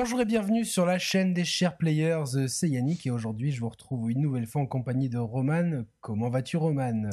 [0.00, 3.68] Bonjour et bienvenue sur la chaîne des chers players, c'est Yannick et aujourd'hui je vous
[3.68, 5.82] retrouve une nouvelle fois en compagnie de Roman.
[6.00, 7.10] Comment vas-tu Roman?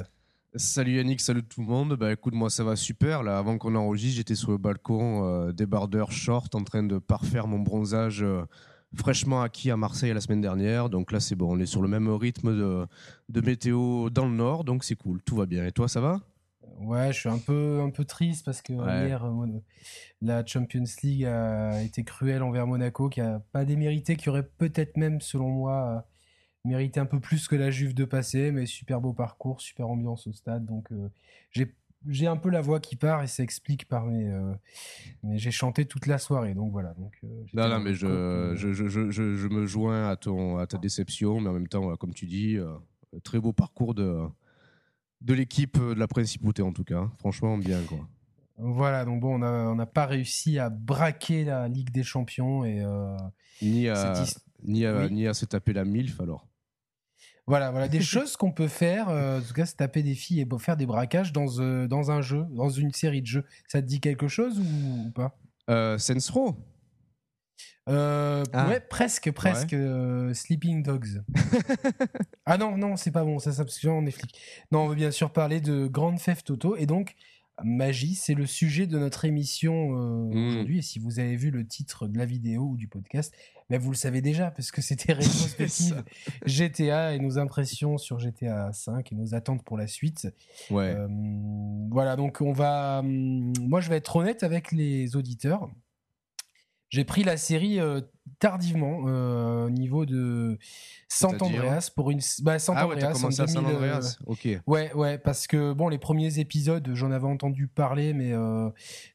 [0.53, 1.95] Salut Yannick, salut tout le monde.
[1.95, 3.23] Bah écoute, moi ça va super.
[3.23, 7.47] Là, avant qu'on enregistre, j'étais sur le balcon, euh, débardeur short, en train de parfaire
[7.47, 8.43] mon bronzage euh,
[8.93, 10.91] fraîchement acquis à Marseille la semaine dernière.
[10.91, 12.55] Donc là, c'est bon, on est sur le même rythme
[13.29, 15.65] de météo dans le nord, donc c'est cool, tout va bien.
[15.65, 16.21] Et toi, ça va?
[16.79, 19.47] Ouais, je suis un peu, un peu triste parce que hier, euh,
[20.21, 24.97] la Champions League a été cruelle envers Monaco, qui a pas démérité, qui aurait peut-être
[24.97, 26.05] même, selon moi,
[26.65, 30.27] mérité un peu plus que la Juve de passer, mais super beau parcours, super ambiance
[30.27, 30.65] au stade.
[30.65, 31.09] Donc euh,
[32.07, 34.27] j'ai un peu la voix qui part et ça explique par mes.
[34.27, 34.53] Euh,
[35.23, 36.93] mais j'ai chanté toute la soirée, donc voilà.
[36.95, 40.77] Donc, euh, non, non, mais je, je, je, je, me joins à, ton, à ta
[40.77, 42.57] déception, mais en même temps, comme tu dis,
[43.23, 44.19] très beau parcours de,
[45.25, 47.09] de l'équipe de la Principauté en tout cas.
[47.19, 47.99] Franchement, bien quoi.
[48.57, 52.85] Voilà, donc bon, on n'a pas réussi à braquer la Ligue des Champions et.
[53.61, 54.23] ni à,
[54.63, 56.47] ni, à, ni à se taper la MILF alors.
[57.47, 59.09] Voilà, voilà des choses qu'on peut faire.
[59.09, 62.11] Euh, en tout cas, se taper des filles et faire des braquages dans, euh, dans
[62.11, 63.45] un jeu, dans une série de jeux.
[63.67, 65.37] Ça te dit quelque chose ou, pas?
[65.69, 66.55] Euh, Sensro
[67.87, 68.67] euh, ah.
[68.67, 69.75] Ouais, presque, presque.
[70.33, 71.23] Sleeping Dogs.
[72.45, 74.39] ah non, non, c'est pas bon, ça, ça parce que on est flic.
[74.71, 77.15] Non, on veut bien sûr parler de Grand Theft Auto et donc
[77.63, 80.47] magie, c'est le sujet de notre émission mmh.
[80.47, 80.79] aujourd'hui.
[80.79, 83.33] Et si vous avez vu le titre de la vidéo ou du podcast,
[83.69, 86.03] mais vous le savez déjà, parce que c'était rétrospective
[86.45, 90.27] GTA et nos impressions sur GTA 5 et nos attentes pour la suite.
[90.69, 90.93] Ouais.
[90.95, 91.07] Euh,
[91.89, 92.99] voilà, donc on va.
[92.99, 95.69] Hum, moi, je vais être honnête avec les auditeurs.
[96.89, 98.01] J'ai pris la série euh,
[98.39, 100.57] tardivement euh, au niveau de
[101.07, 103.41] Sant Andreas pour une bah, Sant ah ouais, Andreas, commencé.
[103.41, 104.47] Euh, ok.
[104.67, 108.33] Ouais, ouais, parce que bon, les premiers épisodes, j'en avais entendu parler, mais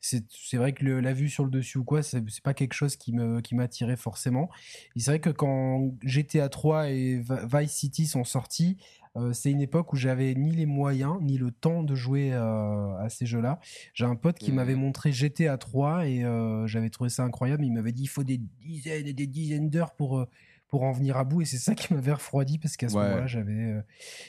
[0.00, 3.12] c'est vrai que la vue sur le dessus ou quoi, c'est pas quelque chose qui
[3.12, 4.50] me qui m'attirait forcément.
[4.96, 7.22] Et c'est vrai que quand GTA 3 et
[7.52, 8.78] Vice City sont sortis,
[9.16, 12.96] euh, c'est une époque où j'avais ni les moyens ni le temps de jouer euh,
[12.98, 13.58] à ces jeux-là.
[13.92, 14.80] J'ai un pote qui m'avait mmh.
[14.80, 17.64] montré GTA 3 et euh, j'avais trouvé ça incroyable.
[17.64, 20.26] Il m'avait dit il faut des dizaines et des dizaines d'heures pour
[20.70, 23.26] pour en venir à bout et c'est ça qui m'avait refroidi parce qu'à ce moment-là
[23.26, 23.82] j'avais euh,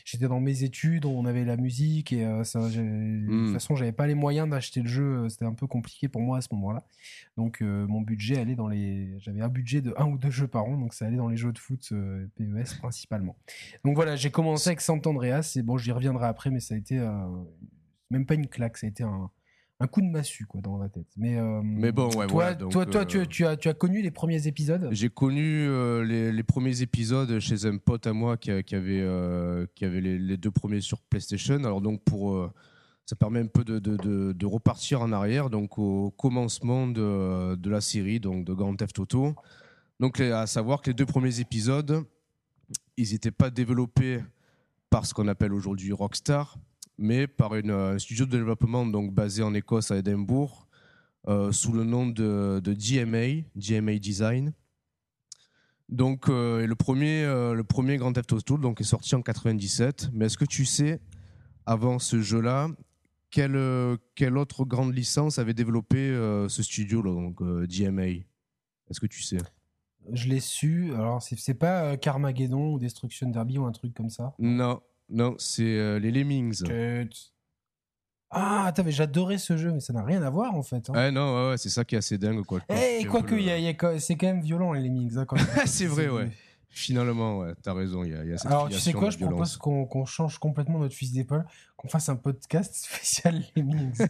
[0.04, 3.54] j'étais dans mes études on avait la musique et euh, ça de toute hmm.
[3.54, 6.40] façon j'avais pas les moyens d'acheter le jeu euh, c'était un peu compliqué pour moi
[6.40, 6.84] à ce moment-là.
[7.38, 10.66] Donc mon budget allait dans les j'avais un budget de un ou deux jeux par
[10.66, 11.94] an donc ça allait dans les jeux de foot
[12.36, 13.36] PES principalement.
[13.86, 16.78] Donc voilà j'ai commencé avec Sant Andreas et bon j'y reviendrai après mais ça a
[16.78, 17.00] été
[18.10, 19.30] même pas une claque ça a été un
[19.82, 21.08] un coup de massue quoi dans la tête.
[21.18, 24.12] Mais, euh, mais bon, ouais, toi, toi, toi tu, tu, as, tu as connu les
[24.12, 24.88] premiers épisodes?
[24.92, 29.02] J'ai connu euh, les, les, premiers épisodes chez un pote à moi qui, qui avait,
[29.02, 31.56] euh, qui avait les, deux premiers sur PlayStation.
[31.64, 32.52] Alors donc pour
[33.06, 37.70] ça permet un peu de, de, de, repartir en arrière, donc au commencement de, de
[37.70, 39.36] la série, donc de Grand Theft Auto.
[40.00, 42.04] Donc à savoir que les deux premiers épisodes,
[42.98, 44.20] ils n'étaient pas développés
[44.92, 46.58] par ce qu'on appelle aujourd'hui Rockstar,
[47.02, 50.68] mais par une, un studio de développement donc basé en Écosse à Édimbourg,
[51.28, 54.54] euh, sous le nom de, de, GMA, GMA Design.
[55.90, 60.12] Donc euh, le premier, euh, le premier Grand Theft Auto donc est sorti en 97.
[60.14, 61.02] Mais est-ce que tu sais,
[61.66, 62.70] avant ce jeu-là,
[63.32, 66.10] quelle, quelle autre grande licence avait développé
[66.50, 68.08] ce studio là, donc GMA
[68.90, 69.38] Est-ce que tu sais?
[70.12, 70.92] Je l'ai su.
[70.94, 74.36] Alors c'est pas Carmageddon ou Destruction Derby ou un truc comme ça?
[74.38, 74.82] Non,
[75.12, 76.64] non, c'est euh, les Lemmings.
[78.30, 80.90] Ah, attends, mais j'adorais ce jeu, mais ça n'a rien à voir en fait.
[80.90, 81.12] Hein.
[81.12, 82.46] non, ouais, c'est ça qui est assez dingue.
[82.46, 82.62] Quoi.
[82.70, 83.36] Eh, quoique,
[84.00, 85.18] c'est quand même violent les Lemmings.
[85.18, 85.26] Hein,
[85.66, 86.30] c'est vrai, ouais.
[86.74, 88.06] Finalement, ouais, t'as raison.
[88.06, 90.96] Il y a, y a Alors, tu sais quoi, je propose qu'on change complètement notre
[90.96, 91.46] fils d'épaule,
[91.76, 94.08] qu'on fasse un podcast spécial Lemmings.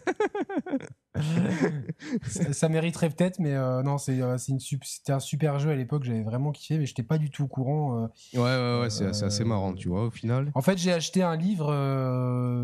[2.52, 6.22] ça, mériterait peut-être, mais euh, non, c'est euh, c'était un super jeu à l'époque, j'avais
[6.22, 8.04] vraiment kiffé, mais j'étais pas du tout au courant.
[8.04, 10.52] Euh, ouais, ouais, ouais, c'est assez marrant, tu vois, au final.
[10.54, 11.74] En fait, j'ai acheté un livre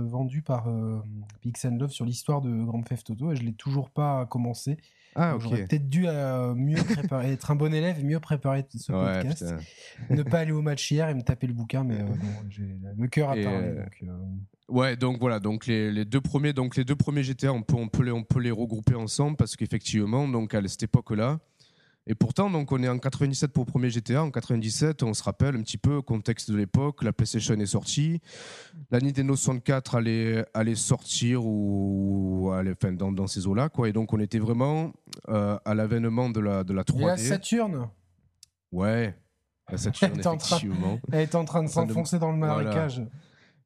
[0.07, 0.69] vendu par
[1.41, 4.79] Pix Love sur l'histoire de Grand Theft Auto et je l'ai toujours pas commencé.
[5.21, 8.93] Ah, J'aurais peut-être dû euh, mieux préparer, être un bon élève et mieux préparer ce
[8.93, 9.45] podcast.
[10.11, 12.07] ne pas aller au match hier et me taper le bouquin, mais euh,
[12.49, 13.75] j'ai le cœur à parler.
[14.03, 14.07] Euh,
[14.69, 17.75] ouais, donc voilà, donc les, les, deux premiers, donc les deux premiers GTA, on peut,
[17.75, 21.41] on peut les, on peut les regrouper ensemble parce qu'effectivement, donc à cette époque-là,
[22.11, 24.25] et pourtant, donc, on est en 97 pour le premier GTA.
[24.25, 28.23] En 97, on se rappelle un petit peu, contexte de l'époque, la PlayStation est sortie,
[28.91, 33.91] la Nintendo 64 allait, allait sortir ou, allait, enfin, dans, dans ces eaux-là, quoi.
[33.91, 34.95] Et donc, on était vraiment
[35.29, 37.03] euh, à l'avènement de la, de la 3D.
[37.03, 37.89] Et la Saturne?
[38.73, 39.15] Ouais,
[39.71, 40.59] la Saturne, elle, est en train,
[41.13, 43.03] elle est en train de s'enfoncer dans le marécage.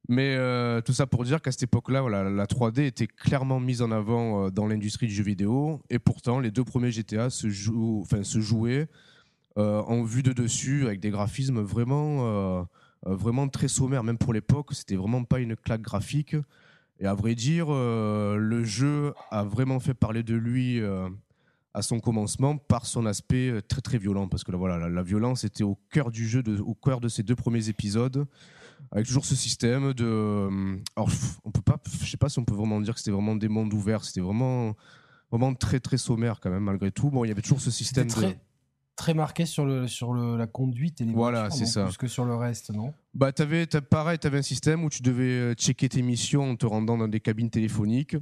[0.08, 3.82] Mais euh, tout ça pour dire qu'à cette époque-là, voilà, la 3D était clairement mise
[3.82, 5.80] en avant euh, dans l'industrie du jeu vidéo.
[5.90, 8.88] Et pourtant, les deux premiers GTA se, jouent, enfin, se jouaient
[9.58, 12.66] euh, en vue de dessus avec des graphismes vraiment,
[13.04, 14.02] vraiment très sommaires.
[14.02, 16.34] Même pour l'époque, c'était vraiment pas une claque graphique.
[16.98, 20.80] Et à vrai dire, le jeu a vraiment fait parler de lui
[21.74, 24.26] à son commencement par son aspect très très violent.
[24.26, 27.22] Parce que là, voilà, la, violence était au cœur du jeu, au cœur de ces
[27.22, 28.26] deux premiers épisodes
[28.92, 30.04] avec toujours ce système de.
[30.04, 31.10] Euh, alors,
[31.44, 33.48] on peut pas, je sais pas si on peut vraiment dire que c'était vraiment des
[33.48, 34.04] mondes ouverts.
[34.04, 34.76] C'était vraiment,
[35.30, 37.10] vraiment très très sommaire quand même malgré tout.
[37.10, 38.38] Bon, il y avait toujours ce système très,
[38.94, 41.84] Très marqué sur, le, sur le, la conduite et les voilà, c'est ça.
[41.86, 42.92] plus que sur le reste, non?
[43.14, 46.56] Bah, avais, pareil, tu avais un système où tu devais euh, checker tes missions en
[46.56, 48.16] te rendant dans des cabines téléphoniques.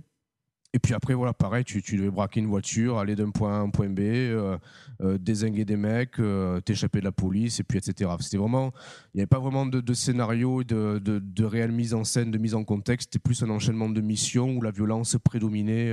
[0.72, 3.60] Et puis après, voilà, pareil, tu, devais braquer une voiture, aller d'un point A à
[3.60, 4.56] un point B, euh,
[5.00, 8.08] euh, désinguer des mecs, euh, t'échapper de la police, et puis etc.
[8.20, 8.72] C'était vraiment,
[9.12, 12.30] il n'y avait pas vraiment de, de scénario, de, de, de, réelle mise en scène,
[12.30, 13.08] de mise en contexte.
[13.12, 15.92] C'était plus un enchaînement de missions où la violence prédominait,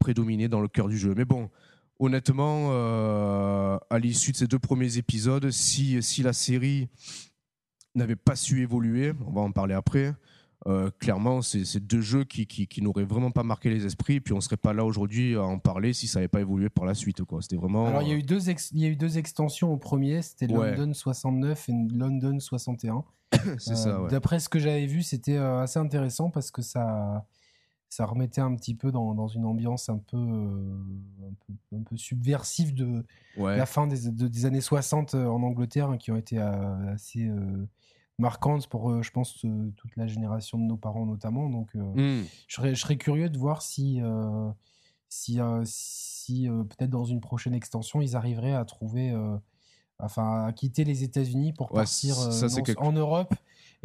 [0.00, 1.14] prédominait dans le cœur du jeu.
[1.16, 1.48] Mais bon,
[2.00, 2.72] honnêtement,
[3.88, 6.88] à l'issue de ces deux premiers épisodes, si, si la série
[7.94, 10.12] n'avait pas su évoluer, on va en parler après,
[10.66, 14.14] euh, clairement, c'est deux jeux qui, qui, n'auraient vraiment pas marqué les esprits.
[14.14, 16.68] Et puis on serait pas là aujourd'hui à en parler si ça n'avait pas évolué
[16.68, 17.20] par la suite.
[17.40, 17.86] C'était vraiment.
[17.86, 20.22] Alors il y a eu deux, il y a eu deux extensions au premier.
[20.22, 23.04] C'était London 69 et London 61.
[23.58, 23.88] c'est ça.
[23.88, 27.26] Euh, d'après ce que j'avais vu, c'était euh, assez intéressant parce que ça,
[27.88, 30.18] ça remettait un petit peu dans, dans une ambiance un peu,
[31.74, 33.04] un peu, subversive de
[33.36, 37.30] la fin des, des, années 60 en Angleterre, hein, qui ont été assez
[38.22, 41.50] marquante pour, euh, je pense, euh, toute la génération de nos parents notamment.
[41.50, 41.80] Donc, euh,
[42.22, 42.24] hmm.
[42.46, 44.00] je, serais, je, serais, curieux de voir si,
[45.08, 49.14] si, si peut-être dans une prochaine extension, ils arriveraient à trouver,
[49.98, 52.16] enfin, à quitter les États-Unis pour partir
[52.78, 53.34] en Europe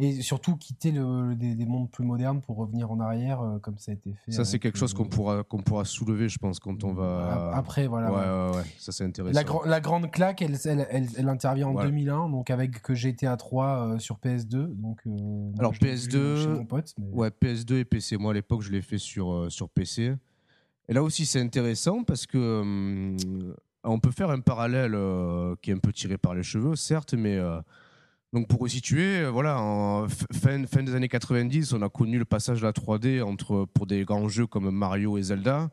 [0.00, 3.94] et surtout quitter le, des, mondes plus modernes pour revenir en arrière comme ça a
[3.94, 4.32] été fait.
[4.32, 7.88] Ça c'est quelque chose qu'on pourra qu'on pourra soulever je pense quand on va après
[7.88, 8.12] voilà.
[8.12, 8.64] Ouais, ouais, ouais.
[8.78, 9.62] ça c'est intéressant.
[9.64, 14.18] La, la, grande claque elle, elle, elle, intervient en 2001 donc avec GTA 3 sur
[14.18, 15.00] PS2 donc.
[15.06, 16.66] Euh, Alors PS2
[17.12, 20.14] ouais PS2 et PC moi à l'époque je l'ai fait sur euh, sur PC
[20.88, 23.16] et là aussi c'est intéressant parce que hum,
[23.84, 27.14] on peut faire un parallèle euh, qui est un peu tiré par les cheveux certes
[27.14, 27.38] mais
[28.32, 32.26] donc pour resituer, euh, voilà, en fin, fin, des années 90, on a connu le
[32.26, 35.70] passage de la 3D entre, pour des grands jeux comme Mario et Zelda.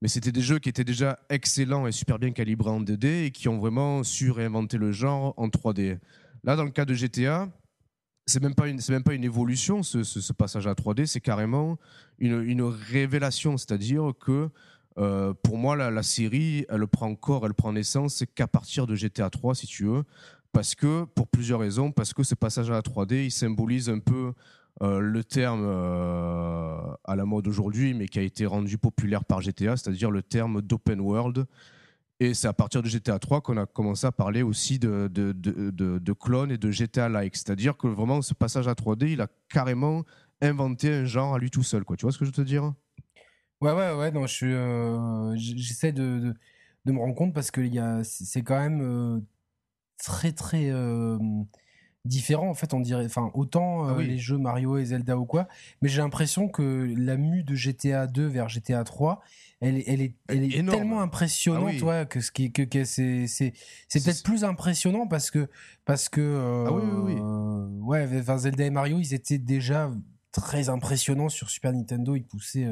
[0.00, 3.30] Mais c'était des jeux qui étaient déjà excellents et super bien calibrés en 2D et
[3.32, 5.98] qui ont vraiment su réinventer le genre en 3D.
[6.44, 7.48] Là, dans le cas de GTA,
[8.26, 8.54] c'est même
[8.88, 11.76] même pas une évolution ce, ce, passage à 3D, c'est carrément
[12.18, 13.58] une, une révélation.
[13.58, 14.48] C'est-à-dire que
[14.98, 18.94] euh, pour moi, la, la, série, elle prend corps, elle prend naissance qu'à partir de
[18.94, 20.04] GTA 3, si tu veux,
[20.52, 23.98] parce que, pour plusieurs raisons, parce que ce passage à la 3D, il symbolise un
[23.98, 24.32] peu
[24.82, 29.42] euh, le terme euh, à la mode aujourd'hui, mais qui a été rendu populaire par
[29.42, 31.46] GTA, c'est-à-dire le terme d'open world.
[32.18, 35.32] Et c'est à partir de GTA 3 qu'on a commencé à parler aussi de, de,
[35.32, 37.34] de, clones et de GTA-like.
[37.34, 40.04] C'est-à-dire que vraiment, ce passage à 3D, il a carrément
[40.42, 41.82] inventé un genre à lui tout seul.
[41.96, 42.74] Tu vois ce que je veux te dire?
[43.62, 44.10] Ouais, ouais, ouais.
[44.10, 46.34] Non, euh, j'essaie de,
[46.84, 47.62] de, me rendre compte parce que
[48.02, 49.24] c'est quand même
[50.04, 51.18] très très euh,
[52.04, 52.48] différent.
[52.48, 55.48] En fait on dirait enfin autant ah euh, les jeux Mario et Zelda ou quoi
[55.82, 59.20] mais j'ai l'impression que la mue de GTA 2 vers GTA 3
[59.60, 63.52] elle, elle est, elle est tellement impressionnante ah que ce qui que, que c'est c'est
[63.88, 65.48] c'est peut-être plus impressionnant parce que
[65.84, 69.90] parce que euh, ah ouais Zelda et Mario ils étaient déjà
[70.32, 72.14] très impressionnants sur Super Nintendo.
[72.14, 72.68] Ils poussaient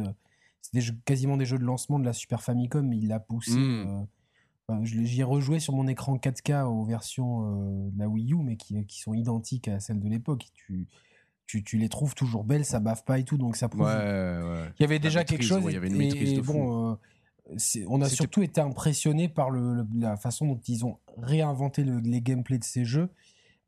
[0.63, 3.59] c'était quasiment des jeux de lancement de la Super Famicom mais ils la poussaient
[4.69, 4.85] mmh.
[4.85, 8.57] J'y ai rejoué sur mon écran 4K aux versions euh, de la Wii U, mais
[8.57, 10.47] qui, qui, sont identiques à celles de l'époque.
[10.55, 10.87] Tu,
[11.47, 13.87] tu, tu, les trouves toujours belles, ça bave pas et tout, donc ça prouve.
[13.87, 14.71] Ouais, ouais.
[14.79, 15.63] Il y avait déjà quelque chose.
[15.67, 16.97] il y avait une maîtrise de bon, euh,
[17.87, 22.59] on a surtout été impressionné par le, la façon dont ils ont réinventé les gameplays
[22.59, 23.09] de ces jeux.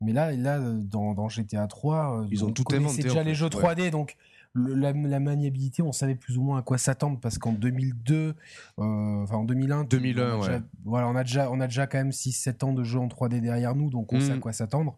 [0.01, 2.95] Mais là, là dans, dans GTA 3, euh, ils ont tout inventé.
[2.95, 4.17] C'est déjà les jeux 3D, donc
[4.55, 8.33] la, maniabilité, on savait plus ou moins à quoi s'attendre parce qu'en 2002, euh,
[8.77, 12.09] enfin en 2001, 2001 on a, voilà, on a déjà, on a déjà quand même
[12.09, 14.39] 6-7 ans de jeu en 3D derrière nous, donc on sait à mm.
[14.39, 14.97] quoi s'attendre.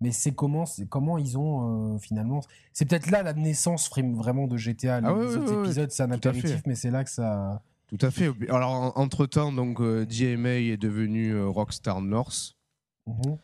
[0.00, 2.42] Mais c'est comment, c'est comment ils ont euh, finalement.
[2.72, 5.00] C'est peut-être là la naissance vraiment de GTA.
[5.02, 7.62] Ah les autres épisodes, c'est un apéritif, mais c'est là que ça.
[7.86, 8.32] Tout à fait.
[8.48, 12.56] Alors entre temps, donc euh, DMA est devenu Rockstar North.
[13.06, 13.36] Mhm.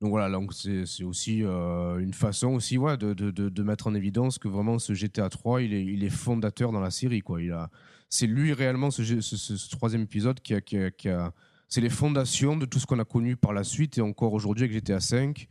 [0.00, 3.94] Donc voilà, donc c'est aussi euh, une façon aussi ouais, de, de, de, mettre en
[3.94, 7.20] évidence que vraiment ce GTA 3, il est, il est fondateur dans la série.
[7.20, 7.42] Quoi.
[7.42, 7.68] Il a,
[8.08, 11.32] c'est lui réellement, ce, troisième épisode, qui a, qui a,
[11.68, 14.66] c'est les fondations de tout ce qu'on a connu par la suite et encore aujourd'hui
[14.66, 15.48] avec GTA 5.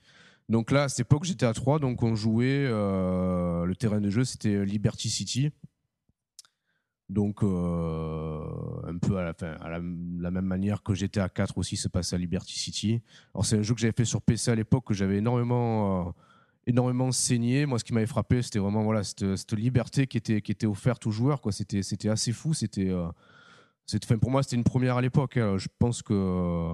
[0.47, 2.65] Donc là, à cette époque, à 3, donc on jouait.
[2.69, 5.51] euh, le terrain de jeu, c'était Liberty City.
[7.09, 8.41] Donc, euh,
[8.85, 11.77] un peu à, la, fin, à la, la même manière que j'étais à 4 aussi,
[11.77, 13.01] se passait à Liberty City.
[13.33, 16.11] Alors, c'est un jeu que j'avais fait sur PC à l'époque, que j'avais énormément, euh,
[16.65, 17.65] énormément saigné.
[17.65, 20.67] Moi, ce qui m'avait frappé, c'était vraiment voilà, cette, cette liberté qui était, qui était
[20.67, 21.39] offerte aux joueurs.
[21.39, 21.51] quoi.
[21.53, 22.53] C'était c'était assez fou.
[22.53, 23.07] C'était, euh,
[23.85, 25.37] c'était- pour moi, c'était une première à l'époque.
[25.37, 25.57] hein.
[25.57, 26.73] Je pense que.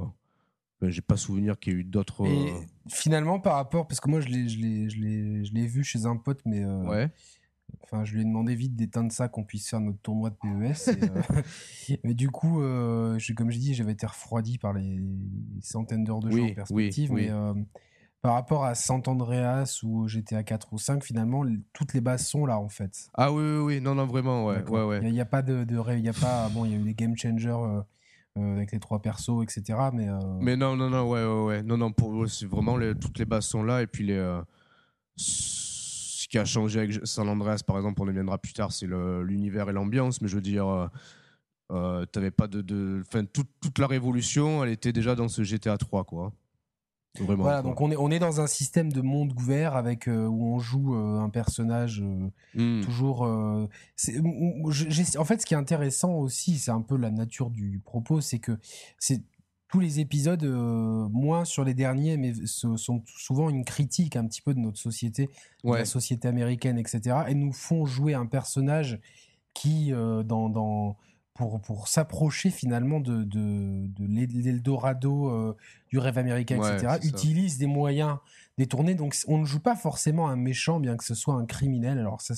[0.82, 2.25] ben, j'ai pas souvenir qu'il y ait eu d'autres.
[2.25, 2.56] Et euh,
[2.90, 5.84] finalement, par rapport, parce que moi je l'ai, je l'ai, je l'ai, je l'ai vu
[5.84, 7.12] chez un pote, mais Ouais.
[7.84, 10.88] Enfin, je lui ai demandé vite d'éteindre ça, qu'on puisse faire notre tournoi de PES.
[10.89, 15.00] et, euh, mais du coup, euh, comme je dis, j'avais été refroidi par les
[15.62, 17.12] centaines d'heures de jeu Oui, en perspective.
[17.12, 17.25] oui.
[17.25, 17.53] Mais euh,
[18.22, 22.46] par rapport à Sant Andreas ou GTA 4 ou 5, finalement, toutes les bases sont
[22.46, 23.10] là en fait.
[23.13, 24.88] Ah oui, oui, oui, non, non, vraiment, ouais, D'accord.
[24.88, 25.08] ouais, ouais.
[25.08, 26.94] Il n'y a, pas de, il y a pas, bon, il y a eu des
[26.94, 27.50] game changers
[28.38, 29.77] euh, avec les trois persos, etc.
[29.94, 31.63] Mais, euh, Mais non, non, non, ouais, ouais, ouais.
[31.63, 32.12] Non, non, pour
[32.50, 33.82] vraiment les- toutes les bases sont là.
[33.82, 34.42] Et puis, les, euh,
[36.34, 39.22] qui a changé avec San Andreas, par exemple, on y viendra plus tard, c'est le-
[39.24, 40.20] l'univers et l'ambiance.
[40.20, 40.88] Mais je veux dire, euh,
[41.72, 42.62] euh, t'avais pas de.
[42.63, 43.04] de...
[43.08, 46.34] Enfin, toute, toute la révolution, elle était déjà dans ce GTA 3, quoi.
[47.20, 47.44] Vraiment.
[47.44, 47.70] Voilà, quoi.
[47.70, 50.58] donc on est, on est dans un système de monde ouvert avec euh, où on
[50.58, 52.82] joue euh, un personnage euh, Hmm.
[52.82, 53.25] toujours.
[53.25, 53.68] euh,
[55.18, 58.40] en fait, ce qui est intéressant aussi, c'est un peu la nature du propos, c'est
[58.40, 58.58] que
[58.98, 59.22] c'est
[59.74, 64.27] tous les épisodes, euh, moins sur les derniers, mais ce sont souvent une critique un
[64.27, 65.32] petit peu de notre société,
[65.63, 67.01] de la société américaine, etc.
[67.27, 69.00] Et nous font jouer un personnage
[69.56, 70.96] qui, euh, dans, dans,
[71.34, 75.58] pour, pour s'approcher finalement de, de, de l'E- l'Eldorado euh,
[75.89, 78.18] du rêve américain, Ouais, etc., utilise des moyens
[78.57, 78.95] détournés.
[78.95, 81.98] Donc on ne joue pas forcément un méchant, bien que ce soit un criminel.
[82.00, 82.33] Alors ça,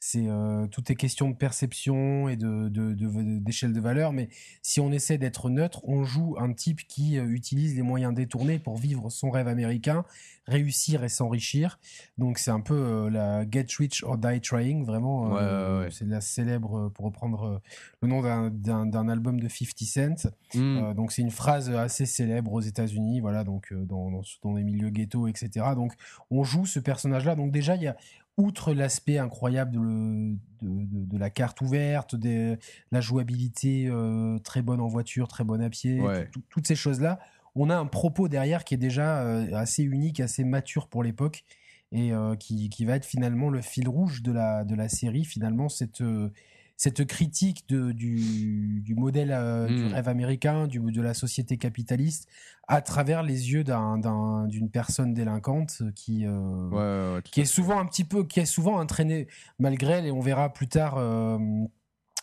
[0.00, 4.12] c'est- euh, tout est question de perception et de de- de- d'échelle de, valeur.
[4.12, 4.28] Mais
[4.62, 8.58] si on essaie d'être neutre, on joue un type qui euh, utilise les moyens détournés
[8.58, 10.04] pour vivre son rêve américain,
[10.46, 11.78] réussir et s'enrichir.
[12.16, 15.32] Donc c'est un peu euh, la Get Rich or Die Trying, vraiment.
[15.32, 15.90] Ouais, euh, ouais, ouais.
[15.90, 17.60] C'est la célèbre, pour reprendre
[18.00, 20.30] le nom d'un- album de 50 Cent.
[20.54, 20.94] Hmm.
[20.94, 24.90] Donc c'est une phrase assez célèbre aux États-Unis, voilà, donc dans, dans, dans les milieux
[24.90, 25.57] ghetto, etc.
[25.76, 25.92] Donc
[26.30, 27.34] on joue ce personnage-là.
[27.34, 27.96] Donc déjà il y a
[28.36, 32.56] outre l'aspect incroyable de, le- de, de- de la carte ouverte, de
[32.92, 36.26] la jouabilité euh, très bonne en voiture, très bonne à pied, Ouais.
[36.26, 37.18] tout- tout- toutes ces choses-là,
[37.56, 41.44] on a un propos derrière qui est déjà euh, assez unique, assez mature pour l'époque
[41.90, 45.24] et euh, qui, qui va être finalement le fil rouge de la, de la série.
[45.24, 46.00] Finalement, cette,
[46.80, 49.88] cette critique de, du, du modèle euh, du Mm.
[49.88, 52.28] rêve américain, du, de la société capitaliste,
[52.68, 57.30] à travers les yeux d'un- d'un- d'une personne délinquante qui, euh, Ouais, ouais, ouais, tout
[57.32, 59.26] qui à est souvent un petit peu, qui est souvent entraîné
[59.58, 61.36] malgré elle, et on verra plus tard euh,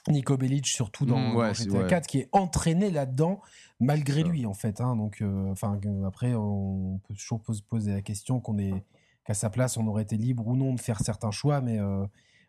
[0.07, 1.88] Nico Bellic surtout dans, Mm, ouais, dans GTA ouais.
[1.88, 3.41] 4 qui est entraîné là-dedans
[3.81, 4.79] malgré lui en fait.
[4.79, 4.95] hein.
[4.95, 8.85] donc, euh, enfin, après, on peut toujours pos- poser la question qu'on est
[9.25, 12.05] qu'à sa place, on aurait été libre ou non de faire certains choix, mais euh,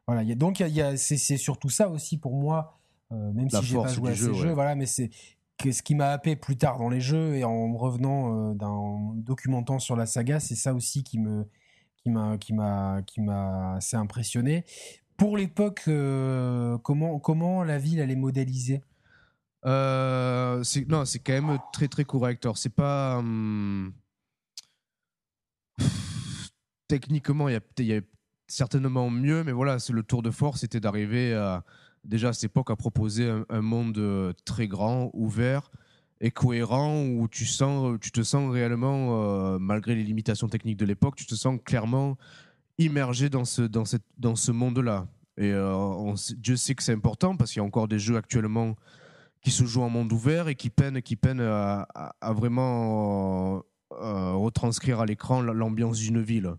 [0.06, 0.22] voilà.
[0.22, 2.34] il Y a, donc, il y a- il y a- c'est surtout ça aussi pour
[2.34, 2.78] moi,
[3.12, 4.54] euh, même La si j'ai pas joué à ces jeu, jeux, ouais.
[4.54, 5.10] voilà, mais c'est
[5.58, 8.54] que ce qui m'a happé plus tard dans les jeux et en me revenant euh,
[8.54, 11.46] d'un documentant sur la saga, c'est ça aussi qui me
[11.96, 14.64] qui m'a qui m'a qui m'a assez impressionné.
[15.16, 18.82] Pour l'époque, euh, comment comment la ville elle est modélisée?
[19.64, 22.44] Euh, c'est non, c'est quand même très très correct.
[22.44, 23.94] Alors c'est pas hum,
[26.88, 28.00] techniquement, il y a, il y a
[28.46, 31.64] certainement mieux, mais voilà, c'est le tour de force, c'était d'arriver à
[32.04, 35.70] déjà à cette époque à proposer un, monde euh, très grand, ouvert
[36.20, 40.86] et cohérent où tu sens, tu te sens réellement, euh, malgré les limitations techniques de
[40.86, 42.16] l'époque, tu te sens clairement
[42.78, 45.06] immergé dans ce dans cette dans ce monde-là.
[45.36, 48.16] Et euh, on Dieu sait que c'est important parce qu'il y a encore des jeux
[48.16, 48.76] actuellement
[49.42, 53.62] qui se jouent en monde ouvert et qui peinent, qui peinent à vraiment
[53.92, 56.54] euh, retranscrire à l'écran l'ambiance d'une ville.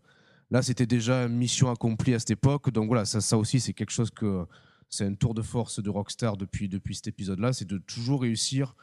[0.50, 2.72] Là, c'était déjà mission accomplie à cette époque.
[2.72, 4.46] Donc voilà, ça, aussi, c'est quelque chose que
[4.90, 8.76] c'est un tour de force de Rockstar depuis, depuis cet épisode-là, c'est de toujours réussir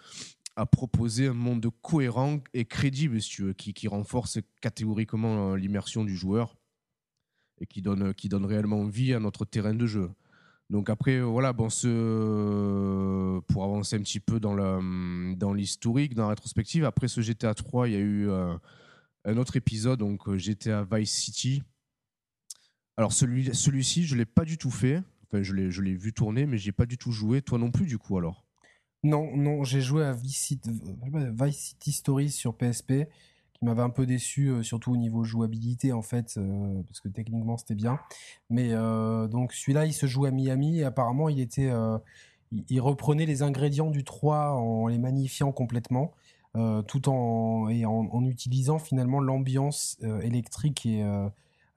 [0.56, 5.56] à proposer un monde cohérent et crédible, si tu veux, qui, qui renforce catégoriquement euh,
[5.56, 6.56] l'immersion du joueur
[7.60, 10.10] et qui donne, qui donne réellement vie à notre terrain de jeu.
[10.70, 14.54] Donc après, euh, voilà, bon, ce, pour avancer un petit peu dans
[15.36, 18.54] dans l'historique, dans la rétrospective, après ce GTA 3, il y a eu euh,
[19.24, 21.62] un autre épisode, donc euh, GTA Vice City.
[22.96, 25.02] Alors celui, celui-ci, je l'ai pas du tout fait.
[25.26, 27.42] Enfin, je l'ai, je vu tourner, mais j'ai pas du tout joué.
[27.42, 28.44] Toi non plus, du coup, alors?
[29.02, 30.58] Non, non, j'ai joué à Vice
[31.50, 33.06] City, Stories sur PSP,
[33.52, 37.08] qui m'avait un peu déçu, euh, surtout au niveau jouabilité en fait, euh, parce que
[37.08, 37.98] techniquement c'était bien.
[38.48, 38.70] Mais
[39.28, 41.70] donc celui-là, il se joue à Miami et apparemment il était,
[42.68, 46.14] il reprenait les ingrédients du 3 en les magnifiant complètement.
[46.86, 51.02] Tout en, et en, utilisant finalement l'ambiance électrique et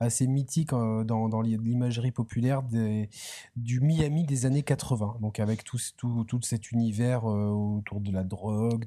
[0.00, 3.08] assez mythique euh, dans, dans l'imagerie populaire des,
[3.56, 5.16] du Miami des années 80.
[5.20, 8.84] Donc avec tout, tout, tout cet univers euh, autour de la drogue,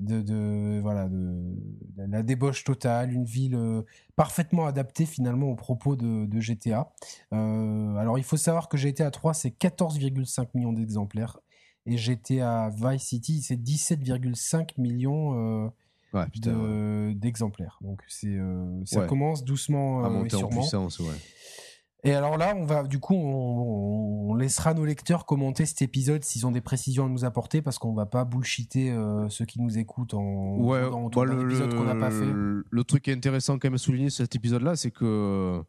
[0.00, 1.54] de, de, voilà, de,
[1.96, 3.82] la débauche totale, une ville euh,
[4.16, 6.92] parfaitement adaptée finalement aux propos de, de GTA.
[7.30, 11.38] alors il faut savoir que GTA 3 c'est 14,5 millions d'exemplaires
[11.86, 15.70] et GTA Vice City c'est 17,5 millions
[17.14, 17.78] d'exemplaires.
[17.80, 21.00] Donc c'est euh, ça commence doucement à euh, monter en puissance.
[22.06, 26.46] Et alors là, on va du coup, on, laissera nos lecteurs commenter cet épisode s'ils
[26.46, 29.78] ont des précisions à nous apporter, parce qu'on va pas bullshiter euh, ceux qui nous
[29.78, 32.26] écoutent en ouais, dans, bah, qu'on n'a pas fait.
[32.26, 35.62] Le truc qui est intéressant quand même à souligner sur cet épisode-là, c'est que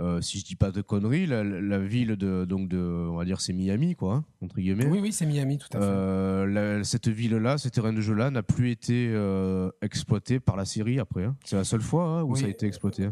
[0.00, 3.40] euh, si je dis pas de conneries, la, ville de donc de, on va dire
[3.40, 4.86] c'est Miami quoi, hein, entre guillemets.
[4.86, 5.86] Oui oui c'est Miami tout à fait.
[5.86, 10.98] Euh, cette ville-là, ce terrain de jeu-là n'a plus été euh, exploité par la série
[10.98, 11.24] après.
[11.24, 11.36] Hein.
[11.44, 13.08] C'est la seule fois hein, où ça a été exploité.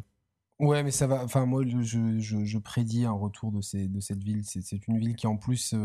[0.58, 1.22] Ouais mais ça va.
[1.22, 4.42] Enfin moi je, je, je, prédis un retour de, ces, de cette ville.
[4.44, 5.76] C'est une ville qui en plus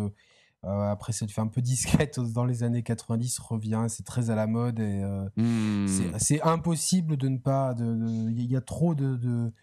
[0.64, 3.86] après s'être fait un peu discrète dans les années 90 revient.
[3.88, 5.04] C'est très à la mode et
[5.36, 5.86] hmm.
[6.18, 7.76] c'est impossible de ne pas.
[7.78, 9.54] Il y a trop de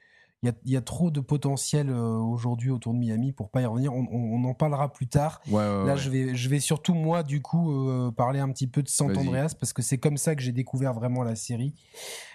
[0.64, 3.92] il y a, trop de potentiel euh, aujourd'hui autour de Miami pour pas y revenir.
[3.94, 5.40] On, en parlera plus tard.
[5.50, 8.88] Là, je vais, je vais surtout moi du coup euh, parler un petit peu de
[8.88, 11.74] Sant Andreas parce que c'est comme ça que j'ai découvert vraiment la série.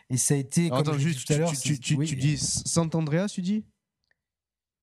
[0.09, 0.69] Et ça a été.
[0.69, 1.51] comme juste, tout à l'heure.
[1.51, 3.63] Tu, tu, tu, dis Sant Andreas, tu dis?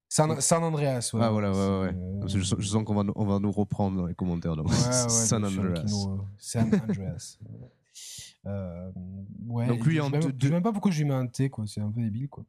[0.09, 1.21] San, Andreas, ouais.
[1.23, 1.95] Ah voilà, ouais, ouais.
[1.95, 4.57] Euh, je, sens qu'on va, on va nous reprendre dans les commentaires.
[4.57, 4.73] Donc.
[4.73, 6.09] San Andreas.
[6.39, 7.39] San Andreas.
[8.47, 8.91] Euh,
[9.49, 11.65] ouais, Donc lui, je, ne sais même pas pourquoi je lui mets un T, quoi.
[11.67, 12.45] C'est un peu débile, quoi.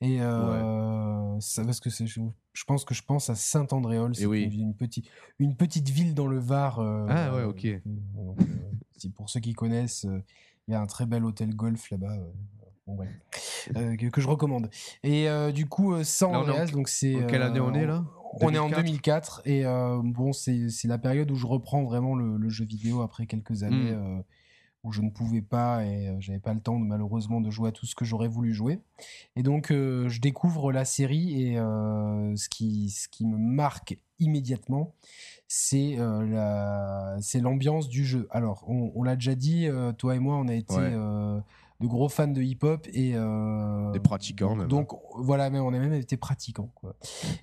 [0.00, 2.20] Et euh, ça, parce que je,
[2.52, 5.06] je pense que je pense à Saint-Andréol, c'est une, petite,
[5.38, 6.78] une petite ville dans le Var.
[6.78, 7.66] Euh, ah ouais, ok.
[8.96, 10.06] si pour ceux qui connaissent,
[10.68, 12.16] il y a un très bel hôtel golf là-bas.
[12.86, 12.96] Bon,
[13.74, 14.70] que, je recommande.
[15.02, 17.26] Et du coup, San Andreas, donc c'est.
[17.28, 18.04] quelle année on est là?
[18.42, 22.64] on est en 2004 et bon, c'est la période où je reprends vraiment le, jeu
[22.64, 23.92] vidéo après quelques années.
[23.92, 24.22] Hmm
[24.82, 27.72] où je ne pouvais pas et euh, j'avais pas le temps malheureusement de jouer à
[27.72, 28.80] tout ce que j'aurais voulu jouer.
[29.36, 33.98] Et donc euh, je découvre la série et euh, ce, qui, ce qui me marque
[34.18, 34.94] immédiatement,
[35.48, 35.98] c'est
[37.20, 38.28] c'est l'ambiance du jeu.
[38.30, 39.66] Alors on, l'a déjà dit,
[39.96, 40.74] toi et moi on a été
[41.80, 43.12] de gros fans de hip-hop et
[43.92, 44.68] des pratiquants même.
[44.68, 46.94] Donc voilà, mais on a même été pratiquants quoi.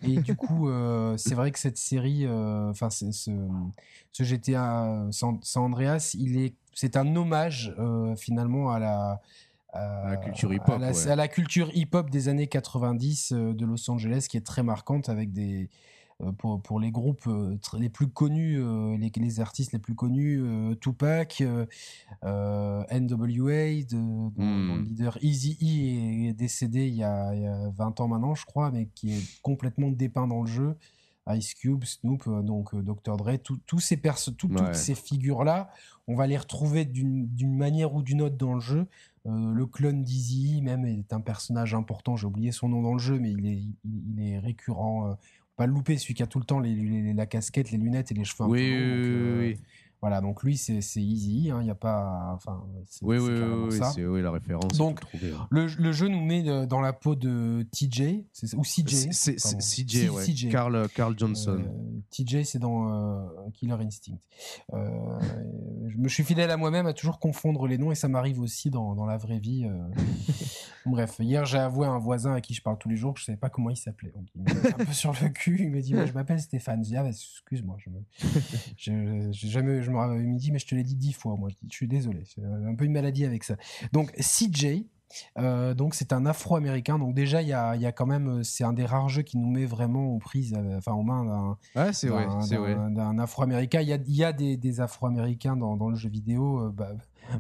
[0.04, 0.70] Et du coup,
[1.18, 7.16] c'est vrai que cette série, enfin ce, ce GTA San Andreas, il est c'est un
[7.16, 9.22] hommage euh, finalement à la,
[9.74, 10.80] à la culture hip-hop.
[10.80, 15.10] À, la culture hip-hop des années 90 euh, de Los Angeles qui est très marquante
[15.10, 15.70] avec des.
[16.24, 17.30] Euh, pour, pour, les groupes
[17.78, 18.60] les plus connus,
[18.98, 20.44] les, les, artistes les plus connus,
[20.82, 21.44] Tupac,
[22.24, 24.84] NWA, de, dont, le hmm.
[24.84, 28.46] leader Easy E est décédé il y, a, il y, a, 20 ans maintenant, je
[28.46, 30.76] crois, mais qui est complètement dépeint dans le jeu.
[31.36, 33.18] Ice Cube, Snoop, euh, donc euh, Dr.
[33.18, 34.00] Dre, tous ces
[34.38, 35.70] toutes ces figures-là,
[36.08, 38.88] on va les retrouver d'une manière ou d'une autre dans le jeu.
[39.26, 43.00] Euh, le clone d'Easy même est un personnage important, j'ai oublié son nom dans le
[43.00, 45.18] jeu, mais il est, il, est récurrent.
[45.58, 48.14] Pas le louper, celui qui a tout le temps les, la casquette, les lunettes et
[48.14, 49.60] les cheveux un oui, oui, oui.
[50.02, 52.32] Voilà, donc lui, c'est easy, il hein, n'y a pas.
[52.36, 52.64] Enfin,
[53.02, 54.78] oui, oui, oui, c'est oui, la référence.
[54.78, 55.00] Donc,
[55.50, 58.24] le, le, jeu nous met euh, dans la peau de TJ,
[58.56, 59.10] ou CJ.
[59.12, 60.24] C'est CJ, ouais.
[60.24, 60.50] CJ.
[60.52, 61.64] Carl, Carl Johnson.
[61.66, 64.20] Euh, TJ, c'est dans euh, Killer Instinct.
[64.72, 68.70] je me suis fidèle à moi-même à toujours confondre les noms et ça m'arrive aussi
[68.70, 69.68] dans, dans, la vraie vie.
[70.86, 73.20] Bref, hier, j'ai avoué à un voisin à qui je parle tous les jours que
[73.20, 74.14] je ne savais pas comment il s'appelait.
[74.36, 76.84] Il m'a un peu sur le cul, il m'a dit Je m'appelle Stéphane.
[76.84, 79.32] Je dis ah, Excuse-moi, je me...
[79.32, 81.36] jamais je me dit, mais je te l'ai dit dix fois.
[81.38, 82.24] Moi, je, suis désolé.
[82.26, 83.56] C'est un peu une maladie avec ça.
[83.92, 84.84] Donc, CJ,
[85.38, 87.00] euh, donc c'est un Afro-américain.
[87.00, 89.38] Donc déjà il y a, y a, quand même c'est un des rares jeux qui
[89.38, 93.82] nous met vraiment aux prises, euh, enfin aux mains d'un c'est d'un Afro-américain.
[93.82, 96.66] Il y a, y a des, des Afro-américains dans, dans, le jeu vidéo.
[96.66, 96.92] Euh, bah,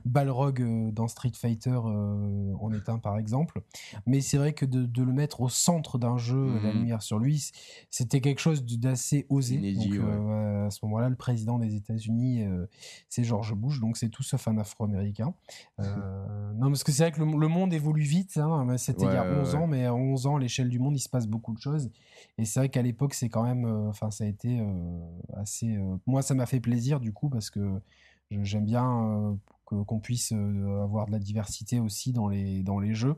[0.06, 3.62] Balrog euh, dans Street Fighter euh, en est un par exemple.
[4.06, 6.80] Mais c'est vrai que de, le mettre au centre d'un jeu, la mhm.
[6.80, 7.52] lumière sur lui,
[7.89, 9.58] c'était quelque chose d'assez osé.
[9.58, 12.45] donc, euh, à ce moment-là, le président des États-Unis,
[13.10, 15.34] c'est George Bush, donc c'est tout sauf un Afro-américain.
[15.80, 18.38] non, parce que c'est vrai que le, monde évolue vite.
[18.38, 20.95] Hein, c'était il y a 11 ans, mais à 11 ans, à l'échelle du monde,
[20.95, 21.89] il se passe beaucoup de choses.
[22.38, 24.62] Et c'est vrai qu'à l'époque, c'est quand même, enfin, ça a été
[25.36, 25.78] assez.
[26.06, 27.80] moi, ça m'a fait plaisir du coup parce que
[28.32, 33.15] j'aime bien qu'on puisse avoir de la diversité aussi dans les, dans les jeux.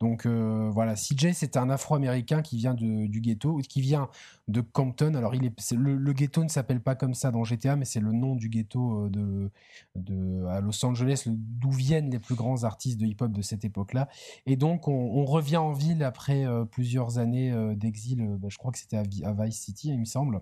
[0.00, 4.08] Donc voilà, CJ c'est un Afro-Américain qui vient de, du ghetto, qui vient
[4.48, 5.14] de Compton.
[5.14, 8.12] Alors il est, le, ghetto ne s'appelle pas comme ça dans GTA, mais c'est le
[8.12, 9.50] nom du ghetto de,
[9.96, 14.08] de à Los Angeles, d'où viennent les plus grands artistes de hip-hop de cette époque-là.
[14.46, 18.26] Et donc on, revient en ville après plusieurs années d'exil.
[18.40, 20.40] Bah, je crois que c'était à, Vice City, il me semble.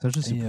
[0.00, 0.48] Ça, je sais plus.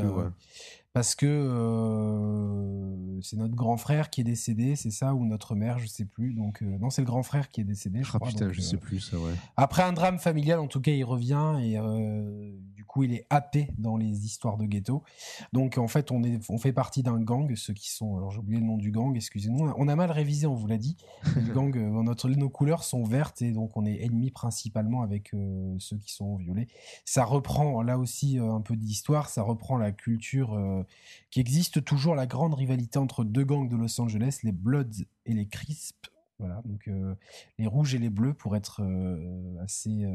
[0.93, 2.89] Parce que
[3.21, 6.33] c'est notre grand frère qui est décédé, c'est ça, ou notre mère, je sais plus.
[6.33, 8.03] Donc non, c'est le grand frère qui est décédé.
[8.03, 9.33] Je ah, putain, je sais plus ça, ouais.
[9.57, 11.77] Après un drame familial, en tout cas, il revient et
[12.72, 15.03] du coup, il est happé dans les histoires de ghetto.
[15.51, 18.17] Donc, en fait, on, est, on fait partie d'un gang, ceux qui sont.
[18.17, 19.73] Alors, j'ai oublié le nom du gang, excusez-nous.
[19.77, 20.95] On a mal révisé, on vous l'a dit.
[21.35, 25.33] Le gang, euh, notre, nos couleurs sont vertes et donc on est ennemis principalement avec
[25.33, 26.67] euh, ceux qui sont violets.
[27.03, 30.57] Ça reprend là aussi euh, un peu d'histoire, ça reprend la culture
[31.31, 35.33] qui existe toujours, la grande rivalité entre deux gangs de Los Angeles, les Bloods et
[35.33, 36.11] les Crisps.
[36.39, 36.89] Voilà, donc
[37.57, 38.81] les rouges et les bleus pour être
[39.61, 40.05] assez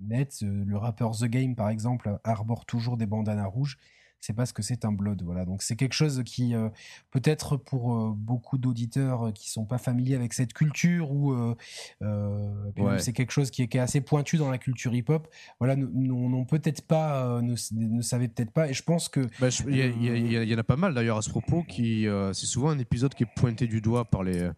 [0.00, 0.40] net.
[0.42, 3.78] Euh, le rappeur The Game, par exemple, arbore toujours des bandanas rouges.
[4.22, 5.46] C'est parce que c'est un blood, voilà.
[5.46, 6.68] Donc c'est quelque chose qui, euh,
[7.10, 11.34] peut-être pour euh, beaucoup d'auditeurs qui sont pas familiers avec cette culture ou
[12.98, 15.26] c'est quelque chose qui est, assez pointu dans la culture hip-hop.
[15.58, 18.68] Voilà, n'ont peut-être pas, ne, ne savaient peut-être pas.
[18.68, 21.62] Et je pense que bah, il y, en a pas mal d'ailleurs à ce propos
[21.62, 24.50] qui, c'est souvent un épisode qui est pointé du doigt par les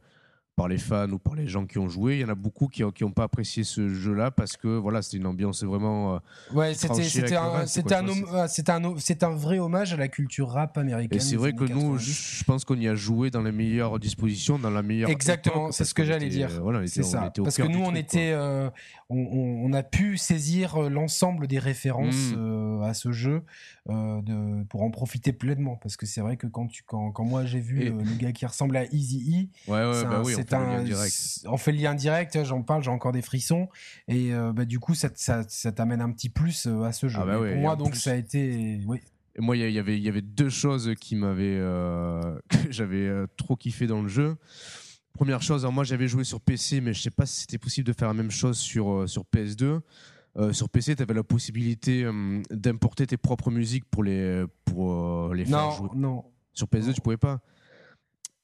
[0.56, 2.16] par les fans ou par les gens qui ont joué.
[2.16, 5.16] Il y en a beaucoup qui n'ont pas apprécié ce jeu-là parce que voilà, c'était
[5.16, 6.14] une ambiance vraiment.
[6.14, 6.18] Euh,
[6.54, 11.16] ouais, c'était un, un, un, vrai hommage à la culture rap américaine.
[11.16, 14.58] Et c'est vrai que nous, je pense qu'on y a joué dans les meilleures dispositions,
[14.58, 15.10] dans la meilleure.
[15.10, 16.50] Exactement, c'est ce que j'allais dire.
[16.62, 17.32] Voilà, c'est ça.
[17.42, 18.68] parce que nous, on était, euh,
[19.12, 22.82] on, a pu saisir euh, l'ensemble des références mmh.
[22.82, 23.42] à ce jeu
[23.88, 25.76] de, pour en profiter pleinement.
[25.76, 28.46] Parce que c'est vrai que quand, tu, quand, quand moi j'ai vu le gars qui
[28.46, 30.84] ressemble à Easy E, ouais, ouais, bah oui, c'est un,
[31.46, 32.42] on fait le lien direct.
[32.44, 33.68] J'en parle, j'ai encore des frissons,
[34.08, 37.20] et euh, bah, du coup, ça, ça, t'amène un petit plus euh, à ce jeu.
[37.22, 38.98] Ah bah pour moi, donc, ça a été, oui.
[39.34, 43.10] Et moi, il y, avait, il y avait deux choses qui m'avaient, euh, que j'avais
[43.36, 44.36] trop kiffé dans le jeu.
[45.12, 47.92] Première chose, moi, j'avais joué sur PC, mais je sais pas si c'était possible de
[47.92, 49.80] faire la même chose sur sur PS2.
[50.52, 52.06] sur PC, tu avais la possibilité
[52.50, 55.90] d'importer tes propres musiques pour les, pour, les faire jouer.
[55.94, 57.40] Non, Sur PS2, tu pouvais pas.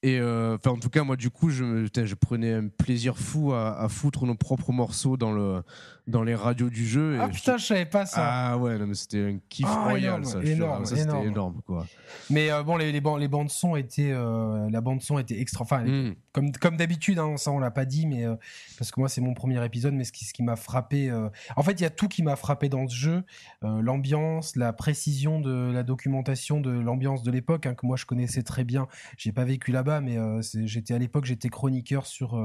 [0.01, 3.51] Et euh, enfin, en tout cas, moi, du coup, je, je prenais un plaisir fou
[3.51, 5.61] à, à, foutre nos propres morceaux dans le
[6.09, 7.17] dans les radios du jeu.
[7.21, 8.51] ah putain, je savais pas ça.
[8.51, 10.41] Ah ouais, c'était un kiff ah, royal, ça.
[10.43, 11.85] Énorme, ça c'était énorme, quoi.
[12.29, 15.39] Mais euh, bon, les, les, bandes, les bandes son étaient, euh, la bande son était
[15.39, 15.63] extra.
[15.63, 16.15] Enfin, hmm.
[16.31, 18.35] comme comme d'habitude, hein, ça on l'a pas dit, mais euh,
[18.77, 21.11] parce que moi c'est mon premier épisode, mais ce qui, ce qui m'a frappé,
[21.55, 23.23] en fait, il y a tout qui m'a frappé dans ce jeu,
[23.61, 28.41] l'ambiance, la précision de la documentation de l'ambiance de l'époque, hein, que moi je connaissais
[28.41, 28.87] très bien.
[29.17, 30.17] J'ai pas vécu là-bas, mais
[30.65, 32.39] j'étais à l'époque, j'étais chroniqueur sur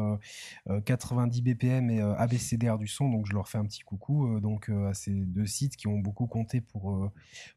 [0.85, 4.88] 90 BPM et ABCDR du son, donc je leur un petit coucou euh, donc euh,
[4.88, 7.10] à ces deux sites qui ont beaucoup compté pour euh,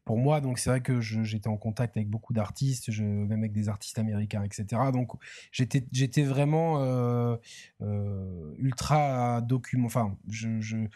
[0.08, 0.40] moi.
[0.40, 4.42] Donc c'est vrai que j'étais en contact avec beaucoup d'artistes, même avec des artistes américains,
[4.42, 4.64] etc.
[4.92, 5.12] Donc
[5.52, 7.38] j'étais j'étais vraiment
[8.58, 9.86] ultra document.
[9.86, 10.86] Enfin, je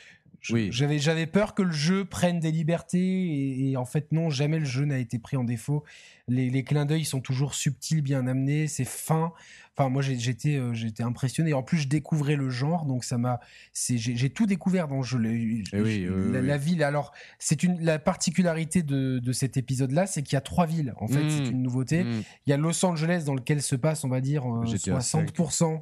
[0.42, 4.64] j'avais j'avais peur que le jeu prenne des libertés et, en fait non jamais le
[4.64, 5.84] jeu n'a été pris en défaut
[6.28, 9.32] les, les clins d'œil sont toujours subtils bien amenés c'est fin
[9.76, 11.54] Enfin, moi, j'étais, euh, j'étais impressionné.
[11.54, 13.40] En plus, je découvrais le genre, donc ça m'a,
[13.72, 15.18] j'ai tout découvert dans le jeu.
[15.24, 16.82] Eh la, ville.
[16.82, 20.92] Alors, c'est une la particularité de, de cet épisode-là, c'est qu'il y a trois villes.
[20.98, 21.52] En fait, c'est mmh.
[21.52, 22.04] une nouveauté.
[22.04, 22.22] Mmh.
[22.46, 25.80] Il y a Los Angeles dans lequel se passe, on va dire, 60%.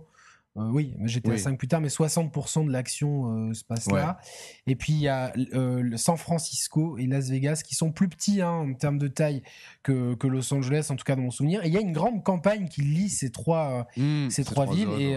[0.56, 4.18] Euh, oui, j'étais à 5 plus tard, mais 60% de l'action euh, se passe là.
[4.66, 8.42] Et puis il y a euh, San Francisco et Las Vegas qui sont plus petits
[8.42, 9.42] hein, en termes de taille
[9.84, 11.64] que, que, Los Angeles, en tout cas dans mon souvenir.
[11.64, 14.90] Et il y a une grande campagne qui lie ces trois, mmh, ces, trois, villes.
[14.98, 15.16] et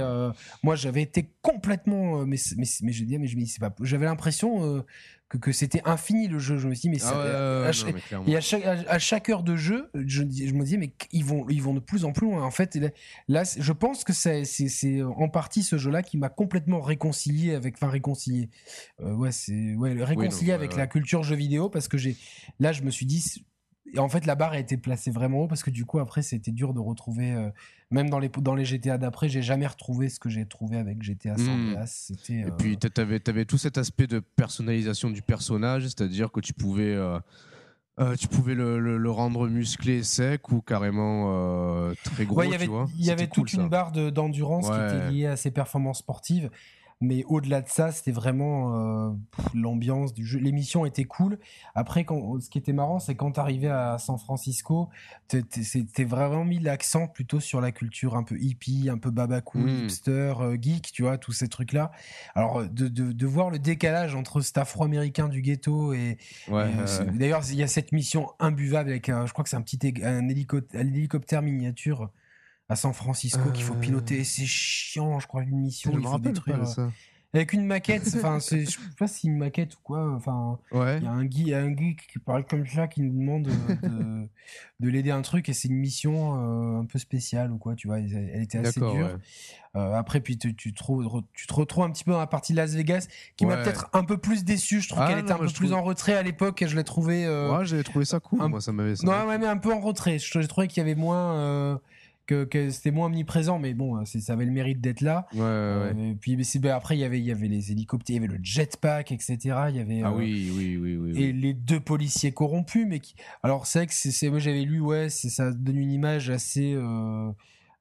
[0.62, 2.26] moi j'avais été complètement.
[2.28, 3.28] Mais, mais, mais j'ai dit, mais
[3.82, 4.84] j'avais l'impression
[5.40, 6.58] que, c'était infini le jeu.
[6.58, 7.64] Je me suis dit, mais, ah
[8.28, 11.46] et à chaque, à, chaque, heure de jeu, je, je, me disais, mais ils vont,
[11.50, 12.44] ils vont de plus en plus loin.
[12.44, 12.78] En fait,
[13.28, 17.90] là, je pense que c'est en partie ce jeu-là qui m'a complètement réconcilié avec, enfin
[17.90, 18.50] réconcilié,
[19.02, 22.18] euh, ouais, c'est ouais, réconcilié avec la culture jeu vidéo parce que j'ai,
[22.60, 23.46] là, je me suis dit,
[23.94, 26.24] et en fait, la barre a été placée vraiment haut parce que du coup, après,
[26.24, 27.32] c'était dur de retrouver.
[27.32, 27.50] Euh,
[27.92, 31.04] même dans les, dans les GTA d'après, j'ai jamais retrouvé ce que j'ai trouvé avec
[31.04, 31.50] GTA San.
[31.50, 32.12] Andreas.
[32.30, 36.54] Et puis, tu avais, avais, tout cet aspect de personnalisation du personnage, c'est-à-dire que tu
[36.54, 36.94] pouvais.
[36.96, 37.20] Euh,
[38.00, 42.42] euh, tu pouvais le, le, rendre musclé sec ou carrément très gros.
[42.42, 45.52] il y avait, il y avait toute une barre d'endurance qui était liée à ses
[45.52, 46.50] performances sportives.
[47.04, 49.12] Mais au-delà de ça, c'était vraiment euh,
[49.54, 50.40] l'ambiance du jeu.
[50.40, 51.38] L'émission était cool.
[51.76, 54.88] Après, quand, ce qui était marrant, c'est quand tu arrivais à San Francisco,
[55.28, 59.84] c'était vraiment mis l'accent plutôt sur la culture un peu hippie, un peu babacool, mmh.
[59.84, 61.92] hipster, euh, geek, tu vois, tous ces trucs-là.
[62.36, 66.18] Alors, de, de, de, voir le décalage entre cet afro-américain du ghetto et.
[66.48, 70.30] D'ailleurs, il y a cette mission imbuvable avec, je crois que c'est un petit un
[70.30, 72.10] hélicoptère miniature
[72.74, 74.22] à San Francisco qu'il faut piloter.
[74.22, 74.24] Euh.
[74.24, 75.92] C'est chiant, je crois, une mission.
[75.94, 76.68] Je il faut détruire.
[76.68, 76.92] Ça.
[77.36, 80.14] Avec une maquette, enfin, je sais pas si une maquette ou quoi.
[80.16, 83.44] Enfin, il y a un guy, un geek qui parle comme ça qui nous demande
[83.44, 83.52] de,
[84.80, 87.74] de, l'aider un truc et c'est une mission euh, un peu spéciale ou quoi.
[87.76, 89.18] Tu vois, elle, était assez dure.
[89.76, 90.84] Euh, après, puis tu, tu, te,
[91.34, 94.04] tu te retrouves un petit peu dans la partie Las Vegas qui m'a peut-être un
[94.04, 94.82] peu plus déçu.
[94.82, 96.84] Je trouve ah, qu'elle était un peu plus en retrait à l'époque et je l'ai
[96.84, 97.28] trouvé.
[97.28, 98.48] ouais, j'avais trouvé ça cool.
[98.48, 98.94] moi, ça m'avait.
[99.02, 100.18] Non, ouais, mais un peu en retrait.
[100.20, 101.80] J'ai trouvé qu'il y avait moins
[102.26, 105.28] que, c'était moins omniprésent, mais bon, ça avait le mérite d'être là.
[105.34, 108.22] Ouais, ouais, et puis ben, après, il y avait, il y avait les hélicoptères, il
[108.22, 109.38] y avait le jetpack, etc.
[109.70, 110.02] Il y avait.
[110.04, 113.16] Ah oui, oui, oui, oui, Et les deux policiers corrompus, mais qui.
[113.42, 116.74] Alors c'est vrai que c'est, moi j'avais lu, ouais, ça donne une image assez.
[116.74, 117.32] Euh,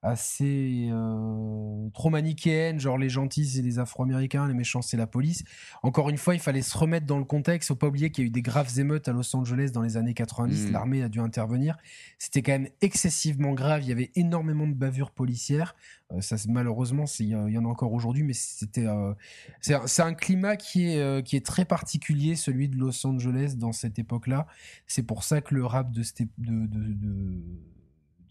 [0.02, 5.44] assez euh, trop manichéenne, genre les gentils c'est les Afro-Américains, les méchants c'est la police.
[5.82, 7.68] Encore une fois, il fallait se remettre dans le contexte.
[7.68, 9.96] Faut pas oublier qu'il y a eu des graves émeutes à Los Angeles dans les
[9.96, 10.66] années 90.
[10.68, 10.72] Mm.
[10.72, 11.76] L'armée a dû intervenir.
[12.18, 13.82] C'était quand même excessivement grave.
[13.84, 15.76] Il y avait énormément de bavures policières.
[16.12, 19.14] Euh, ça, malheureusement, il y, en a encore aujourd'hui, mais c'était euh,
[19.60, 24.00] c'est un climat qui est qui est très particulier, celui de Los Angeles dans cette
[24.00, 24.46] époque-là.
[24.88, 26.02] C'est pour ça que le rap de,
[26.38, 27.42] de, de, de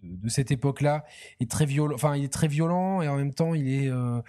[0.03, 1.05] de, cette époque-là
[1.39, 1.95] est très violent.
[1.95, 4.21] Enfin, il est très violent et en même temps, il est, euh,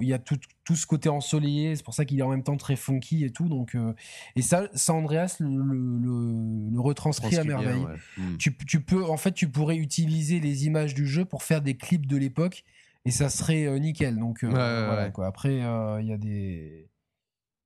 [0.00, 1.76] il y a tout, tout, ce côté ensoleillé.
[1.76, 3.48] C'est pour ça qu'il est en même temps très funky et tout.
[3.48, 3.94] Donc, euh,
[4.36, 7.86] et ça, Andreas le, le, le, retranscrit à merveille.
[8.16, 8.36] Hmm.
[8.38, 11.76] Tu, tu, peux, en fait, tu pourrais utiliser les images du jeu pour faire des
[11.76, 12.64] clips de l'époque
[13.04, 14.18] et ça serait euh, nickel.
[14.18, 15.26] Donc, voilà, quoi.
[15.26, 16.88] Après, il y a des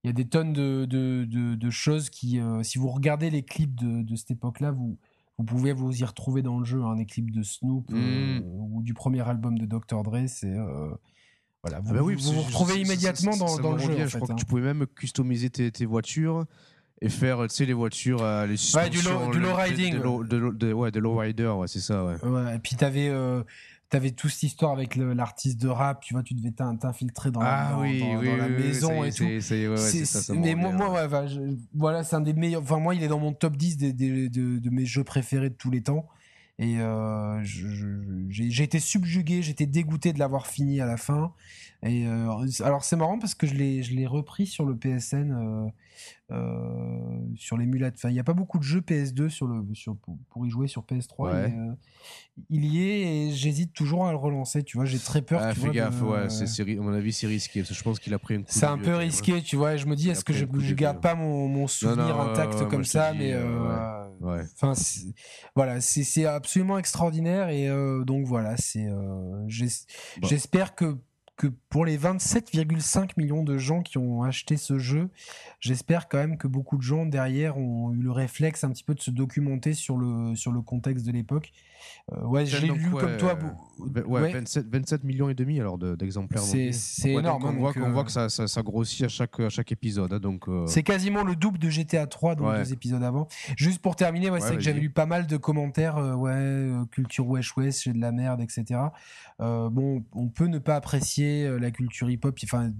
[0.04, 3.44] il y a des tonnes de, de, de, de choses qui, si vous regardez les
[3.44, 4.98] clips de, de cette époque-là, vous,
[5.38, 8.42] vous pouvez vous y retrouver dans le jeu, un clip de Snoop euh, mm.
[8.44, 10.02] ou du premier album de Dr.
[10.02, 10.90] Dre, c'est euh,
[11.62, 14.06] voilà, vous, ah bah vous, vous retrouvez immédiatement dans, dans le jeu.
[14.06, 14.36] je crois que hein.
[14.36, 16.44] tu pouvais même customiser tes, tes voitures
[17.00, 20.50] et faire tu sais les voitures à les ouais, du low, du low riding de,
[20.50, 22.24] de, ouais de low rider ouais c'est ça ouais.
[22.24, 23.42] ouais et puis t'avais euh,
[23.92, 27.76] t'avais toute cette histoire avec l'artiste de rap, tu vois, tu devais t'infiltrer dans, la,
[28.48, 29.26] maison et tout.
[30.34, 31.06] mais moi, moi
[31.74, 32.62] voilà, c'est un des meilleurs.
[32.62, 35.70] Enfin, moi, il est dans mon top 10 des, de, mes jeux préférés de tous
[35.70, 36.08] les temps.
[36.58, 41.34] Et euh, j'ai été subjugué, j'étais dégoûté de l'avoir fini à la fin.
[41.84, 42.28] Et euh,
[42.62, 45.32] alors c'est marrant parce que je l'ai repris sur le PSN.
[45.32, 45.70] Euh,
[46.32, 47.98] euh, sur l'émulateur.
[47.98, 49.96] Enfin, il n'y a pas beaucoup de jeux PS2 sur le, sur,
[50.30, 51.28] pour, y jouer sur PS3.
[51.28, 51.74] Euh,
[52.48, 54.62] il y est et j'hésite toujours à le relancer.
[54.62, 55.40] Tu vois, j'ai très peur.
[55.42, 57.62] Ah, fais gaffe, ouais, à mon avis, c'est risqué.
[57.64, 59.76] je pense qu'il a pris une C'est un peu risqué, tu vois.
[59.76, 63.12] Je me dis, est-ce que je, ne garde pas mon, mon souvenir intact comme ça
[63.12, 64.02] Mais euh,
[65.54, 67.50] voilà, c'est absolument extraordinaire.
[67.50, 67.68] Et
[68.06, 68.88] donc voilà, c'est.
[70.22, 70.96] J'espère que
[71.42, 75.08] que pour les 27,5 millions de gens qui ont acheté ce jeu,
[75.58, 78.94] j'espère quand même que beaucoup de gens derrière ont eu le réflexe un petit peu
[78.94, 81.52] de se documenter sur le, sur le contexte de l'époque.
[82.12, 83.36] Euh, ouais, j'ai lu comme toi.
[83.96, 86.42] Euh, ouais, 27, millions et demi alors d'exemplaires.
[86.42, 87.44] c'est énorme.
[87.44, 90.12] on, voit, voit, que ça, ça, grossit à chaque, à chaque épisode.
[90.12, 93.26] Hein, donc euh, C'est quasiment le double de GTA 3, donc deux épisodes avant.
[93.56, 95.96] Juste pour terminer, c'est que j'avais lu pas mal de commentaires.
[95.96, 98.80] ouais, culture wesh wesh, j'ai de la merde, etc.
[99.38, 102.38] bon, on peut ne pas apprécier la culture hip-hop.
[102.44, 102.72] Enfin,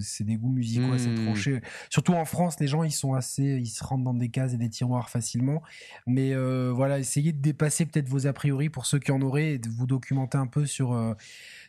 [0.00, 1.24] c'est des goûts musicaux assez mmh.
[1.24, 1.60] tranchés.
[1.88, 4.58] Surtout en France, les gens, ils sont assez, ils se rentrent dans des cases et
[4.58, 5.62] des tiroirs facilement.
[6.06, 6.34] Mais
[6.72, 9.68] voilà, essayez de dépasser peut-être vos a priori pour ceux qui en auraient et de
[9.68, 11.14] vous documenter un peu sur euh,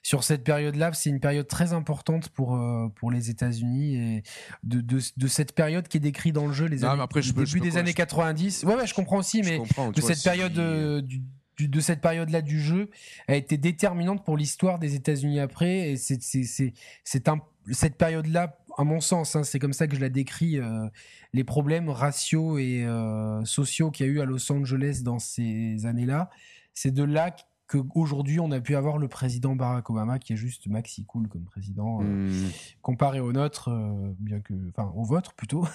[0.04, 0.92] sur cette période-là.
[0.94, 4.24] C'est une période très importante pour euh, pour les États-Unis et
[4.64, 7.60] de, de, cette période qui est décrite dans le jeu les années, après, je début
[7.60, 8.64] des années 90.
[8.64, 10.54] Ouais, ouais, je comprends aussi, mais de cette période
[11.64, 12.90] euh, de cette période-là du jeu
[13.28, 15.92] a été déterminante pour l'histoire des États-Unis après.
[15.92, 17.40] Et c'est c'est un
[17.72, 20.60] cette période-là, à mon sens, hein, c'est comme ça que je la décris,
[21.32, 22.88] les problèmes raciaux et
[23.46, 26.32] sociaux qu'il y a eu à Los Angeles dans ces années-là,
[26.74, 27.36] c'est de là
[27.72, 31.44] qu'aujourd'hui on a pu avoir le président Barack Obama qui est juste maxi cool comme
[31.44, 32.52] président euh, hmm.
[32.82, 35.66] comparé au nôtre euh, bien que enfin au vôtre plutôt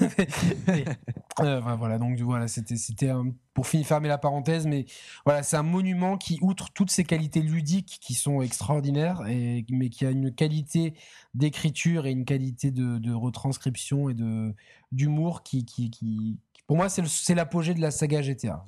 [1.41, 3.11] euh, voilà donc voilà c'était c'était
[3.55, 4.87] pour finir fermer la parenthèse mais
[5.25, 9.89] voilà c'est un monument qui outre toutes ses qualités ludiques qui sont extraordinaires et mais
[9.89, 10.95] qui a une qualité
[11.35, 14.55] d'écriture et une qualité de, retranscription et de
[14.93, 18.65] d'humour qui, qui, qui pour moi c'est l'apogée de la saga GTA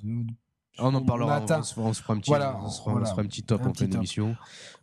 [0.79, 1.43] On en parlera.
[1.49, 3.95] On, on, se fera un petit, voilà, on se fera, un petit top en pleine
[3.95, 4.37] émission.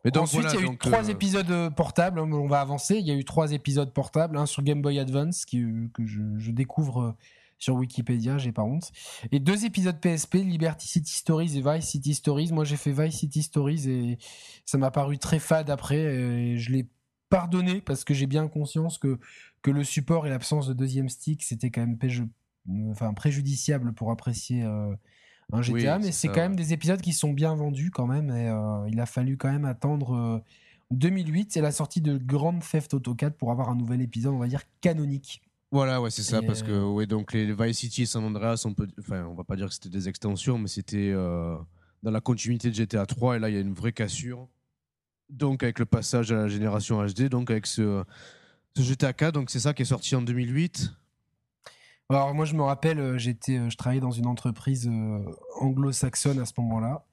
[0.04, 2.20] Mais donc, Ensuite, il y a eu trois épisodes portables.
[2.20, 2.98] Hein, on va avancer.
[2.98, 6.22] Il y a eu trois épisodes portables, un sur Game Boy Advance qui, que je,
[6.38, 7.16] je découvre
[7.58, 8.92] sur Wikipédia, j'ai pas honte.
[9.32, 12.52] Et deux épisodes PSP, Liberty City Stories et Vice City Stories.
[12.52, 14.18] Moi, j'ai fait Vice City Stories et
[14.66, 15.98] ça m'a paru très fade après.
[15.98, 16.88] Et je l'ai
[17.30, 19.20] pardonné parce que j'ai bien conscience que,
[19.62, 21.98] que le support et l'absence de deuxième stick, c'était quand même
[22.92, 24.94] enfin, préjudiciable pour apprécier euh,
[25.52, 26.00] un GTA.
[26.00, 28.30] mais c'est quand même des épisodes qui sont bien vendus quand même.
[28.30, 30.42] Et euh, il a fallu quand même attendre.
[30.92, 34.34] 2008, euh, c'est la sortie de Grand Theft Auto 4 pour avoir un nouvel épisode,
[34.34, 35.42] on va dire, canonique.
[35.72, 38.64] Voilà, ouais, c'est ça, parce que euh, ouais, donc les Vice City et San Andreas,
[38.66, 41.58] on peut, enfin, on va pas dire que c'était des extensions, mais c'était euh,
[42.04, 44.48] dans la continuité de GTA 3, et là, il y a une vraie cassure.
[45.30, 48.04] Donc, avec le passage à la génération HD, donc avec ce,
[48.78, 50.94] ce GTA 4, donc c'est ça qui est sorti en 2008.
[52.10, 54.90] Alors moi je me rappelle, euh, j'étais, je travaillais dans une entreprise
[55.60, 57.04] anglo-saxonne à ce moment-là,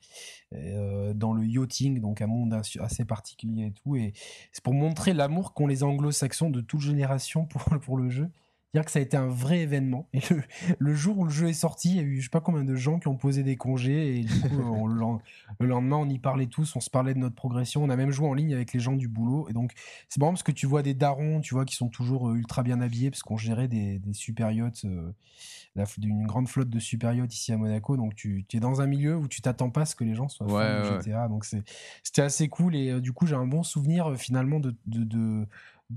[1.14, 3.96] dans le yachting, donc un monde assez particulier et tout.
[3.96, 4.12] Et
[4.52, 8.30] c'est pour montrer l'amour qu'ont les anglo-saxons de toute génération pour, pour le jeu
[8.74, 10.08] dire que ça a été un vrai événement.
[10.14, 10.20] Et
[10.78, 12.64] le, jour où le jeu est sorti, il y a eu je sais pas combien
[12.64, 14.88] de gens qui ont posé des congés et du coup,
[15.60, 17.84] le, lendemain, on y parlait tous, on se parlait de notre progression.
[17.84, 19.46] On a même joué en ligne avec les gens du boulot.
[19.50, 19.72] Et donc,
[20.08, 22.62] c'est marrant parce que tu vois des darons, tu vois, qui sont toujours euh, ultra
[22.62, 25.12] bien habillés parce qu'on gérait des, des super yachts, euh,
[26.02, 27.98] une grande flotte de super yachts ici à Monaco.
[27.98, 30.28] Donc, tu, es dans un milieu où tu t'attends pas à ce que les gens
[30.28, 31.28] soient fans de GTA.
[31.28, 32.74] Donc, c'était assez cool.
[32.74, 35.46] Et euh, du coup, j'ai un bon souvenir finalement de, de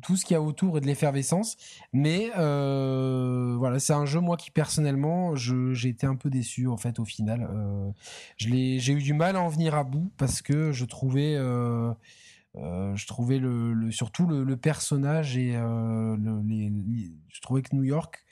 [0.02, 1.58] tout ce qu'il y a autour et de l'effervescence.
[1.94, 6.78] Mais euh, voilà, c'est un jeu moi qui personnellement, j'ai été un peu déçu en
[6.78, 7.48] fait au final.
[7.50, 7.90] Euh,
[8.38, 11.94] j'ai eu du mal à en venir à bout parce que je trouvais, euh,
[12.56, 18.24] je trouvais le, surtout le, personnage et je trouvais que New York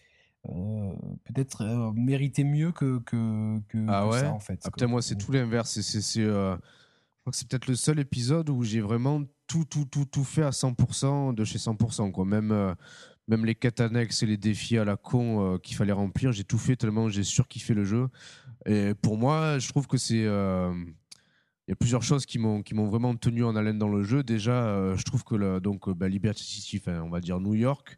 [0.43, 4.59] peut-être méritait mieux que, que, ah ça en fait.
[4.65, 5.79] Ah, moi c'est tout l'inverse.
[5.81, 6.25] C'est
[7.31, 11.33] c'est peut-être le seul épisode où j'ai vraiment tout, tout, tout, tout fait à 100%
[11.33, 12.11] de chez 100%.
[12.11, 12.25] Quoi.
[12.25, 12.73] Même, euh,
[13.27, 16.43] même les quêtes annexes et les défis à la con euh, qu'il fallait remplir, j'ai
[16.43, 18.09] tout fait tellement j'ai surkiffé le jeu.
[18.65, 20.25] Et pour moi, je trouve que c'est.
[20.25, 20.73] Euh,
[21.67, 24.21] il y a plusieurs choses qui m'ont vraiment tenu en haleine dans le jeu.
[24.21, 27.97] Déjà, je trouve que donc bah, Liberty City, on va dire New York.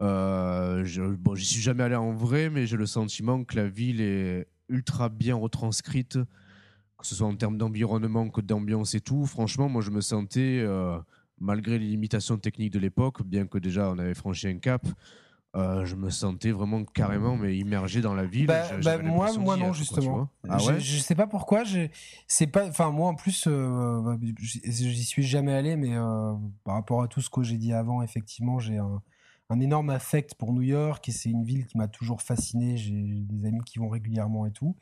[0.00, 4.48] bon, j'y suis jamais allé en vrai, mais j'ai le sentiment que la ville est
[4.70, 6.18] ultra bien retranscrite
[6.98, 10.60] que ce soit en termes d'environnement que d'ambiance et tout, franchement, moi je me sentais,
[10.60, 10.98] euh,
[11.38, 14.86] malgré les limitations techniques de l'époque, bien que déjà on avait franchi un cap,
[15.54, 18.46] euh, je me sentais vraiment carrément mais immergé dans la ville.
[18.46, 20.28] Bah, bah, moi, moi non justement.
[20.48, 20.80] ah ouais?
[20.80, 21.64] je, sais pas pourquoi.
[22.26, 22.66] C'est pas.
[22.66, 25.94] Enfin moi en plus, euh, bah, j'y suis jamais allé, mais
[26.64, 29.02] par rapport à tout ce que j'ai dit avant, effectivement, j'ai un,
[29.48, 32.76] un, énorme affect pour New York et c'est une ville qui m'a toujours fasciné.
[32.76, 34.76] J'ai des amis qui vont régulièrement et tout.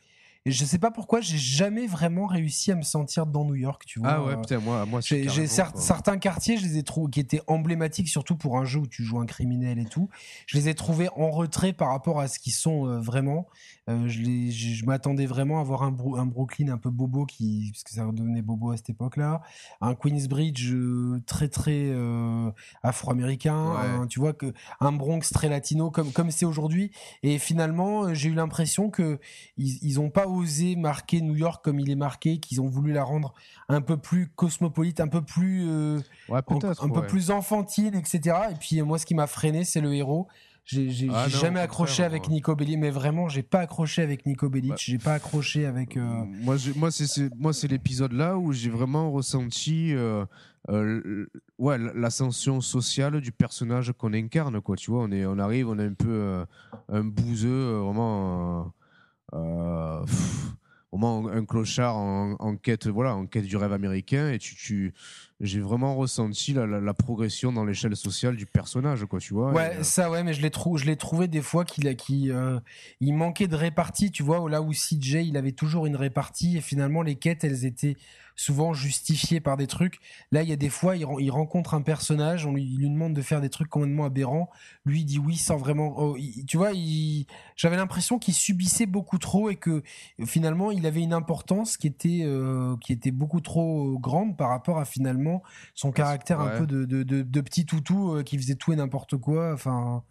[0.47, 3.85] Et je sais pas pourquoi j'ai jamais vraiment réussi à me sentir dans New York,
[3.87, 4.11] tu vois.
[4.11, 8.09] Ah ouais, putain, moi, moi j'ai certains quartiers, je les ai trouvés qui étaient emblématiques,
[8.09, 10.11] surtout pour un jeu où tu joues un criminel et tout.
[10.47, 13.49] Je les ai trouvés en retrait par rapport à ce qu'ils sont euh, vraiment.
[13.89, 17.85] Euh, je, je m'attendais vraiment à voir un, un, Brooklyn un peu bobo qui, parce
[17.85, 19.41] que ça devenait bobo à cette époque-là,
[19.81, 21.95] un Queensbridge euh, très très
[22.83, 26.91] afro-américain, tu vois que un Bronx très latino comme comme c'est aujourd'hui.
[27.23, 29.19] Et finalement, j'ai eu l'impression que
[29.57, 32.93] ils, ils ont pas osé marquer New York comme il est marqué, qu'ils ont voulu
[32.93, 33.35] la rendre
[33.69, 38.37] un peu plus cosmopolite, un peu plus, euh, un, peu plus enfantine, etc.
[38.51, 40.29] Et puis moi, ce qui m'a freiné, c'est le héros.
[40.65, 44.71] J'ai ah jamais accroché avec Nico Bellic, mais vraiment, j'ai pas accroché avec Nico Bellic,
[44.71, 44.77] bah.
[44.79, 45.99] j'ai pas accroché avec.
[45.99, 49.93] Euh, moi, moi, c'est moi, c'est l'épisode là où j'ai vraiment ressenti.
[49.93, 50.25] Euh,
[51.59, 54.77] ouais, l'ascension sociale du personnage qu'on incarne, quoi.
[54.77, 56.47] Tu vois, on, est, on arrive, on est un peu
[56.89, 58.73] un bouseux, vraiment
[59.35, 60.05] euh,
[60.97, 64.31] moment un clochard en, quête voilà en quête du rêve américain.
[64.31, 64.95] Et tu, tu
[65.41, 69.83] j'ai vraiment ressenti la, progression dans l'échelle sociale du personnage quoi tu vois ouais euh,
[69.83, 72.61] ça ouais mais je l'ai trouvé je l'ai trouvé des fois qu'il a qui euh,
[73.01, 76.61] il manquait de répartie tu vois là où CJ il avait toujours une répartie et
[76.61, 77.97] finalement les quêtes elles étaient
[78.37, 79.99] souvent justifié par des trucs.
[80.33, 82.91] Là, il y a des fois, il, il rencontre un personnage, on lui, il lui
[82.91, 84.51] demande de faire des trucs complètement aberrants.
[84.85, 85.95] Lui, il dit oui sans vraiment.
[85.97, 86.17] Oh,
[86.47, 86.71] tu vois,
[87.57, 89.83] j'avais l'impression qu'il subissait beaucoup trop et que
[90.25, 94.79] finalement, il avait une importance qui était, euh, qui était beaucoup trop grande par rapport
[94.79, 95.43] à finalement
[95.75, 99.17] son caractère un peu de, de, de, petit toutou euh, qui faisait tout et n'importe
[99.17, 99.53] quoi.
[99.53, 100.03] Enfin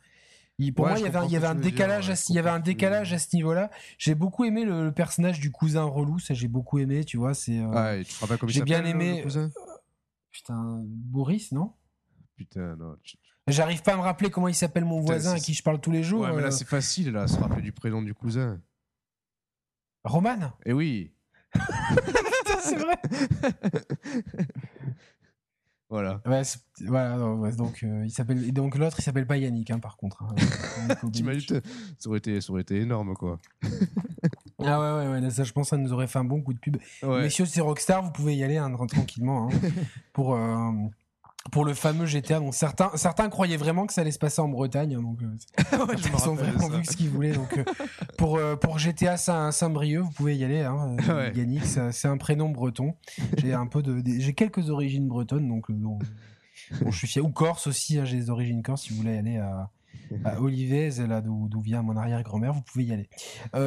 [0.75, 2.59] pour moi, il y avait, un, y avait un décalage, à, il y avait un
[2.59, 3.71] décalage à ce niveau-là.
[3.97, 7.33] J'ai beaucoup aimé le, personnage du cousin relou, ça j'ai beaucoup aimé, tu vois.
[7.33, 7.59] C'est.
[7.59, 8.03] Euh,
[8.39, 9.25] comme J'ai bien aimé.
[9.35, 9.49] Euh,
[10.31, 11.73] putain, Boris, non?
[12.35, 12.95] Putain, non.
[13.47, 15.91] J'arrive pas à me rappeler comment il s'appelle mon voisin à qui je parle tous
[15.91, 16.21] les jours.
[16.21, 16.51] Ouais, mais là euh.
[16.51, 18.61] c'est facile, là, se rappeler du prénom du cousin.
[20.03, 20.53] Roman?
[20.65, 21.13] Eh oui.
[22.61, 22.97] c'est vrai.
[25.93, 26.19] Voilà.
[26.25, 26.41] Ouais,
[26.87, 29.95] voilà, non, ouais, donc euh, il s'appelle donc l'autre il s'appelle pas Yannick hein, par
[29.95, 30.23] contre.
[30.23, 30.33] hein.
[31.03, 31.11] Bellic.
[31.11, 31.61] T'imagines,
[31.99, 33.39] ça aurait été, ça aurait été énorme, quoi.
[34.65, 36.53] Ah ouais ouais ouais, là, ça je pense ça nous aurait fait un bon coup
[36.53, 36.77] de pub.
[37.03, 39.57] Messieurs, c'est Rockstar, vous pouvez y aller hein, tranquillement hein,
[40.13, 40.71] pour euh,
[41.51, 42.39] pour le fameux GTA.
[42.39, 45.77] Donc certains certains croyaient vraiment que ça allait se passer en Bretagne, hein, donc euh,
[45.85, 47.33] Ouais, ils ont vraiment vu ce qu'ils voulaient.
[47.33, 47.63] Donc euh,
[48.17, 50.61] pour euh, pour GTA Saint- Saint-Brieuc, vous pouvez y aller.
[50.61, 51.33] Hein, Ouais.
[51.35, 52.95] Yannick, c'est un prénom breton.
[53.37, 55.99] J'ai un peu de j'ai quelques origines bretonnes, donc bon,
[56.81, 57.23] bon, je suis fier.
[57.25, 58.83] Ou corse aussi, hein, j'ai des origines corse.
[58.83, 59.69] Si vous voulez aller à
[60.25, 63.09] à Olivet, là d'où vient mon arrière-grand-mère, vous pouvez y aller.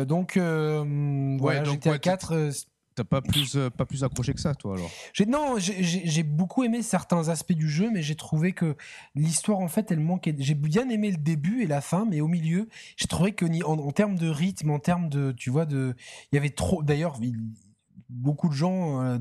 [0.06, 2.50] Donc, voilà, donc, GTA ouais, 4, euh,
[2.96, 4.90] T'as pas plus, euh, pas plus accroché que ça, toi, alors?
[5.12, 8.74] J'ai non, j'ai- beaucoup aimé certains aspects du jeu, mais j'ai trouvé que
[9.14, 10.34] l'histoire en fait, elle manquait.
[10.38, 13.78] J'ai bien aimé le début et la fin, mais au milieu, j'ai trouvé que en,
[13.78, 15.94] en termes de rythme, en termes de, tu vois, de,
[16.32, 16.82] il y avait trop.
[16.82, 17.36] D'ailleurs, il-
[18.08, 19.18] beaucoup de gens, euh,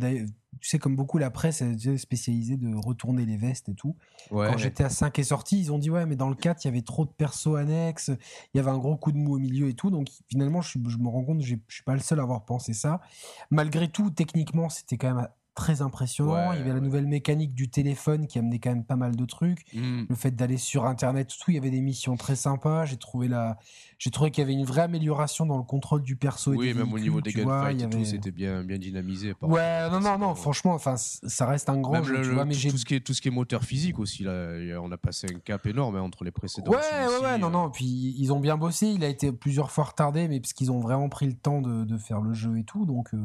[0.60, 3.96] tu sais, comme beaucoup la presse est spécialisée de retourner les vestes et tout.
[4.32, 4.48] Ouais.
[4.50, 6.70] Quand GTA 5 est sorti, ils ont dit ouais, mais dans le 4, il y
[6.70, 8.12] avait trop de persos annexes,
[8.54, 9.90] il y avait un gros coup de mou au milieu et tout.
[9.90, 12.74] Donc finalement, je, je me rends compte, je suis pas le seul à avoir pensé
[12.74, 13.02] ça.
[13.50, 16.34] Malgré tout, techniquement, c'était quand même très impressionnant.
[16.50, 19.16] Ouais, il y avait la nouvelle mécanique du téléphone qui amenait quand même pas mal
[19.16, 19.64] de trucs.
[19.74, 20.04] Hmm.
[20.10, 22.86] Le fait d'aller sur Internet, tout, il y avait des missions très sympas.
[22.86, 23.58] J'ai trouvé la,
[23.98, 26.54] j'ai trouvé qu'il y avait une vraie amélioration dans le contrôle du perso.
[26.54, 29.34] et Oui, des même au niveau des gunfights et tout, c'était bien, bien dynamisé.
[29.34, 30.36] par Ouais, non, non, non.
[30.36, 32.46] Franchement, enfin, c- ça reste un grand Même jeu, le- tu le- vois.
[32.46, 34.52] Mais tout, ce qui est tout ce qui est moteur physique aussi là,
[34.84, 36.72] on a passé un cap énorme hein, entre les précédents.
[36.72, 37.70] Ouais, ouais, ouais, non, euh, non.
[37.70, 38.88] Puis ils ont bien bossé.
[38.88, 41.86] Il a été plusieurs fois retardé, mais parce qu'ils ont vraiment pris le temps de,
[41.86, 42.86] de faire le jeu et tout.
[42.86, 43.18] Donc euh,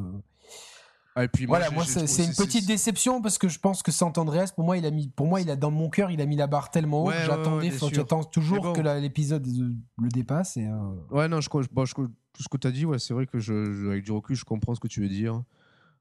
[1.20, 3.92] ah, et puis moi, voilà, moi c'est une petite déception parce que je pense que
[3.92, 6.20] Sant Andreas, pour moi, il a mis, pour moi, il a dans mon cœur, il
[6.20, 8.72] a mis la barre tellement haut Ouais, j'attendais, ouais, j'attends toujours bon.
[8.72, 10.56] que l'épisode le dépasse.
[10.56, 10.78] Et, euh,
[11.10, 13.38] Ouais, non, je, bon, je- tout ce que tu as dit, ouais, c'est vrai que
[13.38, 15.42] je, je- avec du recul, je comprends ce que tu veux dire.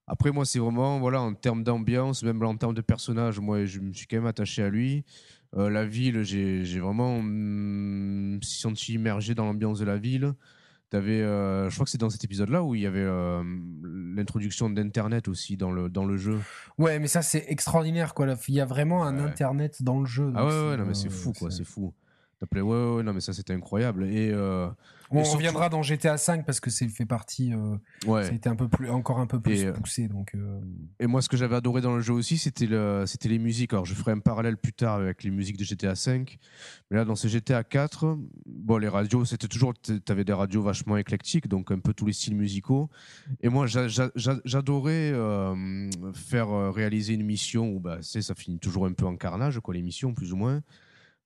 [0.08, 3.80] Après, moi, c'est vraiment, voilà, en termes d'ambiance, même en termes de personnage, moi, je
[3.80, 5.04] me suis quand même attaché à lui.
[5.58, 10.34] Euh, la ville, j'ai vraiment hum, senti immergé dans l'ambiance de la ville.
[10.90, 13.44] T'avais, euh, je crois que c'est dans cet épisode-là où il y avait euh,
[13.84, 16.40] l'introduction d'Internet aussi dans le, dans le jeu.
[16.80, 18.26] Ouais, mais ça c'est extraordinaire quoi.
[18.48, 19.24] Il y a vraiment un Ouais.
[19.24, 20.32] internet dans le jeu.
[20.36, 21.94] Ah ouais, ouais, non, mais c'est fou, quoi, c'est fou.
[22.42, 24.06] Ouais, ouais, ouais, non, mais ça, c'était incroyable.
[24.06, 24.68] Et, euh,
[25.12, 27.52] On Et surtout- reviendra dans GTA 5 parce que c'est fait partie.
[27.54, 27.76] euh,
[28.06, 28.24] ouais.
[28.26, 30.08] Ça a été un peu plus, encore un peu plus Et, euh, poussé.
[30.08, 30.36] Donc.
[30.36, 30.60] euh,
[31.00, 33.74] Et moi, ce que j'avais adoré dans le jeu aussi, c'était le, c'était les musiques.
[33.74, 36.26] Alors, je ferai un parallèle plus tard avec les musiques de GTA V.
[36.92, 40.62] Mais là, dans ce GTA 4, bon, les radios, c'était toujours, tu avais des radios
[40.62, 42.90] vachement éclectiques, donc un peu tous les styles musicaux.
[43.42, 45.12] Et moi, j'a- j'a- j'a- j'adorais
[46.14, 49.74] faire réaliser une mission où, bah, c'est, ça finit toujours un peu en carnage, quoi,
[49.74, 50.62] les missions, plus ou moins.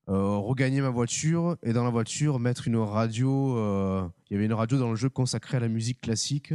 [0.09, 3.57] Euh, regagner ma voiture et dans la voiture mettre une radio.
[3.57, 6.53] euh, Il y avait une radio dans le jeu consacrée à la musique classique.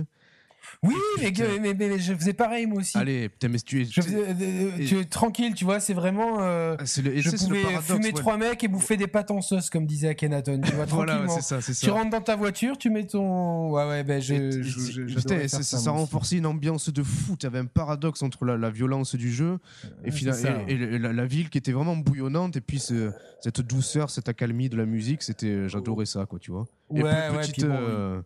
[0.83, 2.97] Oui, mais, mais, mais- mais je faisais pareil moi aussi.
[2.97, 3.85] Allez, putain, mais tu es.
[3.85, 6.41] Je faisais- euh, Et- tu es tranquille, tu vois, c'est vraiment.
[6.41, 8.13] euh, Ah, le, je pouvais paradoxe, fumer ouais.
[8.13, 10.61] trois mecs et bouffer des pâtes en sauce, comme disait Akhenaton.
[10.61, 11.87] Tu vois, Voilà, c'est ça, c'est ça.
[11.87, 13.71] tu rentres dans ta voiture, tu mets ton.
[13.73, 14.35] Ouais, ouais, ben je.
[15.15, 17.37] Putain, ça, renforçait une ambiance de fou.
[17.39, 19.59] Tu avais un paradoxe entre la, la violence du jeu
[20.05, 20.49] et, Ouais, ça.
[20.69, 22.57] et- et la, la ville qui était vraiment bouillonnante.
[22.57, 23.11] Et puis ce-
[23.41, 26.67] cette douceur, cette accalmie de la musique, c'était, j'adorais ça, quoi, tu vois.
[26.95, 28.23] Et Ouais, ouais, petite, puis bon, euh, Oui.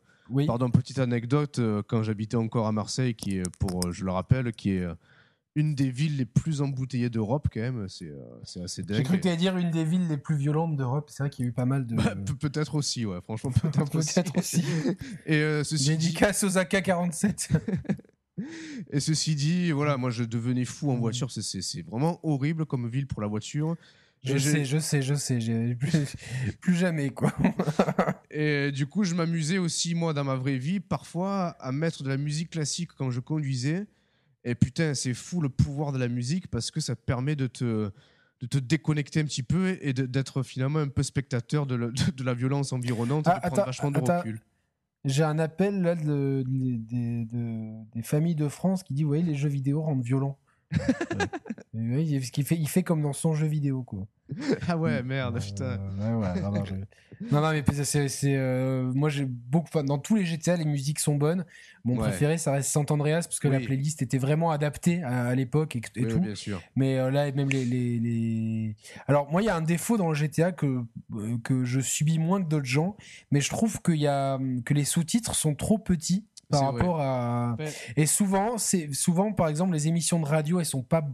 [0.47, 4.11] Pardon, petite anecdote, euh, quand j'habitais encore à Marseille, qui est, pour, euh, je le
[4.11, 4.95] rappelle, qui est euh,
[5.55, 7.87] une des villes les plus embouteillées d'Europe, quand même.
[7.89, 8.11] C'est,
[8.65, 8.97] assez dingue.
[8.99, 11.11] J'ai cru que dire une des villes les plus violentes d'Europe.
[11.11, 11.95] C'est vrai qu'il y a eu pas mal de.
[11.95, 14.21] Bah, pe- peut-être aussi, ouais, franchement, peut-être aussi.
[14.37, 14.65] Aussi.
[15.27, 17.51] Et euh, ceci dit- aux AK-47.
[18.91, 21.31] Et ceci dit, voilà, moi je devenais fou en voiture.
[21.31, 23.77] C'est- C'est c'est vraiment horrible comme ville pour la voiture.
[24.25, 25.39] Je Et j'ai- sais, je sais, je sais.
[25.81, 26.17] Plus,
[26.61, 27.33] plus jamais, quoi.
[28.31, 32.09] Et du coup, je m'amusais aussi, moi, dans ma vraie vie, parfois à mettre de
[32.09, 33.87] la musique classique quand je conduisais.
[34.45, 37.47] Et putain, c'est fou le pouvoir de la musique parce que ça te permet de
[37.49, 37.91] te,
[38.41, 41.89] de te déconnecter un petit peu et de- d'être finalement un peu spectateur de, la-
[41.89, 44.19] de- de la violence environnante et Ah, de prendre attends, vachement de attends.
[44.19, 44.41] recul.
[45.05, 49.09] J'ai un appel là de- de- des- de- des familles de France qui dit, vous
[49.09, 50.39] voyez, les jeux vidéo rendent violents.
[51.75, 54.07] Oui, parce qu'il fait, il fait comme dans son jeu vidéo, quoi.
[54.69, 55.79] Ah ouais, merde, Euh, putain.
[55.99, 56.75] ouais, ouais, non, non, je-
[57.31, 60.65] non, non, mais c'est, c'est, euh, moi j'ai beaucoup, enfin, dans tous les GTA, les
[60.65, 61.45] musiques sont bonnes.
[61.85, 62.01] Mon Ouais.
[62.09, 65.77] préféré, ça reste Sant Andreas parce que la playlist était vraiment adaptée à, à l'époque
[65.77, 66.21] et, et Oui, tout.
[66.21, 66.63] bien sûr.
[66.77, 70.09] Mais euh, là, même les, les, les- Alors, moi, il y a un défaut dans
[70.09, 70.83] le GTA que,
[71.15, 72.97] euh, que je subis moins que d'autres gens,
[73.31, 77.57] mais je trouve qu'il y a, que les sous-titres sont trop petits par rapport à.
[77.59, 77.73] Ouais.
[77.97, 81.05] Et souvent, c'est souvent, par exemple, les émissions de radio, elles sont pas,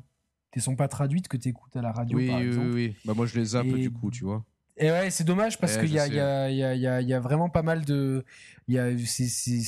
[0.52, 2.66] elles sont pas traduites que tu écoutes à la radio, Oui, par oui, exemple.
[2.68, 2.96] oui, oui.
[3.04, 4.44] Bah, moi, je les zappe Et- du coup, tu vois.
[4.80, 8.24] Et ouais, c'est dommage parce qu'il y, y, y, y, a vraiment pas mal de.
[8.68, 8.88] Y a,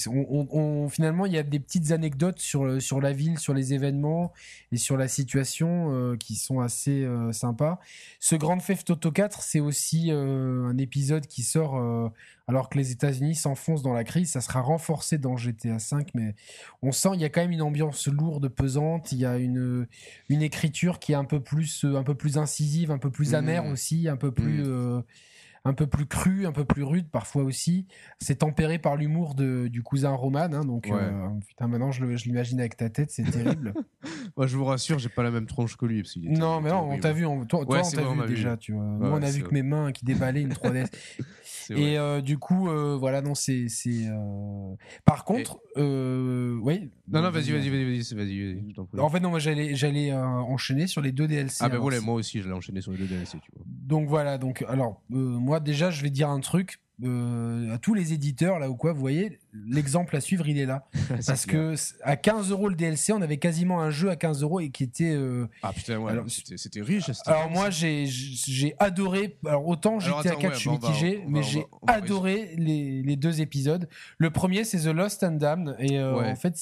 [0.09, 3.73] on, on, finalement, il y a des petites anecdotes sur, sur la ville, sur les
[3.73, 4.33] événements
[4.73, 7.81] et sur la situation euh, qui sont assez euh, sympas.
[8.19, 11.81] Ce Grand Theft Auto 4, c'est aussi euh, un épisode qui sort
[12.47, 14.33] alors que les États-Unis s'enfoncent dans la crise.
[14.33, 16.35] Ça sera renforcé dans GTA 5, mais
[16.83, 19.13] on sent il y a quand même une ambiance lourde, pesante.
[19.13, 19.87] Il y a une,
[20.29, 23.65] une écriture qui est un peu plus, un peu plus incisive, un peu plus amère
[23.65, 23.73] mmh.
[23.73, 24.63] aussi, un peu plus.
[24.65, 25.05] Mmh
[25.65, 27.87] un peu plus cru, un peu plus rude parfois aussi.
[28.19, 30.41] C'est tempéré par l'humour du cousin Roman.
[30.53, 33.75] Hein, donc, euh, putain, maintenant je l'imagine avec ta tête, c'est terrible.
[34.37, 36.03] Moi, je vous rassure, j'ai pas la même tronche que lui.
[36.23, 38.85] non, mais non, on t'a vu, toi, on t'a vu déjà, tu vois.
[38.85, 40.89] Moi, on a vu que mes mains qui déballaient une 3DS.
[41.71, 43.67] Et euh, du coup, euh, voilà, non, c'est.
[45.05, 46.91] Par contre, oui.
[47.09, 48.75] Non, non, vas-y, vas-y, vas-y, vas-y.
[48.99, 51.59] En fait, non, moi, j'allais enchaîner sur les deux DLC.
[51.61, 53.65] Ah, ben voilà, moi aussi, j'allais enchaîner sur les deux DLC, tu vois.
[53.67, 56.81] Donc voilà, donc, alors, moi, déjà, je vais dire un truc.
[57.03, 60.67] Euh, à tous les éditeurs là ou quoi, vous voyez, l'exemple à suivre, il est
[60.67, 60.87] là.
[61.27, 64.61] Parce que à 15 euros le DLC, on avait quasiment un jeu à 15 euros
[64.61, 65.15] et qui était.
[65.15, 67.11] Euh, ah putain, ouais, c'était riche.
[67.25, 69.39] Alors moi, j'ai adoré.
[69.47, 73.89] Alors autant j'étais à 4, je suis mitigé, mais j'ai adoré les, les, deux épisodes.
[74.19, 75.77] Le premier, c'est The Lost and Damned.
[75.79, 76.55] Et euh, en fait,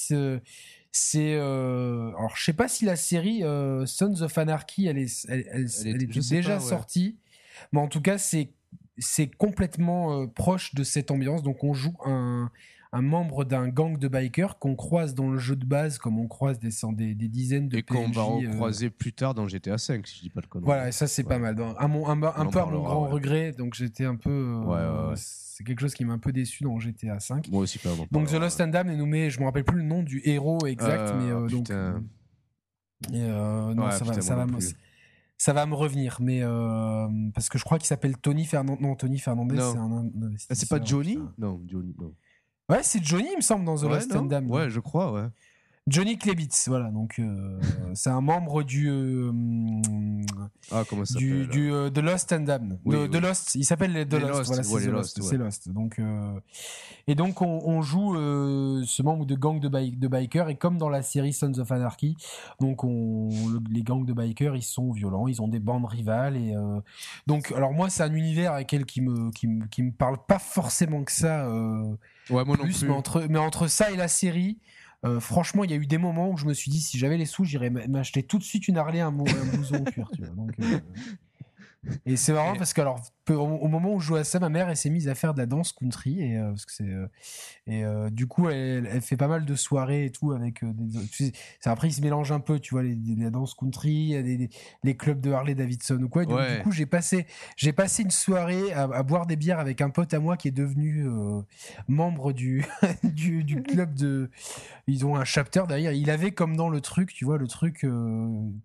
[0.91, 1.33] c'est.
[1.37, 3.43] alors je sais pas si la série
[3.85, 7.17] Sons of Anarchy, elle est, elle, elle, est déjà sortie.
[7.73, 8.53] Mais en tout cas, c'est
[8.99, 11.43] c'est complètement euh, proche de cette ambiance.
[11.43, 12.49] Donc on joue un,
[12.93, 16.59] membre d'un gang de bikers qu'on croise dans le jeu de base, comme on croise
[16.59, 20.01] des, des, des dizaines de Et qu'on va euh, croiser plus tard dans GTA V,
[20.05, 20.65] si je dis pas le connerie.
[20.65, 21.55] Voilà, ça c'est pas mal.
[21.59, 24.63] Un, un, peu à mon grand regret, donc j'étais un peu.
[24.69, 27.41] Euh, c'est quelque chose qui m'a un peu déçu dans GTA V.
[27.51, 29.83] Moi aussi, pas Donc The Lost and Damned est nommé, je me rappelle plus le
[29.83, 31.69] nom du héros exact, mais donc.
[33.13, 34.45] Et non, ça va, ça va
[35.39, 38.81] ça va me revenir, mais euh, parce que je crois qu'il s'appelle Tony Fernandez.
[38.83, 40.11] Non, Tony Fernandez, c'est un,
[40.49, 42.13] ah, c'est pas Johnny Non, Johnny, non.
[42.67, 44.51] Ouais, c'est Johnny, il me semble, dans The Lost and Damned.
[44.51, 45.27] Ouais, je crois, ouais.
[45.89, 47.59] Johnny Klebitz, voilà, donc euh,
[47.95, 49.31] c'est un membre du euh,
[50.71, 54.13] ah comment ça du, du euh, The Lost and Damned, de, Lost, il s'appelle The
[54.13, 55.99] Lost, voilà, c'est Lost, c'est Lost, donc
[57.07, 61.01] et donc on, joue ce membre de gang de, de bikers et comme dans la
[61.01, 62.15] série Sons of Anarchy,
[62.59, 63.29] donc on,
[63.71, 66.53] les gangs de bikers ils sont violents, ils ont des bandes rivales et
[67.25, 70.17] donc alors moi c'est un univers avec lequel qui me qui me qui me parle
[70.27, 71.49] pas forcément que ça.
[71.49, 72.87] ouais, moi plus, non plus.
[72.87, 74.59] Mais entre mais entre ça et la série
[75.05, 77.17] euh, franchement, il y a eu des moments où je me suis dit, si j'avais
[77.17, 80.09] les sous, j'irais m'acheter tout de suite une Harley, un, un blouson au cuir.
[80.13, 80.35] Tu vois.
[80.35, 80.79] Donc, euh,
[82.05, 83.01] et c'est marrant parce que alors
[83.33, 85.39] au moment où je jouais à ça, ma mère elle s'est mise à faire de
[85.39, 87.07] la danse country et euh, parce que c'est euh,
[87.67, 91.07] et euh, du coup elle, elle, fait pas mal de soirées et tout avec des,
[91.07, 91.33] tu sais,
[91.65, 94.49] après ils se mélangent un peu, tu vois les, la danse country, les,
[94.83, 96.25] les, clubs de Harley Davidson ou quoi.
[96.25, 97.25] Du, coup j'ai passé
[97.55, 100.47] j'ai passé une soirée à, à, boire des bières avec un pote à moi qui
[100.47, 101.07] est devenu
[101.87, 102.65] membre du,
[103.03, 104.29] du, du club de
[104.87, 105.91] ils ont un chapter derrière.
[105.91, 107.85] Il avait comme dans le truc, tu vois le truc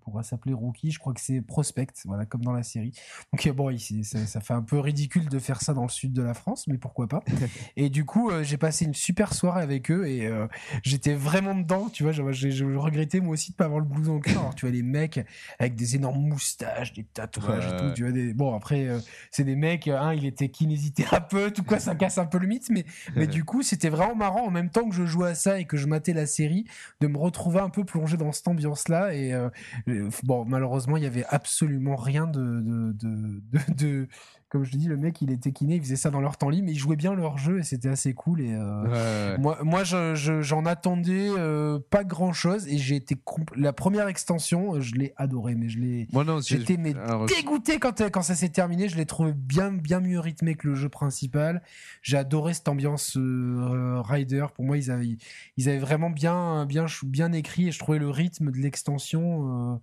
[0.01, 2.93] pourra s'appeler Rookie, je crois que c'est Prospect, voilà comme dans la série.
[3.33, 6.23] Donc bon, ici, ça, fait un peu ridicule de faire ça dans le sud de
[6.23, 7.23] la France, mais pourquoi pas.
[7.77, 10.47] et du coup, euh, j'ai passé une super soirée avec eux et euh,
[10.83, 12.13] j'étais vraiment dedans, tu vois.
[12.13, 12.23] Je,
[12.65, 14.55] regrettais moi aussi de pas avoir le blouson au cœur.
[14.55, 15.21] Tu vois, les mecs
[15.59, 17.93] avec des énormes moustaches, des tatouages et tout.
[17.95, 18.35] Tu vois, des...
[18.35, 18.99] Bon, après, euh,
[19.31, 22.71] c'est des mecs, hein, il était kinésithérapeute ou quoi, ça casse un peu le mythe,
[22.71, 22.85] mais,
[23.17, 25.65] mais du coup, c'était vraiment marrant en même temps que je jouais à ça et
[25.65, 26.65] que je matais la série,
[27.01, 29.15] de me retrouver un peu plongé dans cette ambiance-là.
[29.15, 29.35] Et
[30.23, 32.95] bon, malheureusement, il y avait absolument rien de
[33.77, 34.09] de,
[34.55, 36.49] comme je te dis, le mec, il était kiné, il faisait ça dans leur temps
[36.49, 38.41] libre, mais ils jouaient bien leur jeu et c'était assez cool.
[38.41, 43.17] Et euh, moi, moi, j'en attendais euh, pas grand chose et j'ai été
[43.57, 46.07] la première extension, je l'ai adoré, mais je l'ai.
[46.47, 48.89] J'étais dégoûté quand quand ça s'est terminé.
[48.89, 51.61] Je l'ai trouvé bien bien mieux rythmé que le jeu principal.
[52.03, 54.47] J'ai adoré cette ambiance euh, rider.
[54.55, 55.17] Pour moi, ils avaient
[55.57, 59.77] ils avaient vraiment bien bien bien écrit et je trouvais le rythme de l'extension euh,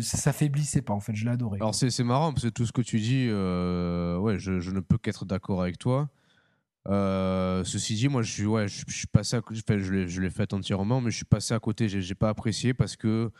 [0.00, 1.58] ça s'affaiblissait pas en fait, je l'ai adoré.
[1.60, 4.98] Alors c'est marrant parce que tout ce que tu dis, euh, ouais, je, ne peux
[4.98, 6.08] qu'être d'accord avec toi.
[6.88, 11.00] Euh, ceci dit, moi je suis, ouais, je, suis passé à, je l'ai fait entièrement,
[11.00, 13.30] mais je suis passé à côté, j'ai pas apprécié parce que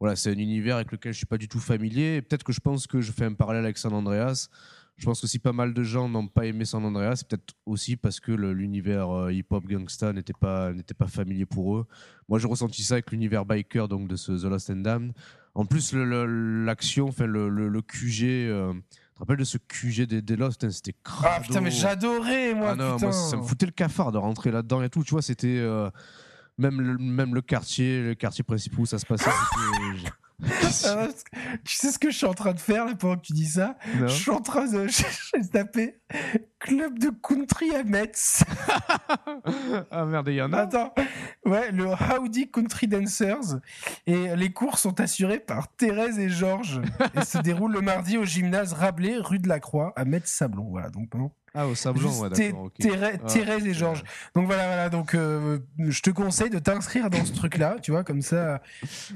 [0.00, 2.20] voilà, c'est un univers avec lequel je suis pas du tout familier.
[2.22, 4.48] Peut-être que je pense que je fais un parallèle avec San Andreas.
[4.98, 7.54] Je pense que si pas mal de gens n'ont pas aimé San Andreas, c'est peut-être
[7.66, 11.86] aussi parce que l'univers hip-hop gangsta n'était pas, pas familier pour eux.
[12.28, 15.12] Moi, j'ai ressenti ça avec l'univers biker donc de ce The Lost and Damned.
[15.56, 18.24] En plus, l'action, enfin, le, le, QG.
[18.24, 20.94] Euh, tu te rappelles de ce QG des, des Lost C'était
[21.24, 24.50] Ah putain, mais j'adorais, moi, ah, non, moi, ça me foutait le cafard de rentrer
[24.50, 25.02] là-dedans et tout.
[25.02, 25.56] Tu vois, c'était.
[25.58, 25.90] Euh,
[26.58, 29.30] même, le, même le quartier, le quartier principal où ça se passait.
[30.84, 31.08] Ah,
[31.64, 33.46] tu sais ce que je suis en train de faire là pendant que tu dis
[33.46, 33.78] ça?
[33.98, 35.98] Je suis en train de taper
[36.58, 38.44] club de country à Metz.
[39.90, 40.62] ah merde, il y en a.
[40.62, 40.94] Attends,
[41.44, 43.60] ouais, le Howdy Country Dancers
[44.06, 46.80] et les cours sont assurés par Thérèse et Georges
[47.14, 50.68] et se déroulent le mardi au gymnase Rabelais, rue de la Croix, à Metz-Sablon.
[50.70, 51.30] Voilà, donc non.
[51.58, 52.70] Ah, au Sablon, ouais, d'accord.
[52.84, 54.04] Ah, Thérèse et Georges.
[54.34, 54.90] Donc voilà, voilà.
[54.90, 58.60] Donc euh, je te conseille de t'inscrire dans ce truc-là, tu vois, comme ça,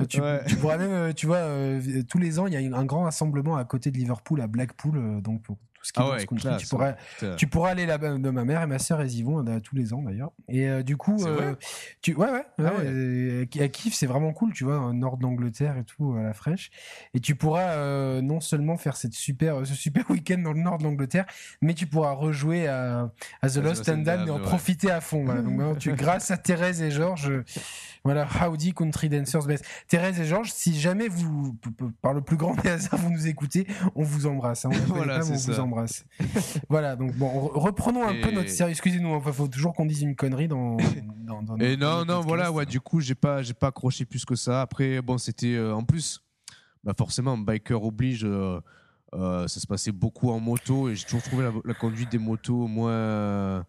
[0.09, 0.22] tu,
[0.59, 3.57] pourras même, euh, tu vois, euh, tous les ans, il y a un grand rassemblement
[3.57, 6.16] à côté de Liverpool, à Blackpool, donc pour ce qui ah
[6.59, 6.95] tu, pourras,
[7.37, 8.18] tu pourras aller là-bas.
[8.18, 10.33] De ma mère et ma sœur, elles y vont tous les ans d'ailleurs.
[10.49, 11.55] Et euh, du coup, euh,
[12.03, 15.76] tu, ouais, ouais, ah ouais, à Kiev, c'est vraiment cool, tu vois, au nord d'Angleterre
[15.78, 16.70] et tout, à la fraîche.
[17.14, 20.78] Et tu pourras euh, non seulement faire cette super, ce super week-end dans le nord
[20.78, 21.24] de l'Angleterre,
[21.62, 23.11] mais tu pourras rejouer à,
[23.43, 25.24] The Lost and Damned et en profiter à fond.
[25.24, 27.33] Donc, tu, grâce à Thérèse et Georges,
[28.05, 29.64] voilà, Howdy Country Dancers Best.
[29.89, 31.57] Thérèse et Georges, si jamais vous,
[32.03, 34.64] par le plus grand des hasards, vous nous écoutez, on vous embrasse.
[34.64, 34.70] Hein.
[34.72, 35.70] On, voilà, on vous embrasse.
[36.68, 38.73] voilà, donc bon, reprenons un peu notre série.
[38.73, 40.77] Excusez-nous, il faut toujours qu'on dise une connerie dans.
[41.43, 44.35] dans, et non, non, voilà, ouais, du coup, j'ai pas, j'ai pas accroché plus que
[44.35, 44.62] ça.
[44.62, 46.23] Après, bon, c'était euh, en plus,
[46.85, 48.25] bah forcément, biker oblige.
[48.25, 48.61] Euh,
[49.12, 52.18] euh, ça se passait beaucoup en moto et j'ai toujours trouvé la, la, conduite des
[52.18, 53.66] motos moins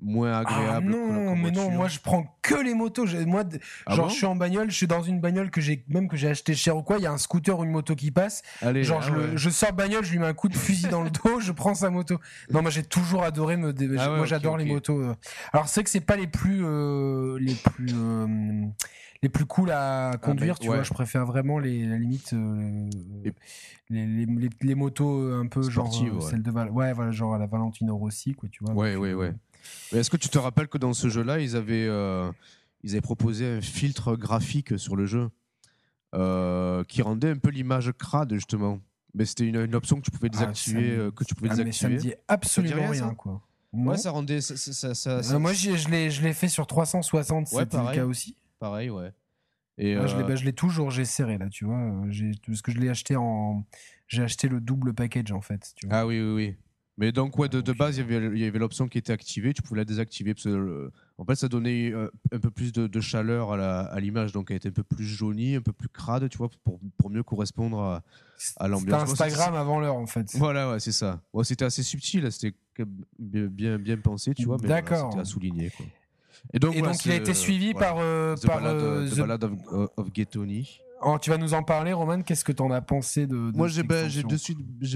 [0.00, 0.90] moins ah agréable.
[0.90, 3.06] non, mais non, moi je prends que les motos.
[3.26, 3.44] Moi,
[3.86, 6.16] ah genre je suis en bagnole, je suis dans une bagnole que j'ai même que
[6.16, 6.98] j'ai acheté cher ou quoi.
[6.98, 8.42] Il y a un scooter ou une moto qui passe.
[8.60, 11.10] Allez, genre ah je, sors bagnole, je lui mets un coup de fusil dans le
[11.24, 12.18] dos, je prends sa moto.
[12.50, 13.72] Non, moi j'ai toujours adoré me.
[14.16, 15.00] moi j'adore les motos.
[15.00, 15.14] Euh.
[15.52, 18.66] Alors c'est que c'est pas les plus euh, les plus euh,
[19.22, 20.82] les plus cool à conduire, tu vois.
[20.82, 22.34] Je préfère vraiment les la limite
[23.90, 27.96] les, les, les, motos un peu Sportive, genre celle de ouais voilà genre la Valentino
[27.96, 28.74] Rossi quoi, tu vois.
[28.74, 29.32] Ouais ouais ouais.
[29.92, 32.30] Est-ce que tu te rappelles que dans ce jeu-là, ils avaient, euh,
[32.82, 35.30] ils avaient proposé un filtre graphique sur le jeu
[36.14, 38.80] euh, qui rendait un peu l'image crade, justement.
[39.14, 40.90] Mais c'était une, option que tu pouvais ah, désactiver.
[40.90, 41.94] Euh, que tu pouvais ah, désactiver.
[41.94, 43.42] Mais ça me dit absolument rien, quoi.
[43.72, 44.40] Moi, ça rendait.
[44.40, 48.36] Ça, moi, je l'ai fait sur 360, ouais, c'était le cas aussi.
[48.58, 49.12] Pareil, ouais.
[49.78, 51.80] Et bah, Je l'ai toujours, j'ai serré là, tu vois.
[52.46, 53.64] Parce que je l'ai acheté en.
[54.06, 55.72] J'ai acheté le double package en fait.
[55.74, 55.98] Tu vois.
[55.98, 56.56] Ah oui, oui, oui.
[56.98, 59.14] Mais donc, ouais, de, de base, il y avait, il y avait l'option qui était
[59.14, 60.34] activée, tu pouvais la désactiver.
[60.34, 63.98] Parce que, euh, en fait, ça donnait euh, un peu plus de, de chaleur à
[63.98, 66.78] l'image, donc elle était un peu plus jaunie, un peu plus crade, tu vois, pour,
[66.98, 68.02] pour mieux correspondre à,
[68.58, 69.08] à l'ambiance.
[69.10, 70.26] C'était Instagram avant l'heure, en fait.
[70.34, 71.20] Voilà, ouais, c'est ça.
[71.32, 72.54] Ouais, c'était assez subtil, c'était
[73.18, 75.70] bien, bien, pensé, tu vois, mais c'était à souligner.
[75.70, 75.86] Quoi.
[76.52, 79.18] Et donc, Et donc il a été suivi par, euh, The, par Ballad, The...
[79.18, 79.52] Ballad of,
[79.96, 80.12] of
[81.20, 83.82] Tu vas nous en parler, Roman Qu'est-ce que tu en as pensé de, Moi, j'ai
[83.82, 84.08] ben,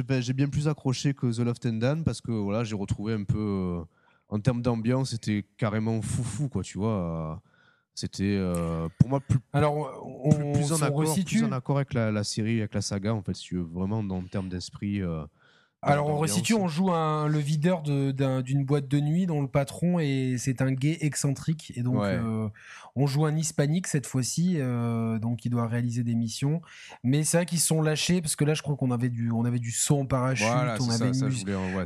[0.07, 3.15] ben, j'ai bien plus accroché que The Loft and Dan parce que voilà, j'ai retrouvé
[3.15, 3.39] un peu.
[3.39, 3.85] Euh,
[4.29, 7.41] en termes d'ambiance, c'était carrément foufou, quoi, tu vois.
[7.97, 12.25] C'était euh, pour moi plus, Alors, on, plus, en accord, plus, en accord, avec la,
[12.25, 15.01] série, avec la saga, en fait, si tu veux, vraiment en termes d'esprit.
[15.01, 15.25] Euh,
[15.87, 19.99] alors on resitue, on joue un, le videur d'une boîte de nuit dont le patron
[19.99, 21.73] est c'est un gay excentrique.
[21.77, 22.49] Et donc euh,
[22.97, 26.61] on joue un hispanique cette fois-ci, euh, donc il doit réaliser des missions.
[27.03, 29.45] Mais c'est vrai qu'ils sont lâchés parce que là je crois qu'on avait du on
[29.45, 30.47] avait du saut en parachute,
[30.81, 31.13] on avait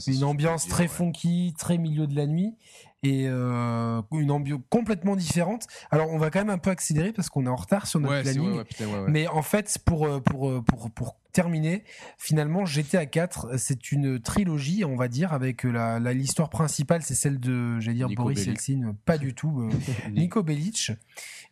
[0.06, 2.54] une, ambiance très funky, très milieu de la nuit
[3.02, 5.66] et euh, une ambiance complètement différente.
[5.90, 8.22] Alors on va quand même un peu accélérer parce qu'on est en retard sur notre
[8.22, 8.62] planning.
[9.08, 11.84] mais en fait pour pour pour pour terminé.
[12.18, 17.38] Finalement, GTA 4, c'est une trilogie, on va dire, avec la l'histoire principale, c'est celle
[17.38, 19.70] de, j'allais dire Boris Yeltsin, pas du tout, euh,
[20.10, 20.92] Nico Bellic.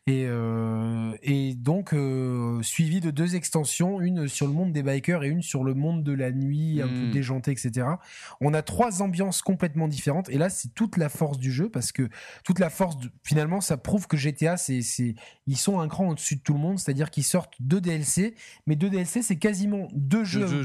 [0.06, 5.22] Et, euh, et donc, euh, suivi de deux extensions, une sur le monde des bikers
[5.22, 7.10] et une sur le monde de la nuit, un peu hmm.
[7.10, 7.86] déjanté, etc.
[8.40, 10.30] On a trois ambiances complètement différentes.
[10.30, 12.08] Et là, c'est toute la force du jeu parce que
[12.42, 14.80] toute la force, finalement, ça prouve que GTA, c'est,
[15.46, 16.78] ils sont un cran au-dessus de tout le monde.
[16.78, 18.34] C'est-à-dire qu'ils sortent deux DLC,
[18.66, 20.62] mais deux DLC, c'est quasiment deux jeux.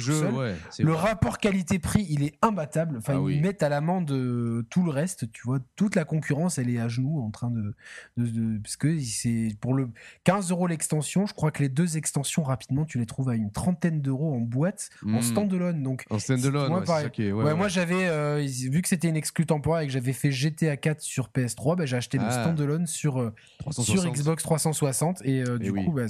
[0.79, 2.95] le rapport qualité-prix, il est imbattable.
[2.97, 5.29] Enfin, ah ils mettent à l'amende euh, tout le reste.
[5.33, 7.75] Tu vois, toute la concurrence, elle est à genoux en train de,
[8.15, 9.89] de parce que c'est pour le
[10.23, 11.25] 15 euros l'extension.
[11.25, 14.39] Je crois que les deux extensions rapidement, tu les trouves à une trentaine d'euros en
[14.39, 15.21] boîte, en hmm.
[15.21, 15.83] standalone.
[15.83, 19.93] Donc en standalone, ouais, moi j'avais euh, vu que c'était une exclue temporaire et que
[19.93, 22.31] j'avais fait GTA 4 sur PS3, bah, j'ai acheté le ah.
[22.31, 23.33] standalone sur euh,
[23.71, 26.07] sur Xbox 360 et, euh, du coup bah,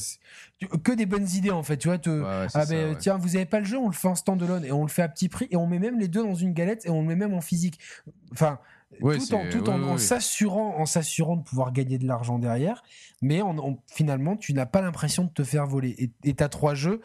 [0.84, 1.78] que des bonnes idées en fait.
[1.78, 4.15] Tu vois, te, ah ben, tiens, vous avez pas le jeu, on le fait en
[4.15, 6.36] standalone et on le fait à petit prix et on met même les deux dans
[6.36, 7.80] une galette et on le met même en physique.
[8.32, 8.59] Enfin
[9.00, 12.84] tout en, tout en, s'assurant en s'assurant de pouvoir gagner de l'argent derrière
[13.22, 13.41] mais
[13.88, 17.02] finalement tu n'as pas l'impression de te faire voler et tu as trois jeux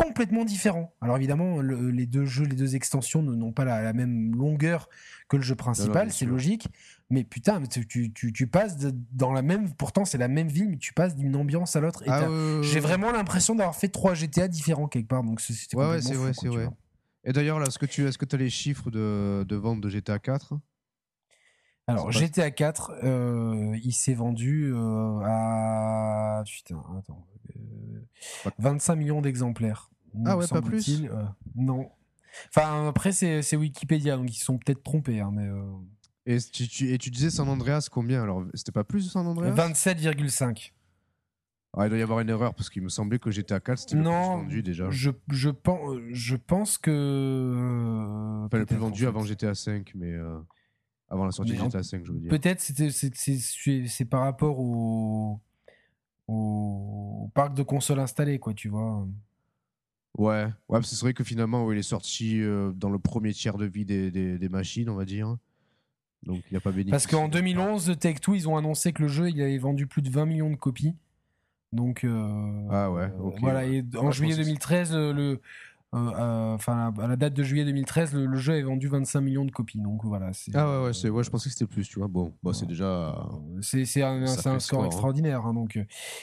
[0.00, 0.94] complètement différents.
[1.02, 4.88] Alors évidemment, les deux jeux, les deux extensions n'ont pas la, même longueur
[5.28, 6.68] que le jeu principal, c'est logique.
[7.10, 8.78] Mais putain, tu, tu, tu, passes
[9.12, 12.02] dans la même, pourtant c'est la même ville, mais tu passes d'une ambiance à l'autre.
[12.06, 12.26] Ah,
[12.62, 15.22] j'ai vraiment l'impression d'avoir fait trois GTA différents quelque part.
[15.22, 16.68] Donc c'était ouais, c'est vrai, c'est vrai.
[17.24, 19.90] Et d'ailleurs, là, est-ce que tu est-ce que as les chiffres de, de vente de
[19.90, 20.54] GTA 4
[21.90, 26.42] alors, GTA 4, euh, il s'est vendu euh, à.
[26.46, 27.26] Putain, attends.
[28.58, 29.90] 25 euh, millions d'exemplaires.
[30.24, 31.02] Ah ouais, pas plus
[31.54, 31.90] Non.
[32.48, 35.20] Enfin, après, c'est Wikipédia, donc ils se sont peut-être trompés.
[35.20, 35.48] Hein, mais,
[36.26, 38.22] et, tu, et tu disais San Andreas combien?
[38.22, 39.52] Alors, c'était pas plus de San Andreas?
[39.52, 40.72] 27,5.
[41.76, 43.94] Ah, il doit y avoir une erreur parce qu'il me semblait que GTA 4 c'était
[43.94, 44.90] le plus vendu déjà.
[44.90, 48.44] Je, je, pense, je pense que.
[48.46, 50.16] Enfin, le plus vendu avant GTA 5, mais.
[51.10, 52.30] Avant la sortie de GTA 5, je veux dire.
[52.30, 55.40] Peut-être c'est par rapport au,
[56.28, 59.06] au parc de consoles installé, quoi, tu vois.
[60.16, 63.66] Ouais, ouais c'est vrai que finalement, il est sorti euh, dans le premier tiers de
[63.66, 65.36] vie des, des, machines, on va dire.
[66.22, 66.92] Donc il n'y a pas bénéficié.
[66.92, 70.10] Parce qu'en 2011, Tech2, ils ont annoncé que le jeu, il avait vendu plus de
[70.10, 70.94] 20 millions de copies.
[71.72, 73.64] Donc, euh, ah ouais, voilà.
[73.64, 75.40] Et en juillet 2013, le,
[75.92, 79.44] euh, euh, enfin à la date de juillet 2013, le, jeu est vendu 25 millions
[79.44, 79.80] de copies.
[79.80, 80.30] Donc voilà.
[80.54, 82.06] Ah ouais, ouais, ouais, je pensais que c'était plus, tu vois.
[82.06, 83.26] Bon, bon c'est déjà.
[83.60, 84.86] C'est un, un, score hein.
[84.86, 85.44] extraordinaire.
[85.44, 85.78] Hein, donc.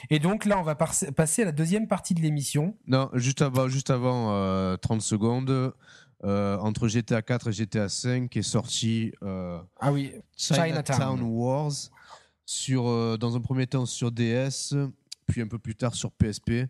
[0.10, 2.78] Et donc là, on va passer à la deuxième partie de l'émission.
[2.88, 5.74] Non, juste avant, juste avant 30 secondes.
[6.24, 11.74] entre GTA 4 et GTA 5 est sorti ah oui, Chinatown, Wars
[12.46, 14.74] sur, dans un premier temps sur DS,
[15.28, 16.70] puis un peu plus tard sur PSP.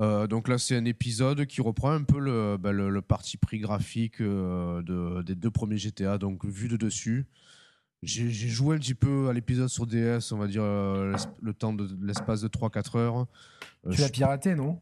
[0.00, 2.72] Euh, donc là, c'est un épisode qui reprend un peu le, bah,
[3.06, 7.26] parti pris graphique euh, des deux premiers GTA, donc vu de dessus.
[8.02, 11.74] J'ai joué un petit peu à l'épisode sur DS, on va dire euh, le temps
[11.74, 13.26] de l'espace de 3-4 heures.
[13.90, 14.80] tu l'as piraté, non?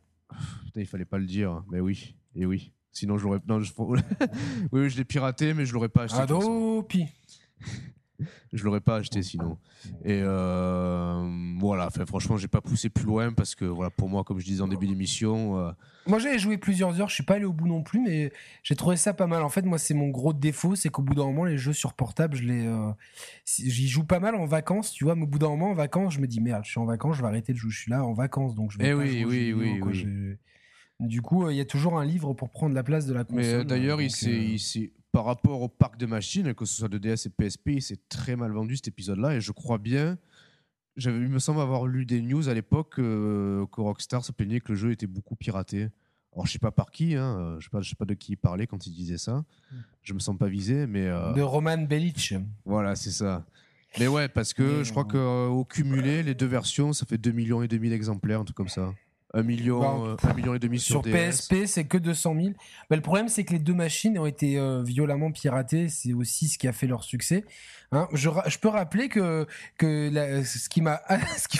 [0.67, 2.73] Putain, il fallait pas le dire, mais oui, et oui.
[2.93, 3.41] Sinon, je l'aurais.
[3.49, 3.73] Non, je...
[4.73, 6.21] oui, je l'ai piraté, mais je l'aurais pas acheté.
[6.21, 7.07] Adopi
[8.53, 9.59] je l'aurais pas acheté sinon.
[10.05, 14.25] Et euh, voilà, enfin, franchement, j'ai pas poussé plus loin parce que voilà, pour moi,
[14.25, 15.59] comme je disais en début d'émission.
[15.59, 15.73] Euh,
[16.07, 18.75] moi, j'avais joué plusieurs heures, je suis pas allé au bout non plus, mais j'ai
[18.75, 19.43] trouvé ça pas mal.
[19.43, 21.95] En fait, moi, c'est mon gros défaut, c'est qu'au bout d'un moment, les jeux sur
[21.95, 22.91] portable, je les, euh,
[23.45, 25.15] j'y joue pas mal en vacances, tu vois.
[25.15, 27.17] Mais au bout d'un moment, en vacances, je me dis merde, je suis en vacances,
[27.17, 27.71] je vais arrêter de jouer.
[27.71, 28.89] Je suis là en vacances, donc je vais.
[28.89, 30.37] Eh oui, oui, oui, oui.
[31.01, 33.59] Du coup, il y a toujours un livre pour prendre la place de la console.
[33.59, 37.27] Mais d'ailleurs, il s'est par rapport au parc de machines, que ce soit de DS
[37.27, 39.37] et PSP, c'est très mal vendu cet épisode-là.
[39.37, 40.19] Et je crois bien,
[40.97, 44.61] j'avais, il me semble avoir lu des news à l'époque euh, que Rockstar se plaignait
[44.61, 45.89] que le jeu était beaucoup piraté.
[46.33, 48.33] Alors je sais pas par qui, hein, je sais pas, je sais pas de qui
[48.33, 49.45] il parlait quand il disait ça.
[50.03, 52.35] Je me sens pas visé, mais euh, de Roman Belic.
[52.65, 53.45] Voilà, c'est ça.
[53.99, 57.63] Mais ouais, parce que je crois qu'au cumulé, les deux versions, ça fait 2 millions
[57.63, 58.95] et demi d'exemplaires, un truc comme ça.
[59.35, 62.49] Un million, bah, euh, un million et demi sur, sur PSP, c'est que 200 000.
[62.89, 65.91] Bah, le problème, c'est que les deux machines ont été euh, violemment piratées.
[65.91, 67.45] C'est aussi ce qui a fait leur succès.
[67.93, 70.11] Hein, je, je, peux rappeler que, que
[70.45, 71.03] ce qui m'a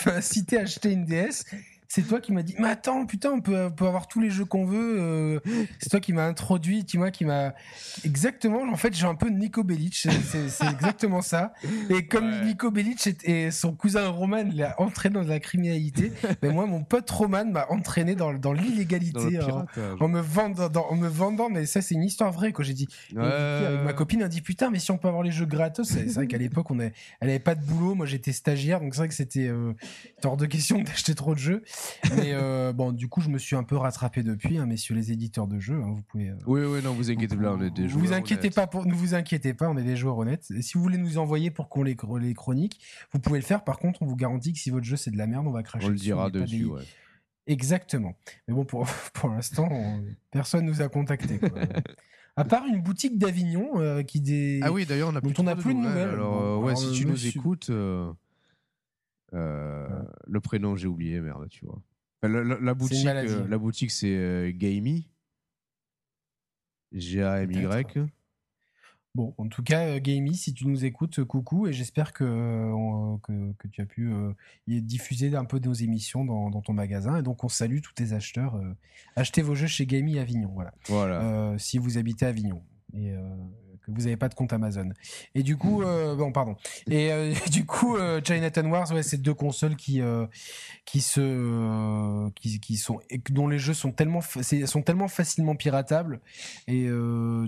[0.07, 1.45] incité à acheter une DS,
[1.91, 4.45] c'est toi qui m'as dit, mais attends, putain, on peut, peut avoir tous les jeux
[4.45, 4.99] qu'on veut.
[4.99, 5.39] Euh.
[5.79, 7.55] c'est toi qui m'as introduit, tu vois, qui m'a
[8.05, 8.61] exactement.
[8.61, 11.51] En fait, j'ai un peu Nico Bellic, c'est exactement ça.
[11.89, 16.11] Et comme Nico Bellic et son cousin Roman l'a entraîné dans la criminalité,
[16.43, 19.39] mais moi, mon pote Roman m'a entraîné dans, dans l'illégalité
[19.99, 21.49] en, me vendant, en me vendant.
[21.49, 22.87] Mais ça, c'est une histoire vraie que j'ai dit.
[23.17, 26.05] Avec ma copine, a dit putain, mais si on peut avoir les jeux gratos, c'est
[26.05, 27.95] vrai qu'à l'époque, on elle avait pas de boulot.
[27.95, 29.73] Moi, j'étais stagiaire, donc c'est vrai que c'était euh,
[30.23, 31.63] hors de question d'acheter trop de jeux.
[32.15, 35.11] Mais euh, bon, du coup, je me suis un peu rattrapé depuis, hein, messieurs les
[35.11, 35.81] éditeurs de jeux.
[35.81, 36.29] Hein, vous pouvez.
[36.29, 38.05] Euh, oui, oui, non, vous inquiétez pas, on est des joueurs.
[38.05, 40.51] Vous inquiétez pas, pour, ne vous inquiétez pas, on est des joueurs honnêtes.
[40.51, 42.79] Et si vous voulez nous envoyer pour qu'on les, les chronique,
[43.11, 43.63] vous pouvez le faire.
[43.63, 45.63] Par contre, on vous garantit que si votre jeu c'est de la merde, on va
[45.63, 45.85] cracher.
[45.85, 46.83] On le dira dessus, ouais.
[47.47, 48.15] Exactement.
[48.47, 49.69] Mais bon, pour, pour l'instant,
[50.31, 51.39] personne nous a contactés.
[52.35, 54.61] À part une boutique d'Avignon euh, qui des.
[54.63, 56.09] Ah oui, d'ailleurs, on a on a plus de nouvelles.
[56.09, 57.69] Alors, ouais, si tu nous écoutes,
[59.31, 61.81] le prénom j'ai oublié, merde, tu vois.
[62.21, 65.05] La, boutique, euh, la boutique, c'est euh, Gamey.
[66.91, 67.99] G-A-M-Y.
[69.15, 72.73] Bon, en tout cas, euh, Gamey, si tu nous écoutes, coucou, et j'espère que,
[73.23, 74.11] que, tu as pu
[74.67, 77.17] diffuser un peu de nos émissions dans, ton magasin.
[77.17, 78.59] Et donc, on salue tous tes acheteurs.
[79.15, 80.51] achetez vos jeux chez Gamey Avignon.
[80.53, 80.73] Voilà.
[80.87, 81.55] voilà.
[81.57, 82.61] si vous habitez Avignon.
[82.93, 83.13] Et
[83.93, 84.89] vous n'avez pas de compte Amazon.
[85.35, 86.55] Et du coup, euh, bon, pardon.
[86.89, 90.01] Et euh, du coup, euh, Chinatown Wars, ouais, c'est deux consoles qui
[90.85, 96.19] qui se qui, qui, sont dont les jeux sont tellement sont tellement facilement piratables.
[96.67, 96.87] Et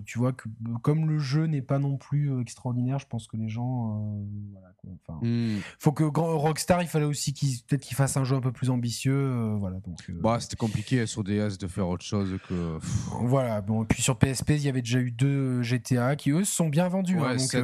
[0.06, 0.48] tu vois que
[0.82, 5.60] comme le jeu n'est pas non plus extraordinaire, je pense que les gens, voilà, hmm.
[5.80, 8.70] faut que Rockstar, il fallait aussi qu'il peut-être qu'il fasse un jeu un peu plus
[8.70, 9.80] ambitieux, voilà.
[9.80, 10.12] Donc.
[10.22, 12.78] bah, c'était compliqué sur DS de faire autre chose que.
[13.22, 13.62] Voilà.
[13.62, 16.70] Bon, et puis sur PSP, il y avait déjà eu deux GTA qui eux sont
[16.70, 17.18] bien vendus.
[17.18, 17.64] Hein, ouais, 7,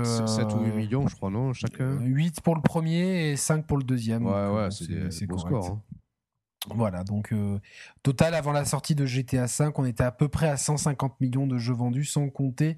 [0.54, 3.84] ou 8 millions, je crois, non Chacun 8 pour le premier et 5 pour le
[3.84, 4.26] deuxième.
[4.26, 5.66] Ouais, ouais, c'est des beaux scores.
[5.66, 5.82] Hein.
[6.76, 7.60] Voilà, donc euh,
[8.04, 11.48] total avant la sortie de GTA 5, on était à peu près à 150 millions
[11.48, 12.74] de jeux vendus, sans compter euh,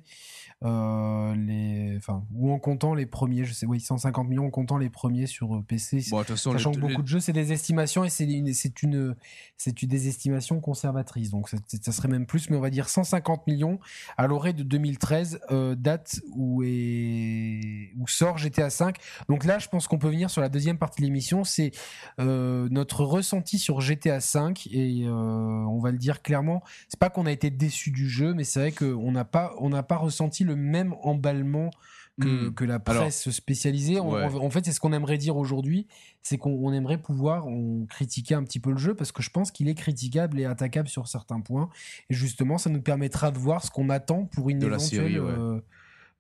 [0.61, 4.89] les, enfin, ou en comptant les premiers, je sais, oui, 150 millions en comptant les
[4.89, 6.03] premiers sur euh, PC.
[6.11, 9.15] Bon, façon, sachant que beaucoup de jeux, c'est des estimations et c'est une, c'est une,
[9.57, 11.29] c'est une des estimations conservatrices.
[11.31, 13.79] Donc, ça serait même plus, mais on va dire 150 millions
[14.17, 18.97] à l'orée de 2013, euh, date où est, où sort GTA 5.
[19.29, 21.71] Donc là, je pense qu'on peut venir sur la deuxième partie de l'émission, c'est
[22.17, 26.63] notre ressenti sur GTA 5 et on va le dire clairement.
[26.87, 29.69] C'est pas qu'on a été déçu du jeu, mais c'est vrai qu'on n'a pas, on
[29.69, 31.71] n'a pas ressenti le même emballement
[32.19, 32.67] que, hmm.
[32.67, 33.99] la presse spécialisée.
[33.99, 35.87] en fait, c'est ce qu'on aimerait dire aujourd'hui,
[36.21, 37.45] c'est qu'on aimerait pouvoir
[37.89, 40.89] critiquer un petit peu le jeu parce que je pense qu'il est critiquable et attaquable
[40.89, 41.69] sur certains points.
[42.09, 45.17] Et justement, ça nous permettra de voir ce qu'on attend pour une éventuelle.
[45.17, 45.59] Euh,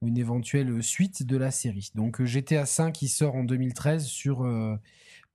[0.01, 1.91] une éventuelle suite de la série.
[1.93, 4.77] Donc GTA 5 qui sort en 2013 sur euh,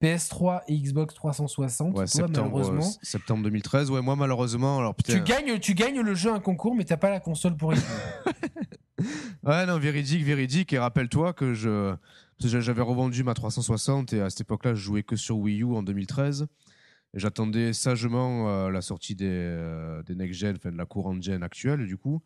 [0.01, 1.97] PS3 et Xbox 360.
[1.97, 2.85] Ouais, septembre, malheureusement.
[2.85, 3.91] Euh, septembre 2013.
[3.91, 4.79] Ouais, moi malheureusement.
[4.79, 7.73] Alors, tu gagnes, tu gagnes le jeu un concours, mais t'as pas la console pour
[7.73, 7.77] y
[9.43, 10.73] ouais, non, véridique, véridique.
[10.73, 11.95] Et rappelle-toi que je
[12.39, 15.83] j'avais revendu ma 360 et à cette époque-là, je jouais que sur Wii U en
[15.83, 16.47] 2013.
[17.13, 21.85] J'attendais sagement euh, la sortie des, euh, des next-gen, enfin de la courante gen actuelle,
[21.87, 22.21] du coup.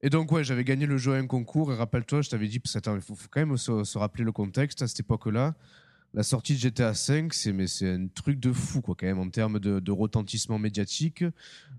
[0.00, 1.72] Et donc, ouais, j'avais gagné le jeu à un concours.
[1.72, 4.82] Et rappelle-toi, je t'avais dit, il faut, faut, quand même se, se, rappeler le contexte
[4.82, 5.54] à cette époque-là
[6.14, 9.18] la sortie de GTA V, c'est mais c'est un truc de fou quoi quand même
[9.18, 11.24] en termes de, retentissement médiatique.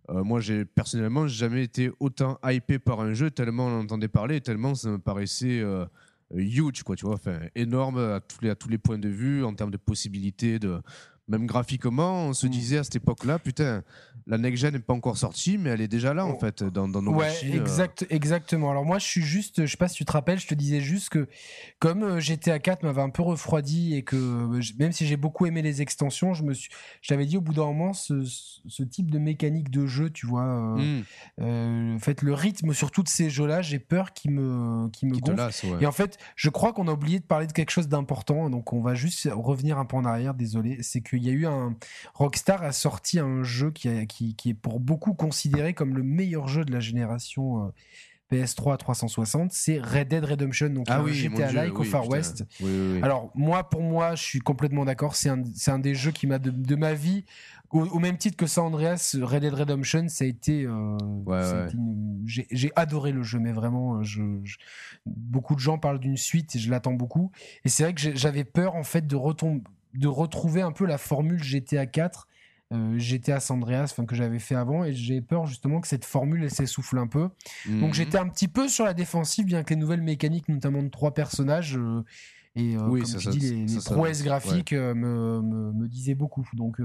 [0.09, 4.07] Euh, moi, j'ai personnellement jamais été autant hypé par un jeu tellement on en entendait
[4.07, 5.85] parler, tellement ça me paraissait euh,
[6.31, 9.43] huge quoi, tu vois, enfin énorme à tous les à tous les points de vue
[9.43, 10.81] en termes de possibilités de
[11.29, 12.49] même graphiquement, on se mm.
[12.49, 13.83] disait à cette époque-là, putain,
[14.27, 16.39] la next-gen n'est pas encore sortie, mais elle est déjà là, en oh.
[16.39, 17.53] fait, dans, dans nos ouais, machines.
[17.53, 17.61] Euh.
[17.61, 18.71] Exact, exactement.
[18.71, 20.81] Alors moi, je suis juste, je sais pas si tu te rappelles, je te disais
[20.81, 21.27] juste que
[21.79, 25.45] comme euh, GTA 4 m'avait un peu refroidi et que euh, même si j'ai beaucoup
[25.45, 26.69] aimé les extensions, je me suis,
[27.01, 30.77] j'avais dit au bout d'un moment, ce, ce, type de mécanique de jeu, tu vois,
[30.77, 31.03] mm.
[31.39, 35.77] en fait, le rythme sur tous ces jeux-là, j'ai peur qu'il me, qui me gonfle.
[35.79, 38.73] Et en fait, je crois qu'on a oublié de parler de quelque chose d'important, donc
[38.73, 41.45] on va juste revenir un peu en arrière, désolé, c'est que il y a eu
[41.45, 41.75] un
[42.13, 46.65] Rockstar a sorti un jeu qui, qui, est pour beaucoup considéré comme le meilleur jeu
[46.65, 47.67] de la génération.
[47.67, 47.69] Euh,
[48.31, 52.45] PS3 360, c'est Red Dead Redemption, donc ah oui, GTA-like au Far West.
[53.01, 55.15] Alors moi, pour moi, je suis complètement d'accord.
[55.15, 57.25] C'est un, un, des jeux qui m'a de, ma vie,
[57.69, 60.65] au, même titre que San Andreas, Red Dead Redemption, ça a été.
[60.65, 61.69] Euh,
[62.25, 64.21] j'ai adoré le jeu, mais vraiment, euh, je,
[65.05, 67.31] beaucoup de gens parlent d'une suite et je l'attends beaucoup.
[67.65, 70.97] Et c'est vrai que j'avais peur en fait de retomber de retrouver un peu la
[70.97, 72.27] formule GTA 4,
[72.71, 76.49] euh, GTA San Andreas, que j'avais fait avant, et j'ai peur justement que cette formule
[76.49, 77.29] s'essouffle un peu.
[77.67, 77.93] Donc mhm.
[77.93, 81.13] j'étais un petit peu sur la défensive, bien que les nouvelles mécaniques, notamment de trois
[81.13, 82.03] personnages, euh,
[82.55, 84.93] et euh, comme tu dis, les, prouesses graphiques me,
[85.41, 86.47] me, me, disaient beaucoup.
[86.53, 86.79] Donc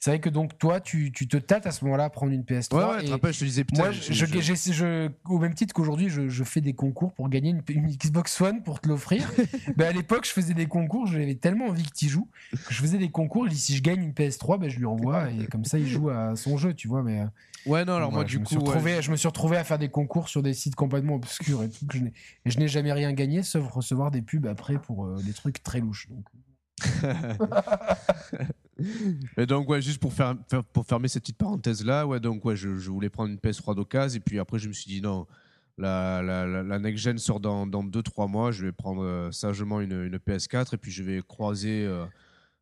[0.00, 2.40] c'est vrai que donc toi, tu, tu te tâtes à ce moment-là à prendre une
[2.40, 2.74] PS3.
[2.74, 6.42] Ouais, ouais, et rappelles, je te disais Moi, je, je, au même titre qu'aujourd'hui, je,
[6.44, 9.30] fais des concours pour gagner une, Xbox One pour te l'offrir.
[9.76, 12.80] ben, à l'époque, je faisais des concours, j'avais tellement envie que tu joues que je
[12.80, 13.46] faisais des concours.
[13.46, 15.86] Il dit si je gagne une PS3, ben, je lui envoie et comme ça, il
[15.86, 17.02] joue à son jeu, tu vois.
[17.02, 17.26] Mais, euh,
[17.66, 18.58] ouais, non, alors moi, du coup.
[18.58, 21.68] retrouvé, je me suis retrouvé à faire des concours sur des sites complètement obscurs et
[21.68, 21.84] tout.
[21.86, 21.98] Que
[22.46, 25.80] je n'ai jamais rien gagné sauf recevoir des pubs après pour euh, des trucs très
[25.80, 26.08] louches.
[26.08, 26.24] Donc.
[29.36, 33.30] et donc, ouais, juste pour, fermer cette petite parenthèse-là, ouais, donc, ouais, je, voulais prendre
[33.30, 35.26] une PS3 d'occasion, et puis après, je me suis dit non,
[35.78, 40.16] la, la, la, next-gen sort dans 2-3 mois, je vais prendre euh, sagement une, une,
[40.16, 42.04] PS4, et puis je vais croiser euh,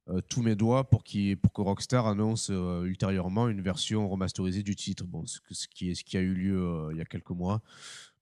[0.08, 1.02] euh, tous mes doigts pour,
[1.42, 2.50] pour que Rockstar annonce
[2.84, 6.98] ultérieurement une version remasterisée du titre, bon, ce, qui, ce qui a eu lieu il
[6.98, 7.60] y a quelques mois.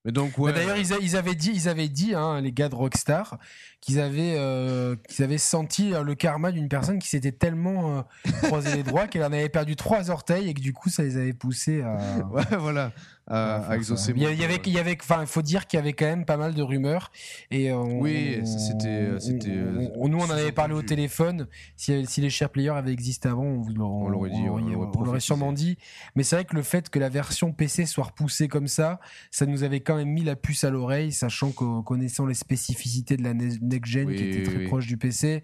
[0.07, 0.53] Mais donc, ouais.
[0.53, 3.39] D'ailleurs, ils, ils, avaient dit, ils avaient dit, hein, les gars de Rockstar,
[3.81, 8.03] qu'ils avaient, euh, qu'ils avaient senti euh, le karma d'une personne qui s'était tellement euh,
[8.45, 11.17] croisé les doigts qu'elle en avait perdu trois orteils et que du coup ça les
[11.17, 11.99] avait poussés à.
[12.31, 12.93] ouais, voilà
[13.29, 14.13] à, exaucer.
[14.15, 16.25] Il y, avait, il y avait, enfin, il faut dire qu'il y avait quand même
[16.25, 17.11] pas mal de rumeurs.
[17.51, 19.49] Et oui, c'était, c'était.
[19.51, 21.49] nous, on en avait parlé au téléphone.
[21.77, 25.53] Si, si, les chers players avaient existé avant, on, on l'aurait dit, on l'aurait sûrement
[25.53, 25.77] dit.
[26.15, 29.01] Mais c'est vrai que le fait que la version PC soit repoussée comme ça,
[29.31, 33.17] ça nous avait quand même mis la puce à l'oreille, sachant que connaissant les spécificités
[33.17, 35.43] de la next gen qui était très proche du PC.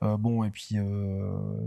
[0.00, 0.76] bon, et puis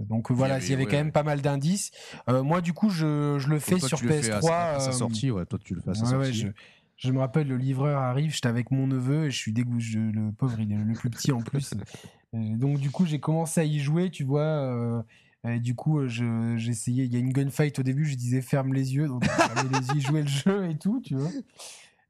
[0.10, 1.92] donc voilà, il y avait, quand même pas mal d'indices.
[2.28, 4.52] moi, du coup, je, je le fais sur PS3.
[4.52, 5.46] à, sa sortie, ouais.
[5.52, 6.48] Toi, tu le sortie.
[6.98, 9.96] Je, me rappelle, le livreur arrive, j'étais avec mon neveu et je suis dégoûté.
[9.96, 11.74] Le pauvre, il est le plus petit en plus.
[12.34, 15.04] donc, du coup, j'ai commencé à y jouer, tu vois.
[15.48, 17.06] Et du coup, euh, j'essayais.
[17.06, 19.08] Il y a une gunfight au début, je disais ferme les yeux.
[19.08, 19.24] Donc,
[19.72, 21.32] les yeux, jouer le jeu et tout, tu vois.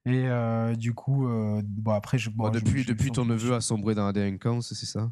[0.05, 2.29] Et euh, du coup, euh, bon, après, je.
[2.29, 5.11] depuis depuis ton neveu a sombré dans la délinquance, c'est ça?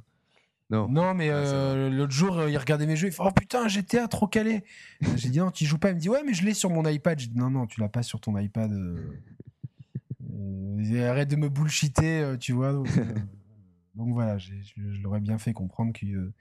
[0.70, 0.88] Non.
[0.88, 4.28] Non, mais ah, l'autre jour, il regardait mes jeux, il fait Oh putain, GTA trop
[4.28, 4.64] calé.
[5.16, 5.90] J'ai dit Non, tu joues pas.
[5.90, 7.18] Il me dit Ouais, mais je l'ai sur mon iPad.
[7.18, 8.72] J'ai dit Non, non, tu l'as pas sur ton iPad.
[11.02, 12.74] arrête de me bullshiter, tu vois.
[12.74, 12.88] Donc,
[13.96, 14.54] donc voilà, je
[15.02, 16.32] l'aurais bien fait comprendre qu'il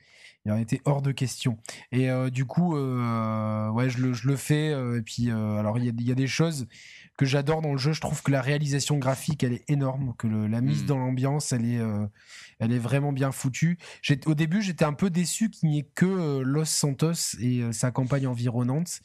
[0.45, 1.59] il en était hors de question.
[1.93, 4.71] Et euh, du coup, euh, ouais, je le, je le fais.
[4.71, 6.67] Euh, et puis, alors, il y a, y a, des choses
[7.17, 7.93] que j'adore dans le jeu.
[7.93, 10.87] Je trouve que la réalisation graphique, elle est énorme, que la mise hmm.
[10.87, 11.81] dans l'ambiance, elle est,
[12.61, 13.79] elle est vraiment bien foutue.
[14.27, 18.27] Au début, j'étais un peu déçu qu'il n'y ait que Los Santos et sa campagne
[18.27, 19.01] environnante,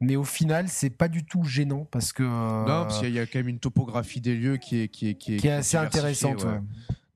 [0.00, 3.26] mais au final, c'est pas du tout gênant parce que non, parce qu'il y a
[3.26, 6.44] quand même une topographie des lieux qui est qui est qui est, assez intéressante.
[6.44, 6.60] Ouais.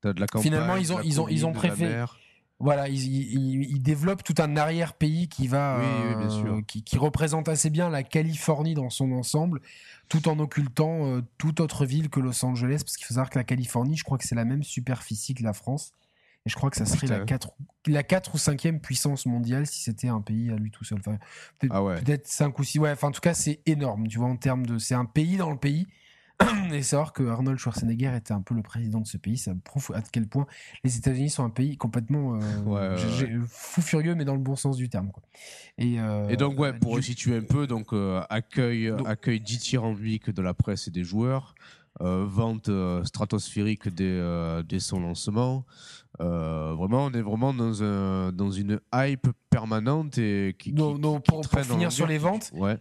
[0.02, 2.04] De la campagne, Finalement, ils ont ils ont ils ont préféré
[2.60, 8.74] voilà, ils, développent tout un arrière-pays qui va, euh, qui, représente assez bien la Californie
[8.74, 9.62] dans son ensemble,
[10.10, 13.38] tout en occultant euh, toute autre ville que Los Angeles, parce qu'il faut savoir que
[13.38, 15.94] la Californie, je crois que c'est la même superficie que la France,
[16.44, 17.50] et je crois que ça serait la 4,
[17.86, 21.00] la 4 ou 5e puissance mondiale si c'était un pays à lui tout seul.
[21.00, 21.18] peut-être,
[21.70, 21.98] ah ouais.
[22.22, 24.76] 5 ou 6, ouais, enfin en tout cas c'est énorme, tu vois, en termes de...
[24.78, 25.86] C'est un pays dans le pays,
[26.72, 29.92] et savoir que Arnold Schwarzenegger était un peu le président de ce pays, ça prouve
[29.94, 30.46] à quel point
[30.84, 34.88] les États-Unis sont un pays complètement euh, fou furieux, mais dans le bon sens du
[34.88, 35.10] terme.
[35.10, 35.22] Quoi.
[35.78, 40.42] Et, euh, et, donc, ouais, pour resituer un peu, donc euh, accueil, accueil dithyrambique de
[40.42, 41.54] la presse et des joueurs,
[42.00, 42.70] vente
[43.04, 44.20] stratosphérique dès,
[44.66, 45.66] dès, son lancement.
[46.18, 51.92] vraiment, on est vraiment dans, un, dans une hype permanente et qui, pour, pour finir
[51.92, 52.52] sur les ventes.
[52.54, 52.78] Ouais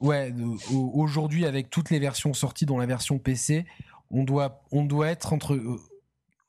[0.00, 0.34] Ouais,
[0.72, 3.64] aujourd'hui avec toutes les versions sorties, dont la version PC,
[4.10, 5.54] on doit, on doit être entre.
[5.54, 5.80] Euh,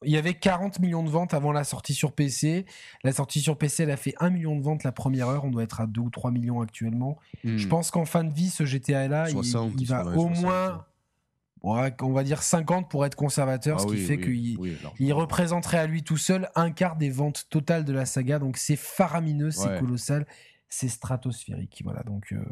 [0.04, 2.66] il y avait 40 millions de ventes avant la sortie sur PC.
[3.04, 5.46] La sortie sur PC, elle a fait 1 million de ventes la première heure.
[5.46, 7.18] On doit être à 2 ou 3 millions actuellement.
[7.44, 7.58] Hmm.
[7.58, 10.86] Je pense qu'en fin de vie, ce GTA-là, il, va au moins.
[11.64, 14.60] on va dire 50 pour être conservateur, ce ah qui fait qu'il
[15.00, 18.38] il représenterait à lui tout seul un quart des ventes totales de la saga.
[18.38, 20.28] Donc c'est faramineux, c'est colossal
[20.70, 21.82] c'est stratosphérique.
[21.84, 22.04] Voilà.
[22.04, 22.44] Donc, euh,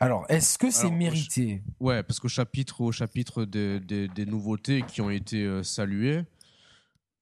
[0.00, 1.62] alors, est-ce que c'est mérité?
[1.80, 6.24] Ouais, parce qu'au chapitre, au chapitre des, nouveautés qui ont été euh, saluées,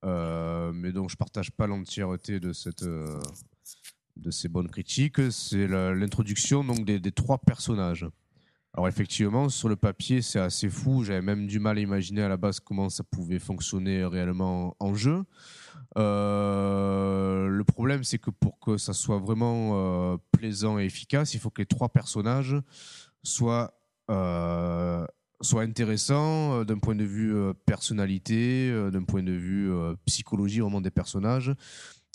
[0.05, 2.85] euh, mais donc je partage pas l'entièreté de cette
[4.17, 8.07] de ces bonnes critiques, c'est l'introduction donc des, trois personnages.
[8.73, 11.05] Alors effectivement, sur le papier, c'est assez fou.
[11.05, 14.95] J'avais même du mal à imaginer à la base comment ça pouvait fonctionner réellement en
[14.95, 15.25] jeu.
[15.97, 21.41] Euh, le problème, c'est que pour que ça soit vraiment euh, plaisant et efficace, il
[21.41, 22.57] faut que les trois personnages
[23.23, 23.79] soient,
[24.11, 25.07] euh,
[25.41, 27.35] soient intéressants d'un point de vue
[27.67, 29.73] personnalité, d'un point de vue
[30.05, 31.55] psychologie vraiment des personnages.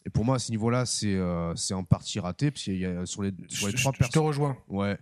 [0.06, 1.20] Et pour moi, à ce niveau-là, c'est
[1.56, 4.08] c'est en partie raté, parce qu'il y a sur les, sur les trois personnages.
[4.08, 4.58] Je te rejoins.
[4.68, 4.98] Ouais.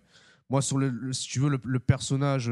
[0.49, 2.51] Moi, sur le, si tu veux, le personnage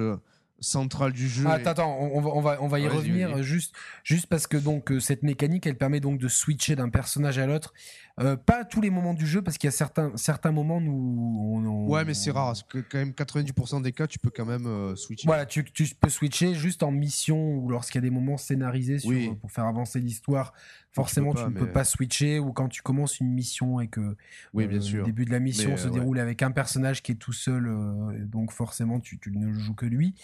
[0.60, 1.46] centrale du jeu.
[1.48, 4.92] attends, attends, on, va, on va, on va y revenir juste, juste parce que donc
[4.92, 7.74] euh, cette mécanique, elle permet donc de switcher d'un personnage à l'autre
[8.22, 10.78] euh, pas à tous les moments du jeu, parce qu'il y a certains, certains moments
[10.78, 12.48] où on, Ouais, mais c'est rare.
[12.48, 15.28] Parce que quand même 90% des cas, tu peux quand même euh, switcher.
[15.28, 19.00] Voilà, tu, tu, peux switcher juste en mission ou lorsqu'il y a des moments scénarisés
[19.42, 20.54] pour faire avancer l'histoire.
[20.94, 24.16] Forcément, tu, ne peux pas switcher ou quand tu commences une mission et que
[24.54, 25.00] oui, bien sûr.
[25.00, 28.26] le début de la mission se déroule avec un personnage qui est tout seul, euh,
[28.26, 30.16] donc forcément tu, tu, ne joues que lui.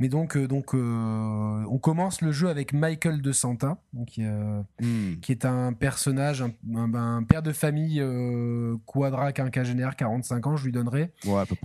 [0.00, 5.20] Mais donc, donc on commence le jeu avec Michael de Santa, donc, hmm.
[5.22, 10.64] qui est un personnage, un, un, un de famille euh, quadra quinquagénaire, 45 ans, je
[10.64, 11.12] lui donnerai.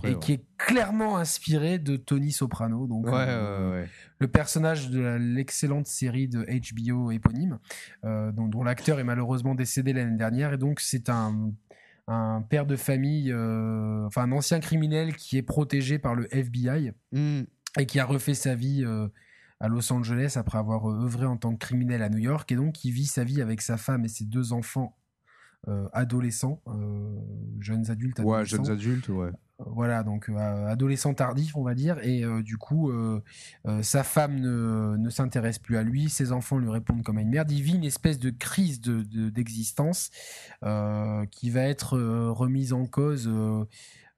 [0.04, 2.86] et qui est clairement inspiré de Tony Soprano.
[2.86, 3.84] Donc, euh,
[4.18, 7.58] le personnage de l'excellente série de HBO éponyme,
[8.04, 10.52] euh, dont, l'acteur est malheureusement décédé l'année dernière.
[10.52, 11.52] Et donc, c'est un,
[12.06, 17.42] un père de famille, enfin un ancien criminel qui est protégé par le FBI hmm.
[17.78, 18.84] et qui a refait sa vie
[19.62, 22.72] à Los Angeles après avoir œuvré en tant que criminel à New York et donc
[22.72, 25.01] qui vit sa vie avec sa femme et ses deux enfants euh,
[25.92, 27.18] adolescents, euh,
[27.60, 28.18] jeunes adultes.
[28.20, 29.28] Ouais, jeunes adultes, ouais.
[29.28, 32.90] Euh, voilà, donc adolescent tardif, on va dire, et du coup,
[33.80, 37.30] sa femme ne, ne s'intéresse plus à lui, ses enfants lui répondent comme à une
[37.30, 37.50] merde.
[37.52, 40.10] Il vit une espèce de crise d'existence
[40.62, 41.96] de, qui va être
[42.30, 43.30] remise en cause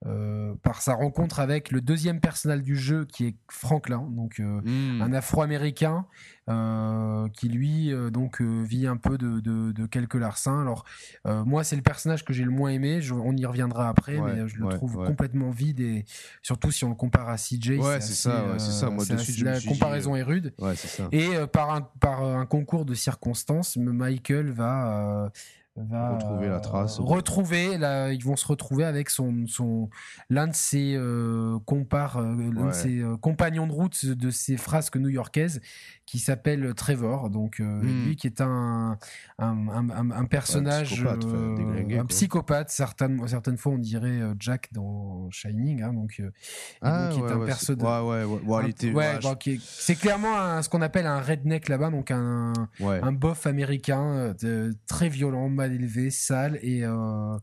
[0.05, 4.61] euh, par sa rencontre avec le deuxième personnage du jeu qui est Franklin, donc euh,
[4.63, 5.01] Hmm.
[5.01, 6.05] un Afro-américain
[6.47, 10.61] euh, qui lui donc vit un peu de, de, de quelques larcins.
[10.61, 10.85] Alors
[11.25, 14.33] moi c'est le personnage que j'ai le moins aimé, je- on y reviendra après, Ouais,
[14.35, 15.07] mais je le ouais, trouve ouais.
[15.07, 16.05] complètement vide et
[16.43, 17.79] surtout si on le compare à CJ.
[17.99, 18.89] C'est ça, c'est ça.
[18.89, 20.53] Moi, de suite, la dit, comparaison est rude.
[20.75, 21.07] Ça.
[21.11, 25.31] Et par, un, par un concours de circonstances, Michael va,
[25.75, 26.99] va Retrouver la euh, trace.
[26.99, 29.89] retrouver, là, ils vont se retrouver avec son, son
[30.29, 32.73] l'un de ses euh, compars, euh, l'un de Ouais.
[32.73, 35.59] ses euh, compagnons de route de ses frasques new-yorkaises,
[36.05, 37.29] qui s'appelle Trevor.
[37.29, 38.05] Donc euh, Hmm.
[38.07, 38.97] lui qui est un
[39.39, 42.03] un, un, un- un personnage, psychopathe, euh, un quoi.
[42.07, 42.69] psychopathe.
[42.69, 45.81] Certaines certaines fois on dirait euh, Jack dans Shining.
[45.81, 46.23] Hein, donc euh,
[46.83, 47.45] donc, qui est ouais, un ouais,
[48.03, 50.81] ouais, ouais, ouais, ouais, un- ouais, ouais, bon, qui est- c'est clairement un- ce qu'on
[50.81, 52.99] appelle un redneck là-bas, donc un, ouais.
[53.11, 56.59] bof américain euh, de- très violent, mal élevé, sale.
[56.61, 57.37] Et, euh,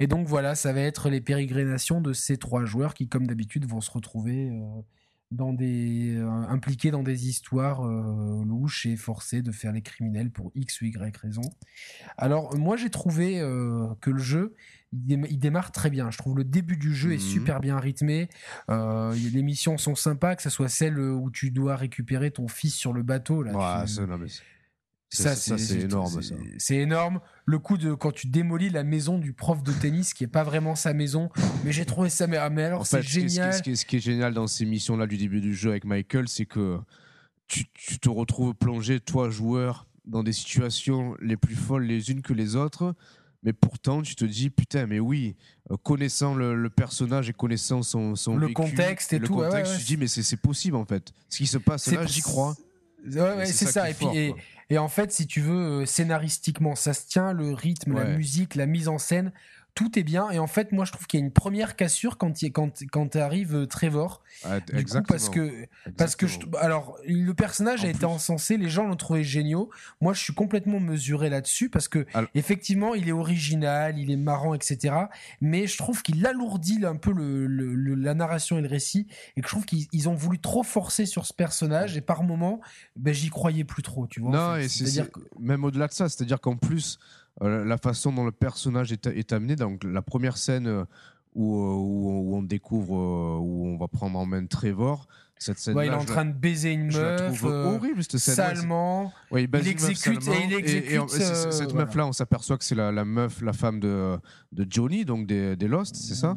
[0.00, 3.66] et donc voilà, ça va être les pérégrinations de ces trois joueurs qui, comme d'habitude,
[3.66, 4.82] vont se retrouver euh,
[5.30, 10.30] dans des, euh, impliqués dans des histoires euh, louches et forcés de faire les criminels
[10.30, 11.42] pour X ou Y raison.
[12.18, 14.54] Alors, moi, j'ai trouvé euh, que le jeu.
[14.92, 16.10] Il dém- il démarre très bien.
[16.10, 17.20] Je trouve le début du jeu est Mhm.
[17.20, 18.28] super bien rythmé.
[18.70, 22.74] Euh, les missions sont sympas, que ce soit celle où tu dois récupérer ton fils
[22.74, 23.44] sur le bateau.
[23.44, 23.92] Là, Ouais, tu-
[25.10, 26.74] ça, ça, ça, c'est énorme, c'est- ça.
[26.74, 27.20] Énorme.
[27.44, 30.44] Le coup de quand tu démolis la maison du prof de tennis, qui est pas
[30.44, 31.30] vraiment sa maison,
[31.64, 32.26] mais j'ai trouvé ça.
[32.26, 33.52] Mais, alors, c'est génial.
[33.54, 35.84] Ce qui, est, ce qui est génial dans ces missions-là du début du jeu avec
[35.84, 36.78] Michael, c'est que
[37.48, 42.22] tu, tu te retrouves plongé, toi, joueur, dans des situations les plus folles les unes
[42.22, 42.94] que les autres.
[43.42, 45.34] Mais pourtant, tu te dis, putain, mais oui,
[45.70, 49.34] euh, connaissant le, le personnage et connaissant son, son Le vécu contexte et le tout,
[49.36, 51.10] ouais, contexte, ouais, tu te dis, mais c'est possible en fait.
[51.30, 52.54] Ce qui se passe là, j'y crois.
[53.08, 53.88] C'est ça.
[53.88, 54.34] est Et, puis,
[54.70, 58.54] et, en fait, si tu veux, euh, scénaristiquement, ça se tient, le rythme, la musique,
[58.54, 59.32] la mise en scène,
[59.80, 60.30] tout est bien.
[60.30, 62.70] Et en fait, moi, je trouve qu'il y a une première cassure quand, il- quand,
[62.92, 64.22] quand arrive euh, Trevor.
[64.44, 65.66] Ah, Du coup, parce que
[65.96, 69.70] Parce que je, alors le personnage En a été encensé, les gens l'ont trouvé géniaux.
[70.02, 74.16] Moi, je suis complètement mesuré là-dessus parce que Alors- effectivement, il est original, il est
[74.16, 74.94] marrant, etc.
[75.40, 79.06] Mais je trouve qu'il alourdit un peu le, le- le- la narration et le récit,
[79.36, 82.22] et que je trouve qu'ils ils ont voulu trop forcer sur ce personnage, et par
[82.22, 82.60] moments,
[82.96, 84.28] ben, j'y croyais plus trop, tu vois.
[84.30, 84.64] en Non, fait.
[84.64, 86.98] et c'est C'est-à-dire c'est- que- même au-delà de ça, c'est-à-dire qu'en plus,
[87.40, 90.84] la façon dont le personnage est, est amené, donc la première scène euh,
[91.34, 95.06] où, euh, où, où on découvre, euh, où on va prendre en main Trevor,
[95.38, 97.16] cette scène ouais, il est en train de baiser une meuf.
[97.38, 98.34] trouve euh, horrible cette scène.
[98.34, 99.10] Salement.
[99.30, 101.86] ouais, il meuf exécute- salement, et il exécute, euh, cette voilà.
[101.86, 104.18] meuf-là, on s'aperçoit que c'est la, la meuf, la femme de,
[104.52, 106.36] de Johnny, donc des, des Lost, c'est ça?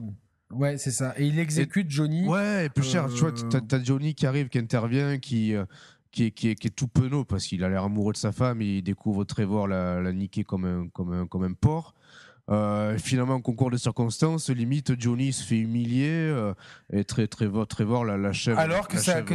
[0.51, 1.15] Ouais, c'est ça.
[1.17, 2.27] Et il exécute Johnny.
[2.27, 5.55] Ouais, et plus cher, tu vois, Euh, t'as t'as Johnny qui arrive, qui intervient, qui,
[5.55, 5.65] euh,
[6.13, 8.31] qui, est, qui, est, qui est tout penaud parce qu'il a l'air amoureux de sa
[8.31, 11.93] femme et il découvre Trevor la, la niquer comme un, comme un, comme un porc.
[12.49, 16.53] Euh, finalement, en concours de circonstances, limite, Johnny se fait humilier euh,
[16.91, 18.57] et Trevor, Trevor la, l'achève.
[18.59, 19.25] Alors que, ça, l'achève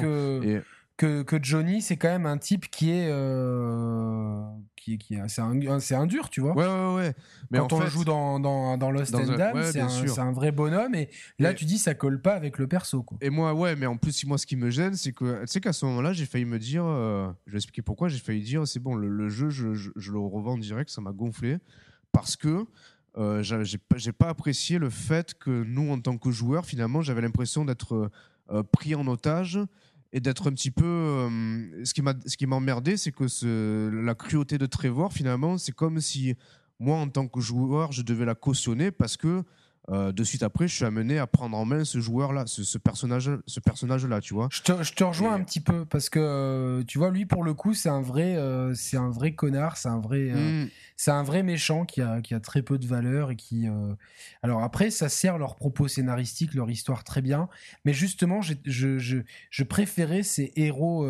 [0.00, 0.62] que, Et-
[0.98, 3.08] que, que Johnny, c'est quand même un type qui est.
[3.10, 4.42] euh,
[4.76, 6.54] qui, est- qui est- c'est, un, c'est un dur, tu vois.
[6.54, 7.14] Ouais, ouais, ouais.
[7.50, 9.80] Mais Quand en on fait, le joue dans, dans, dans Lost dans and ouais, c'est,
[9.80, 10.94] un, c'est un vrai bonhomme.
[10.94, 13.02] Et là, tu dis, ça colle pas avec le perso.
[13.02, 13.16] Quoi.
[13.20, 15.60] Et moi, ouais, mais en plus, moi, ce qui me gêne, c'est que, tu sais
[15.60, 18.66] qu'à ce moment-là, j'ai failli me dire, euh, je vais expliquer pourquoi, j'ai failli dire,
[18.66, 21.58] c'est bon, le, le jeu, je, je- je le revends direct, ça m'a gonflé,
[22.12, 22.64] parce que
[23.16, 26.64] euh, j'a- j'ai pas, j'ai pas apprécié le fait que nous, en tant que joueurs,
[26.66, 28.10] finalement, j'avais l'impression d'être
[28.50, 29.58] euh, pris en otage
[30.12, 30.84] et d'être un petit peu.
[30.84, 33.26] euh, ce qui m'a, ce emmerdé, c'est que
[33.92, 36.34] la cruauté de Trevor, finalement, c'est comme si
[36.80, 39.42] moi, en tant que joueur, je devais la cautionner parce que
[39.90, 42.78] euh, de suite après, je suis amené à prendre en main ce joueur-là, ce, ce
[42.78, 44.48] personnage, ce personnage-là, tu vois.
[44.52, 47.24] Je te, je te rejoins Et- un petit peu parce que euh, tu vois lui
[47.26, 50.64] pour le coup c'est un vrai euh, c'est un vrai connard c'est un vrai euh,
[50.64, 50.68] Mm.
[50.96, 53.66] c'est un vrai méchant qui a, qui a très peu de valeur et qui
[54.42, 57.48] alors après ça sert leur propos scénaristique leur histoire très bien
[57.84, 59.20] mais justement je, je,
[59.50, 61.06] je préférais ces héros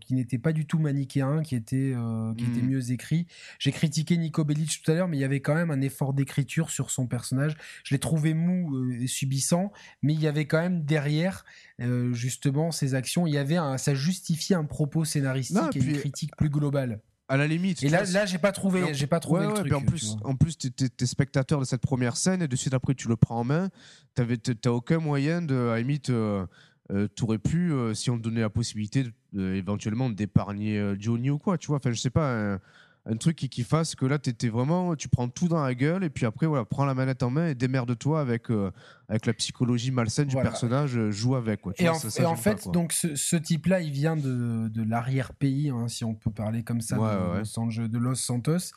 [0.00, 1.94] qui n'étaient pas du tout manichéens qui étaient
[2.36, 2.48] qui Mm.
[2.48, 3.26] étaient mieux écrits
[3.58, 6.12] j'ai critiqué Nico Bellic tout à l'heure mais il y avait quand même un effort
[6.12, 9.72] d'écriture sur son personnage je l'ai trouvé mou euh, et subissant
[10.02, 11.44] mais il y avait quand même derrière
[11.80, 15.78] euh, justement ces actions il y avait un, ça justifiait un propos scénaristique Non, et
[15.78, 17.82] et une critique plus globale À la limite.
[17.82, 19.66] et là, là, j'ai pas trouvé, j'ai pas trouvé ouais, le ouais, truc.
[19.72, 22.94] puis en plus, en plus, t'es, spectateur de cette première scène et de suite après
[22.94, 23.68] tu le prends en main.
[24.14, 26.46] T'avais, t'as aucun moyen de, à la limite, euh,
[26.92, 31.38] euh, t'aurais pu, euh, si on te donnait la possibilité, de- éventuellement d'épargner Johnny ou
[31.38, 31.78] quoi, tu vois.
[31.78, 32.60] Enfin, je sais pas, un,
[33.08, 36.02] un truc qui, qui fasse que là, t'étais vraiment, tu prends tout dans la gueule
[36.02, 38.72] et puis après, voilà, prends la manette en main et démerde-toi avec, euh,
[39.08, 40.48] avec la psychologie malsaine Voilà.
[40.48, 41.72] du personnage, euh, joue avec, quoi.
[41.72, 43.80] Tu Et vois, en, ça- ça, et en j'aime fait, pas, donc ce, ce type-là,
[43.80, 47.88] il vient de, de l'arrière-pays, hein, si on peut parler comme ça, Ouais, de, ouais.
[47.88, 48.72] De Los Santos,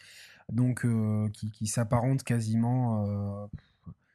[0.52, 3.50] donc euh, qui, qui s'apparente quasiment.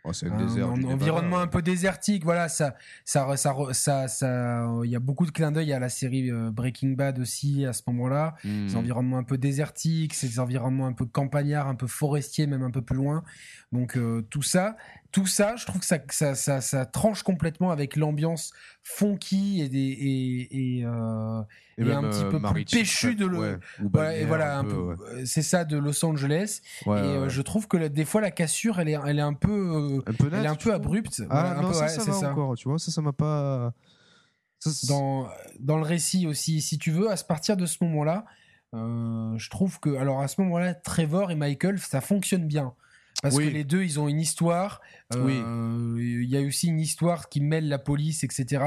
[0.04, 0.68] Euh, Oh, c'est désert.
[0.68, 2.24] un environnement un peu désertique.
[2.24, 5.88] Voilà, ça, ça, ça, ça, ça, il y a beaucoup de clins d'œil à la
[5.88, 8.34] série euh, Breaking Bad aussi à ce moment-là.
[8.44, 8.66] Hmm.
[8.66, 12.62] Des environnements un peu désertiques, c'est des environnements un peu campagnards, un peu forestiers, même
[12.62, 13.24] un peu plus loin.
[13.72, 14.76] Donc euh, tout ça,
[15.14, 19.68] tout ça, je trouve que ça, ça, ça, ça tranche complètement avec l'ambiance funky et
[19.68, 21.40] des et, et, euh,
[21.78, 24.58] et un petit euh, peu plus péchu de le- ouais, ou voilà, et balnéaire, voilà,
[24.58, 24.94] un peu, ouais.
[25.12, 26.62] euh, c'est ça de Los Angeles.
[26.84, 29.34] Ouais, et euh, je trouve que des fois la cassure, elle est, elle est un
[29.34, 31.22] peu, un peu elle est net, un peu abrupte.
[31.30, 33.72] Ah Voilà, non, peu, ça, va encore, tu vois, ça, ça m'a pas.
[34.88, 35.28] Dans,
[35.60, 38.24] dans le récit aussi, si tu veux, à partir de ce moment-là,
[38.74, 42.74] euh, je trouve que, alors à ce moment-là, Trevor et Michael, ça fonctionne bien.
[43.24, 43.48] Parce Oui.
[43.48, 44.80] que les deux, ils ont une histoire.
[45.14, 48.62] euh, Il y a aussi une histoire qui mêle la police, etc.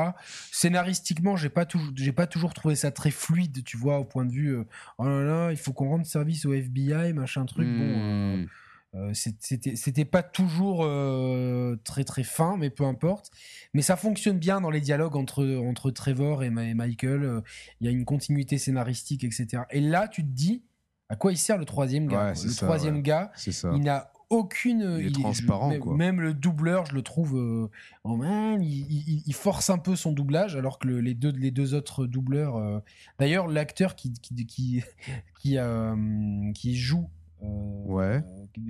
[0.51, 4.25] Scénaristiquement, j'ai pas toujours, j'ai pas toujours trouvé ça très fluide, tu vois, au point
[4.25, 4.55] de vue.
[4.57, 4.63] euh,
[4.97, 7.67] oh là là, il faut qu'on rende service au FBI, machin truc.
[7.67, 8.47] Bon, euh, Hmm.
[8.95, 13.29] euh, c'était pas toujours euh, très très fin, mais peu importe.
[13.75, 17.23] Mais ça fonctionne bien dans les dialogues entre, entre Trevor et, Michael.
[17.23, 17.41] euh,
[17.79, 19.63] Il y a une continuité scénaristique, etc.
[19.69, 20.63] Et là, tu te dis,
[21.09, 23.01] à quoi il sert le troisième gars Ouais, Le ça, troisième ouais.
[23.01, 23.31] gars,
[23.75, 24.97] il n'a aucune.
[24.99, 25.95] Il est transparent, même, quoi.
[25.95, 27.37] même le doubleur, je le trouve.
[27.37, 27.69] euh,
[28.03, 31.31] oh man, il, il- il force un peu son doublage, alors que le- les, deux,
[31.31, 32.55] les deux autres doubleurs.
[32.57, 32.79] euh,
[33.19, 34.83] D'ailleurs, l'acteur qui, qui, qui,
[35.39, 37.09] qui, euh, qui joue.
[37.43, 38.23] euh, Ouais.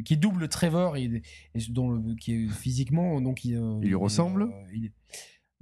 [0.04, 1.24] qui- double Trevor et,
[1.56, 4.92] et dont le, qui est physiquement donc il, euh, Il lui ressemble euh, il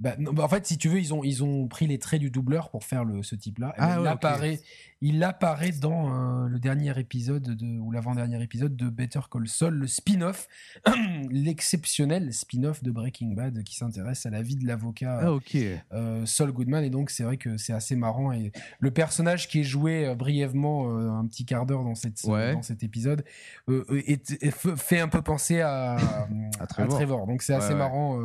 [0.00, 2.20] bah, non, bah, en fait, si tu veux, ils ont, ils ont pris les traits
[2.20, 3.74] du doubleur pour faire le, ce type-là.
[3.78, 4.60] Ah il, ouais, apparaît,
[5.00, 6.12] il apparaît dans
[6.44, 10.48] euh, le dernier épisode de, ou l'avant-dernier épisode de Better Call Saul, le spin-off,
[11.30, 15.56] l'exceptionnel spin-off de Breaking Bad qui s'intéresse à la vie de l'avocat Ah, ok.
[15.92, 16.84] euh, Saul Goodman.
[16.84, 18.32] Et donc, c'est vrai que c'est assez marrant.
[18.32, 22.22] Et le personnage qui est joué euh, brièvement euh, un petit quart d'heure dans, cette,
[22.24, 22.52] Ouais.
[22.54, 23.24] dans cet épisode
[23.68, 25.96] euh, euh, est- est- f- fait un peu penser à,
[26.60, 27.26] à Trevor.
[27.26, 28.18] Donc, c'est assez Ouais, marrant.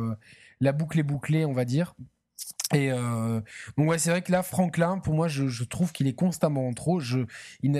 [0.62, 1.94] La boucle est bouclée, on va dire.
[2.74, 3.40] Et euh,
[3.76, 6.66] donc ouais, c'est vrai que là, Franklin, pour moi, je, je trouve qu'il est constamment
[6.66, 7.00] en trop.
[7.00, 7.18] Je,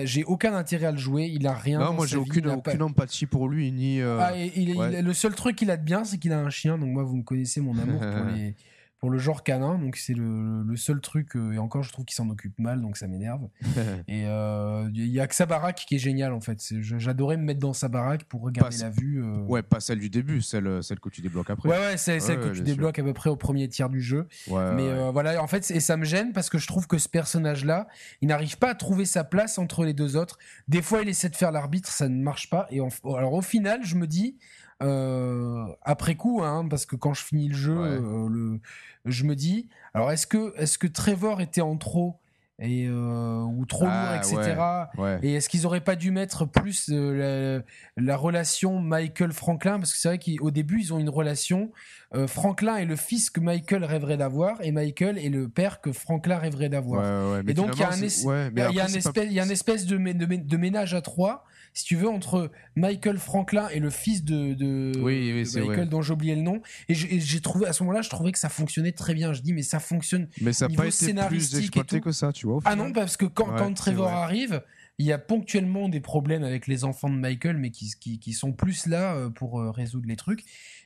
[0.04, 1.24] j'ai aucun intérêt à le jouer.
[1.32, 1.78] Il a rien.
[1.78, 4.00] Non, moi j'ai aucune, aucune empathie pour lui, ni.
[4.02, 5.00] euh, ah, et il- il- ouais.
[5.00, 6.76] le seul truc qu'il a de bien, c'est qu'il a un chien.
[6.76, 8.54] Donc moi, vous me connaissez mon amour pour, les,
[9.02, 9.78] pour le genre canin.
[9.78, 11.34] Donc c'est le, le seul truc.
[11.36, 13.48] euh, et encore, je trouve qu'il s'en occupe mal, donc ça m'énerve.
[14.08, 16.62] Et euh, il y a que sa baraque qui est géniale en fait.
[16.80, 19.20] J'adorais me mettre dans sa baraque pour regarder Pas- la vue.
[19.22, 19.38] euh.
[19.48, 21.68] ouais, pas celle du début, celle, celle que tu débloques après.
[21.68, 24.00] Ouais, ouais, celle Ouais, que ouais, tu débloques à peu près au premier tiers du
[24.00, 24.28] jeu.
[24.48, 26.98] Ouais, Mais euh, voilà, en fait, et ça me gêne parce que je trouve que
[26.98, 27.88] ce personnage-là,
[28.20, 30.38] il n'arrive pas à trouver sa place entre les deux autres.
[30.68, 32.68] Des fois, il essaie de faire l'arbitre, ça ne marche pas.
[32.70, 34.36] Et en- alors, au final, je me dis,
[34.82, 37.88] euh, après coup, hein, parce que quand je finis le jeu, Ouais.
[37.88, 38.60] euh, le,
[39.04, 42.18] je me dis, alors est-ce que, est-ce que Trevor était en trop
[42.58, 44.60] et euh, ou trop Ah, lourd, etc.
[44.98, 45.18] ouais.
[45.22, 47.64] Et est-ce qu'ils auraient pas dû mettre plus euh,
[47.96, 51.72] la, la relation Michael-Franklin Parce que c'est vrai qu'au début, ils ont une relation.
[52.14, 55.90] euh, Franklin est le fils que Michael rêverait d'avoir et Michael est le père que
[55.92, 57.32] Franklin rêverait d'avoir.
[57.32, 59.44] ouais, Et donc, il y a un es- y a, pas- espèce, il y a
[59.44, 63.18] une espèce de, mé- de, mé- de ménage à trois, si tu veux, entre Michael
[63.18, 65.86] Franklin et le fils de, de, Oui, oui, de c'est Michael, vrai.
[65.86, 66.60] dont oublié le nom.
[66.88, 69.32] Et j'ai trouvé, à ce moment-là, je trouvais que ça fonctionnait très bien.
[69.32, 72.12] Je dis, mais ça fonctionne Mais ça n'a pas été plus scénaristique et exploité que
[72.12, 72.60] ça, tu vois.
[72.64, 74.62] ah non, parce que quand, Ouais, quand Trevor arrive,
[74.98, 78.32] il y a ponctuellement des problèmes avec les enfants de Michael, mais qui, qui, qui
[78.32, 80.44] sont plus là euh, pour euh, résoudre les trucs.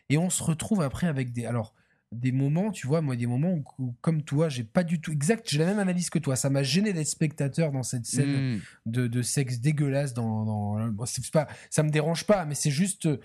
[0.08, 1.44] Et on se retrouve après avec des.
[1.46, 1.74] Alors,
[2.12, 5.10] des moments, tu vois, moi, des moments où, où, comme toi, j'ai pas du tout.
[5.10, 6.36] Exact, j'ai la même analyse que toi.
[6.36, 8.60] Ça m'a gêné d'être spectateur dans cette scène Mm.
[8.86, 10.14] de, de sexe dégueulasse.
[10.14, 10.88] Dans, dans...
[10.88, 13.06] bon, c'est pas, ça me dérange pas, mais c'est juste.
[13.06, 13.18] euh,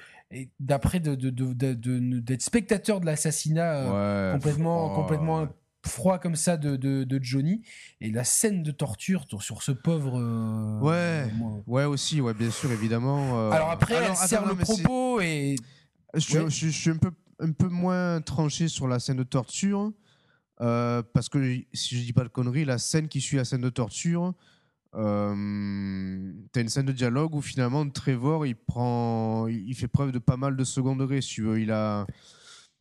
[0.60, 1.14] D'après de,
[2.20, 4.38] d'être spectateur de l'assassinat euh, Ouais.
[4.40, 5.48] complètement, Oh, complètement
[5.86, 7.62] froid comme ça de, de, de Johnny
[8.02, 10.20] et la scène de torture sur- ce pauvre.
[10.20, 11.26] euh, Ouais.
[11.68, 13.50] Ouais, aussi, ouais, bien sûr, évidemment.
[13.52, 15.56] Alors après, alors, elle attends, sert non, le propos et
[16.14, 16.50] Je, Ouais.
[16.50, 17.12] je- je suis un peu,
[17.42, 19.92] un peu moins tranché sur la scène de torture.
[20.62, 21.40] euh, parce que
[21.74, 24.34] si je dis pas de conneries, la scène qui suit la scène de torture,
[24.94, 30.20] euh, t'as une scène de dialogue où finalement Trevor il prend, il fait preuve de
[30.20, 31.60] pas mal de second degré, si tu veux.
[31.60, 32.06] Il a,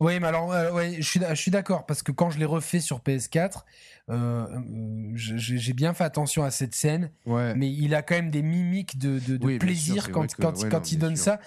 [0.01, 2.45] Oui, mais alors, euh, ouais, je suis, je suis d'accord parce que quand je l'ai
[2.45, 3.65] refait sur PS4,
[4.09, 8.31] euh, euh, j'ai bien fait attention à cette scène, ouais, mais il a quand même
[8.31, 10.83] des mimiques de, de- de Oui, bien sûr, plaisir quand, que- quand, ouais, quand non,
[10.91, 11.23] il donne sûr.
[11.25, 11.39] ça.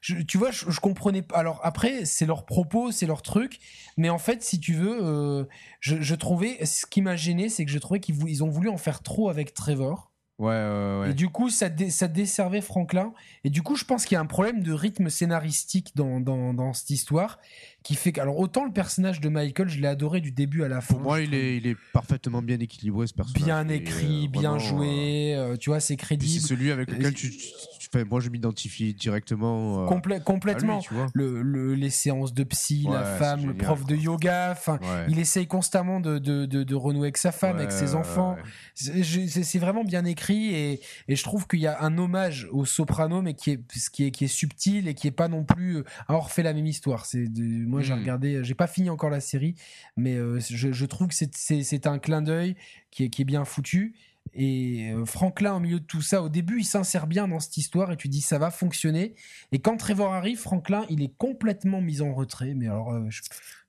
[0.00, 1.36] Je- tu vois, je, je comprenais pas.
[1.36, 3.58] Alors après, c'est leur propos, c'est leur truc,
[3.98, 5.44] mais en fait, si tu veux, euh,
[5.80, 8.70] je, je trouvais, ce qui m'a gêné, c'est que je trouvais qu'ils ils ont voulu
[8.70, 10.10] en faire trop avec Trevor.
[10.38, 11.10] Ouais, ouais, ouais.
[11.10, 13.12] Et du coup, ça, dé- ça desservait Franklin.
[13.44, 16.54] Et du coup, je pense qu'il y a un problème de rythme scénaristique dans, dans,
[16.54, 17.38] dans cette histoire
[17.82, 18.20] qui fait que.
[18.20, 20.94] Alors, autant le personnage de Michael, je l'ai adoré du début à la fin.
[20.94, 21.38] Pour moi, il trouve.
[21.38, 23.42] est, il est parfaitement bien équilibré ce personnage.
[23.44, 26.40] bien est, écrit, euh, bien vraiment, joué, euh, tu vois, c'est euh, crédible.
[26.40, 29.84] c'est celui avec lequel Euh, tu, tu- moi, je m'identifie directement.
[29.84, 30.80] Euh, complètement.
[31.14, 34.50] Le, les séances de psy, la femme, le prof de yoga.
[34.52, 38.36] Enfin, il essaye constamment de, de, de, renouer avec sa femme, avec ses enfants.
[38.74, 43.22] C'est vraiment bien écrit et, et je trouve qu'il y a un hommage au soprano,
[43.22, 43.60] mais qui est,
[43.92, 45.84] qui est, qui est subtil et qui est pas non plus.
[46.08, 47.06] on refait la même histoire.
[47.06, 47.98] C'est moi, j'ai hmm.
[47.98, 49.54] regardé, j'ai pas fini encore la série,
[49.96, 52.56] mais je, je trouve que c'est un clin d'œil
[52.90, 53.94] qui est, qui est bien foutu.
[54.34, 57.56] Et euh, Franklin, au milieu de tout ça, au début, il s'insère bien dans cette
[57.56, 59.14] histoire et tu dis ça va fonctionner.
[59.52, 62.54] Et quand Trevor arrive, Franklin, il est complètement mis en retrait.
[62.54, 63.08] Mais alors, euh,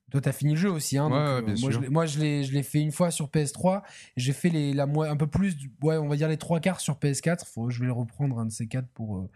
[0.09, 0.97] toi, t'as fini le jeu aussi.
[0.97, 1.55] Hein, euh,
[1.91, 3.83] moi, je l'ai, je l'ai fait une fois sur PS3.
[4.17, 6.95] J'ai fait les, la, un peu plus, ouais, on va dire les trois quarts sur
[6.95, 7.45] PS4.
[7.45, 9.29] Faut, je vais le reprendre un de ces quatre pour,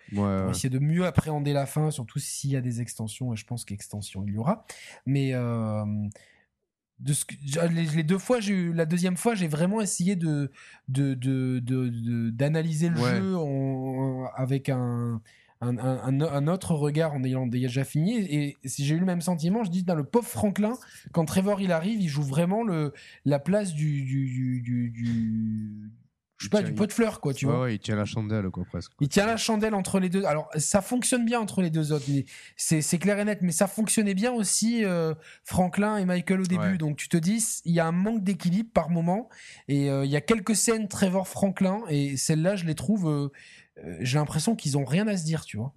[0.49, 3.33] essayer de mieux appréhender la fin, surtout s'il y a des extensions.
[3.33, 4.65] Et je pense qu'extension il y aura.
[5.05, 5.33] Mais
[6.99, 7.35] de ce que,
[7.95, 10.51] les, deux fois j'ai eu la deuxième fois j'ai vraiment essayé de
[10.87, 15.21] d'analyser de, de, le jeu en, avec un
[15.61, 18.15] un, un, autre regard en ayant déjà fini.
[18.15, 20.77] Et, si j'ai eu le même sentiment je dis dans le pauvre Franklin
[21.11, 22.93] quand Trevor il arrive il joue vraiment le
[23.25, 25.91] la place du, du, du, du
[26.39, 27.69] je sais pas, du pot de fleurs, quoi, tu vois.
[27.69, 28.93] il tient la chandelle, quoi, presque.
[29.01, 30.23] Il tient la chandelle entre les deux.
[30.23, 32.23] Alors, ça fonctionne bien entre les deux autres, mais
[32.55, 33.39] c'est clair et net.
[33.41, 35.13] Mais ça fonctionnait bien aussi, euh,
[35.43, 36.77] Franklin et Michael au début.
[36.77, 39.27] Donc, tu te dis, il y a un manque d'équilibre par moment.
[39.67, 43.09] Et euh, il y a quelques scènes Trevor Franklin, et celles-là, je les trouve.
[43.09, 45.73] Euh, j'ai l'impression qu'ils ont rien à se dire, tu vois.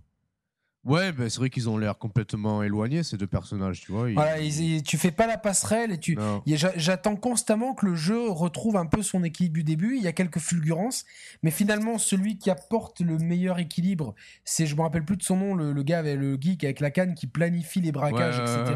[0.84, 4.10] Ouais, ben c'est vrai qu'ils ont l'air complètement éloignés ces deux personnages, tu vois.
[4.12, 4.38] Voilà,
[4.84, 6.18] tu fais pas la passerelle et tu.
[6.46, 9.96] J'attends constamment que le jeu retrouve un peu son équilibre du début.
[9.96, 11.04] Il y a quelques fulgurances,
[11.44, 14.14] mais finalement celui qui apporte le meilleur équilibre,
[14.44, 16.90] c'est je me rappelle plus de son nom, le, gars avec le geek avec la
[16.90, 18.74] canne qui planifie les braquages, etc.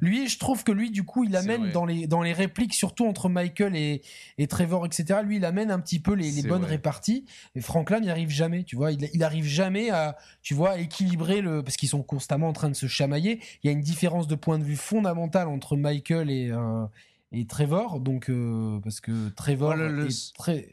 [0.00, 3.06] lui, je trouve que lui, du coup, il amène dans les dans les répliques, surtout
[3.06, 4.02] entre Michael et,
[4.36, 5.20] et Trevor, etc.
[5.24, 7.24] Lui, il amène un petit peu les, les bonnes réparties.
[7.54, 8.92] Et Franklin n'y arrive jamais, tu vois.
[8.92, 12.74] Il, il arrive jamais à, tu vois, équilibrer parce qu'ils sont constamment en train de
[12.74, 13.40] se chamailler.
[13.62, 16.86] Il y a une différence de point de vue fondamentale entre Michael et, euh,
[17.32, 18.00] et Trevor.
[18.00, 20.68] Donc, euh, parce que Trevor est très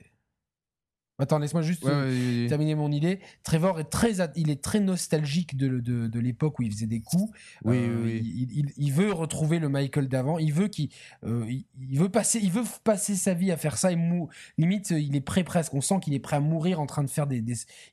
[1.20, 3.20] Attends, laisse-moi juste euh, terminer mon idée.
[3.44, 7.02] Trevor est très, il est très nostalgique de, de, de l'époque où il faisait des
[7.02, 7.32] coups.
[7.64, 10.40] Oui, euh, il, il, veut retrouver le Michael d'avant.
[10.40, 10.90] Il veut qu'il,
[11.24, 13.92] euh, il, veut passer, il veut passer sa vie à faire ça.
[13.92, 15.76] Et mou, limite, il est prêt presque.
[15.76, 17.44] On sent qu'il est prêt à mourir en train de faire des.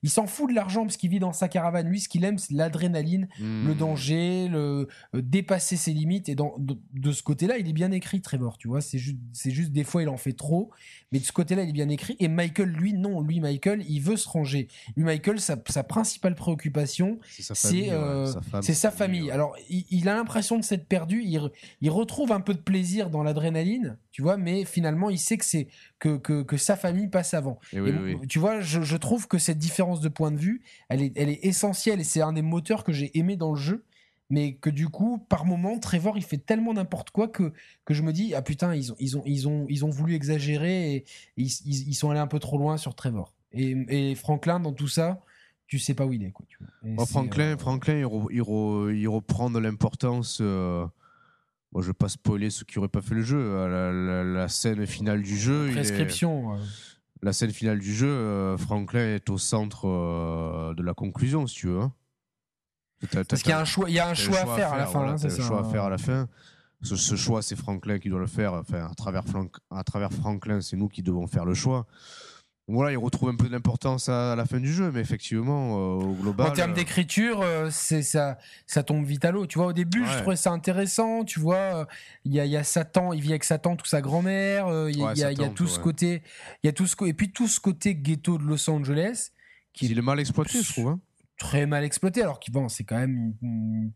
[0.02, 1.88] Il s'en fout de l'argent parce qu'il vit dans sa caravane.
[1.88, 3.66] Lui, ce qu'il aime, c'est l'adrénaline, hmm.
[3.66, 6.30] le danger, le dépasser ses limites.
[6.30, 8.56] Et dans, de, ce côté-là, il est bien écrit, Trevor.
[8.56, 10.70] Tu vois, c'est juste, c'est juste des fois il en fait trop.
[11.12, 12.16] Mais de ce côté-là, il est bien écrit.
[12.18, 14.68] Et Michael, lui, non lui, Michael, il veut se ranger.
[14.96, 19.30] Lui, Michael, sa, principale préoccupation, c'est sa famille.
[19.30, 21.22] Alors, il, a l'impression de s'être perdu.
[21.24, 25.44] Il, retrouve un peu de plaisir dans l'adrénaline, tu vois, mais finalement, il sait que
[25.44, 25.68] c'est
[25.98, 27.58] que, que, sa famille passe avant.
[28.28, 31.44] Tu vois, je, trouve que cette différence de point de vue, elle est, elle est
[31.44, 33.84] essentielle et c'est un des moteurs que j'ai aimé dans le jeu
[34.30, 37.52] mais que du coup, par moment, Trevor, il fait tellement n'importe quoi que,
[37.84, 40.14] que je me dis, ah putain, ils ont, ils ont, ils ont, ils ont voulu
[40.14, 41.04] exagérer et,
[41.36, 43.34] ils, ils, sont allés un peu trop loin sur Trevor.
[43.52, 45.20] Et, et, Franklin, dans tout ça,
[45.66, 46.30] tu sais pas où il est.
[46.30, 46.46] Quoi,
[47.06, 47.94] Franklin, euh, Franklin
[48.30, 50.38] il, il, reprend de l'importance.
[50.40, 50.86] Euh...
[51.72, 53.38] Bon, je vais pas spoiler ceux qui n'auraient pas fait le jeu.
[53.38, 55.70] Euh, la, scène finale du jeu.
[55.72, 56.56] Prescription.
[57.22, 61.66] La scène finale du jeu, euh, Franklin est au centre de la conclusion, si tu
[61.66, 61.80] veux.
[61.80, 61.92] Hein.
[63.28, 64.86] Parce qu'il y a un choix, il y a un choix, à faire à la
[64.86, 65.08] fin.
[65.08, 65.42] Hein, c'est ça.
[65.42, 66.28] choix à faire à la fin.
[66.82, 68.54] Ce, choix, c'est Franklin qui doit le faire.
[68.54, 69.22] Enfin, à travers,
[69.70, 71.86] à travers Franklin, c'est nous qui devons faire le choix.
[72.68, 76.14] voilà, il retrouve un peu d'importance à, la fin du jeu, mais effectivement, euh, au
[76.14, 76.48] global.
[76.48, 79.46] En termes d'écriture, euh, c'est ça, ça tombe vite à l'eau.
[79.46, 81.24] Tu vois, au début, je trouvais ça intéressant.
[81.24, 81.86] Tu vois,
[82.24, 84.68] il y a, y a, Satan, il vit avec Satan, tout sa grand-mère.
[84.68, 86.22] Euh, il y, y, a tout ce côté,
[86.62, 89.32] il y a tout ce et puis tout ce côté ghetto de Los Angeles.
[89.74, 90.88] Qui il est mal exploité, je trouve.
[90.88, 91.00] Hein
[91.40, 93.32] très mal exploité, alors qu'ils bon, c'est quand même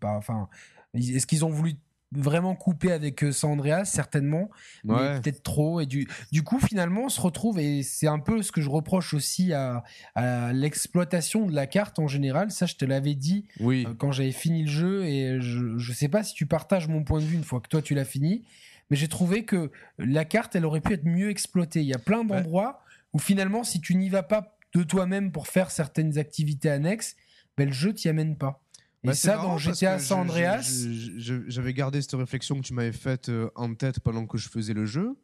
[0.01, 0.17] pas.
[0.17, 0.49] Enfin,
[0.95, 1.75] est-ce qu'ils ont voulu
[2.17, 4.49] vraiment couper avec euh, San Andreas certainement.
[4.85, 8.41] Mais peut-être trop et du du coup finalement on se retrouve et c'est un peu
[8.41, 9.83] ce que je reproche aussi à,
[10.15, 12.53] à l'exploitation de la carte en général.
[12.53, 13.85] Ça je te l'avais dit oui.
[13.89, 17.03] Euh, quand j'avais fini le jeu et je je sais pas si tu partages mon
[17.03, 18.45] point de vue une fois que toi tu l'as fini
[18.91, 21.81] mais j'ai trouvé que la carte elle aurait pu être mieux exploitée.
[21.81, 22.81] Il y a plein d'endroits
[23.13, 27.17] où finalement si tu n'y vas pas de toi-même pour faire certaines activités annexes
[27.57, 28.61] ben, le jeu t'y amène pas.
[29.03, 30.87] Et bah, ça, dans GTA San Andreas.
[31.17, 34.73] J'avais gardé cette réflexion que tu m'avais faite euh, en tête pendant que je faisais
[34.73, 35.17] le jeu.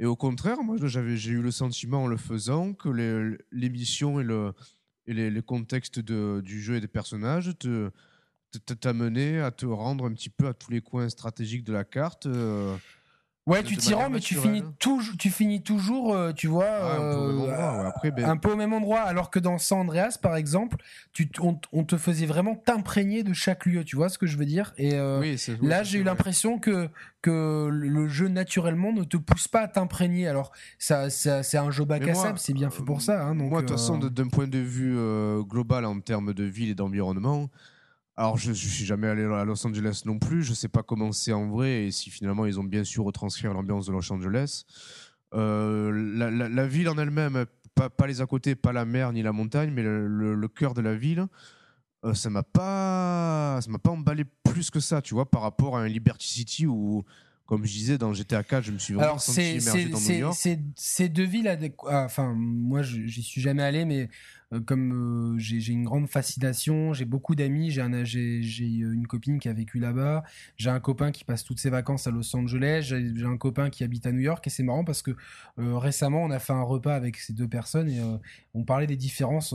[0.00, 2.88] Et au contraire, moi, j'ai eu le sentiment en le faisant que
[3.70, 4.52] missions et, le,
[5.06, 7.90] et les, contextes de, du jeu et des personnages te
[8.74, 12.26] t'amenaient à te rendre un petit peu à tous les coins stratégiques de la carte.
[12.26, 12.76] Euh,
[13.46, 17.46] Ouais, tu t'y rends, mais tu finis, toujours, tu finis toujours, euh, tu vois, euh,
[18.02, 19.02] ben un, peu au même endroit.
[19.02, 20.78] Alors que dans San Andreas, par exemple,
[21.12, 24.46] tu, on, te faisait vraiment t'imprégner de chaque lieu, tu vois ce que je veux
[24.46, 24.74] dire?
[24.78, 26.88] Et euh, là, j'ai eu l'impression que,
[27.22, 30.26] que le jeu, naturellement, ne te pousse pas à t'imprégner.
[30.26, 30.50] Alors,
[30.80, 33.22] ça, c'est un jeu bac à sable, c'est bien fait pour ça.
[33.22, 34.96] Hein, moi, de toute façon, d'un point de vue
[35.44, 37.48] global en termes de ville et d'environnement,
[38.18, 40.42] alors, je ne suis jamais allé à Los Angeles non plus.
[40.42, 43.00] Je ne sais pas comment c'est en vrai et si finalement ils ont bien su
[43.00, 44.64] retranscrire l'ambiance de Los Angeles.
[45.34, 47.44] Euh, la, ville en elle-même,
[47.74, 50.94] pas, les à côté, pas la mer ni la montagne, mais le, cœur de la
[50.94, 51.26] ville,
[52.04, 55.76] euh, ça m'a pas, ça m'a pas emballé plus que ça, tu vois, par rapport
[55.76, 57.04] à un Liberty City où,
[57.44, 60.38] comme je disais, dans GTA 4, je me suis vraiment senti immergé dans New York.
[60.74, 64.08] C'est deux villes Enfin, moi, j'y suis jamais allé, mais
[64.64, 69.78] comme euh, j'ai une grande fascination, j'ai beaucoup d'amis, j'ai une copine qui a vécu
[69.78, 70.22] là-bas,
[70.56, 73.82] j'ai un copain qui passe toutes ses vacances à Los Angeles, j'ai un copain qui
[73.82, 75.10] habite à New York et c'est marrant parce que
[75.58, 78.00] euh, récemment on a fait un repas avec ces deux personnes et
[78.54, 79.54] on parlait des différences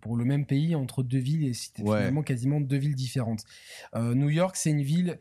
[0.00, 3.44] pour le même pays entre deux villes et c'était finalement quasiment deux villes différentes.
[3.94, 5.18] New York c'est une ville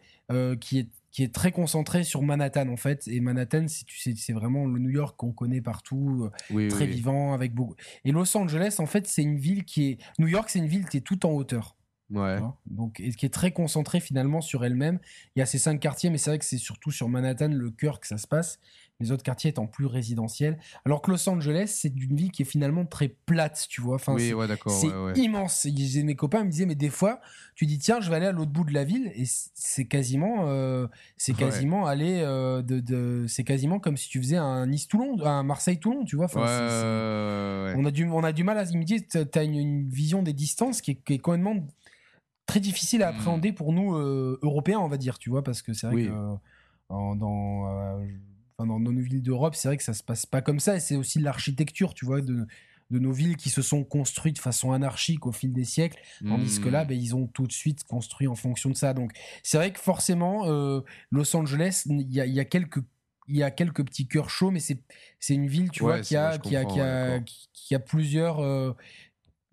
[0.59, 3.07] qui est qui est très concentré sur Manhattan en fait.
[3.07, 7.75] Et Manhattan, c'est vraiment le New York qu'on connaît partout, euh, très vivant, avec beaucoup.
[8.05, 9.97] Et Los Angeles, en fait, c'est une ville qui est.
[10.19, 11.75] New York, c'est une ville qui est tout en hauteur.
[12.11, 12.39] Ouais.
[12.65, 14.99] Donc, et qui est très concentrée finalement sur elle-même.
[15.35, 17.69] Il y a ces cinq quartiers, mais c'est vrai que c'est surtout sur Manhattan, le
[17.69, 18.59] cœur, que ça se passe
[18.99, 20.57] les autres quartiers étant plus résidentiels.
[20.85, 23.95] Alors que Los Angeles, c'est une ville qui est finalement très plate, tu vois.
[23.95, 24.47] Enfin, oui, ouais.
[24.67, 25.65] C'est immense.
[26.03, 27.21] mes copains me disaient, mais des fois,
[27.55, 30.47] tu dis, tiens, je vais aller à l'autre bout de la ville, et c'est quasiment,
[30.47, 35.43] euh, c'est quasiment aller euh, de, c'est quasiment comme si tu faisais un Nice-Toulon, un
[35.43, 36.25] Marseille-Toulon, tu vois.
[36.25, 39.01] Enfin, on a du, on a du mal à me dire,
[39.33, 41.65] as une, une, vision des distances qui est, qui est complètement
[42.45, 43.15] très difficile à hmm.
[43.15, 46.11] appréhender pour nous euh, Européens, on va dire, tu vois, parce que c'est vrai que
[46.89, 47.15] dans
[48.65, 50.75] dans nos villes d'Europe, c'est vrai que ça se passe pas comme ça.
[50.75, 52.47] Et c'est aussi l'architecture, tu vois, de,
[52.89, 56.59] de nos villes qui se sont construites de façon anarchique au fil des siècles, tandis
[56.59, 56.87] que là, mmh.
[56.87, 58.93] ben, ils ont tout de suite construit en fonction de ça.
[58.93, 59.11] Donc,
[59.43, 60.81] c'est vrai que forcément, euh,
[61.11, 62.79] Los Angeles, il y a, y a, quelques
[63.27, 64.81] il y a quelques petits cœurs chauds, mais c'est
[65.19, 67.19] c'est une ville, tu vois, qui a, qui, a, qui, a,
[67.53, 68.73] qui, a, plusieurs, euh,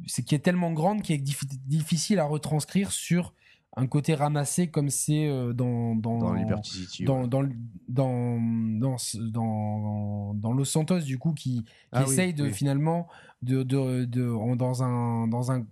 [0.06, 3.34] c'est qui est tellement grande qui est difficile à retranscrire sur
[3.76, 7.42] un côté ramassé comme c'est euh, dans dans dans Liberty City, dans, dans,
[7.88, 8.38] dans,
[8.78, 13.06] dans, dans, Los Santos du coup qui, ah essaye de finalement
[13.42, 15.66] de, de, de, dans un dans un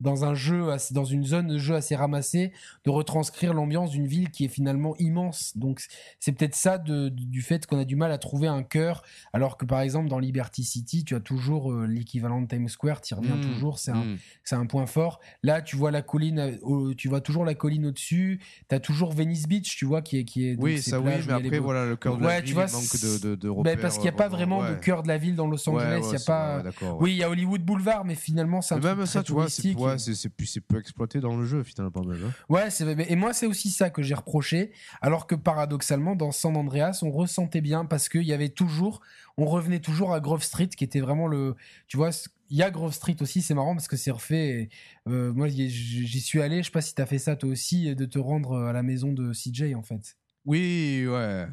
[0.00, 2.52] dans un jeu, dans une zone de jeu assez ramassée,
[2.84, 5.56] de retranscrire l'ambiance d'une ville qui est finalement immense.
[5.56, 5.82] Donc
[6.20, 9.02] c'est peut-être ça du fait qu'on a du mal à trouver un cœur,
[9.32, 13.00] alors que par exemple dans Liberty City, tu as toujours euh, l'équivalent de Times Square,
[13.00, 14.16] tu y reviens mmh, toujours, c'est un, mmh.
[14.52, 15.20] un point fort.
[15.42, 19.12] Là, tu vois la colline, euh, tu vois toujours la colline au-dessus, tu as toujours
[19.12, 20.24] Venice Beach, tu vois, qui est...
[20.24, 23.34] Qui est oui, ça oui, mais après, voilà, le cœur de la ville, manque de,
[23.34, 25.68] de, ben, Parce qu'il n'y a pas vraiment de cœur de la ville dans Los
[25.68, 26.62] Angeles, il y a pas...
[27.00, 29.48] oui, il y a Hollywood Boulevard, mais finalement, c'est un même ça, tu vois,
[29.86, 32.18] ouais, c'est c'est peu exploité dans le jeu finalement pas mal.
[32.24, 32.32] Hein.
[32.48, 36.56] Ouais, c'est et moi c'est aussi ça que j'ai reproché, alors que paradoxalement dans San
[36.56, 39.00] Andreas on ressentait bien parce qu'il y avait toujours,
[39.36, 41.54] on revenait toujours à Grove Street qui était vraiment le,
[41.88, 42.10] tu vois,
[42.50, 44.68] il y a Grove Street aussi, c'est marrant parce que c'est refait.
[45.08, 48.04] Euh, moi j'y suis allé, je sais pas si t'as fait ça toi aussi, de
[48.04, 50.16] te rendre à la maison de CJ en fait.
[50.44, 51.46] Oui, ouais.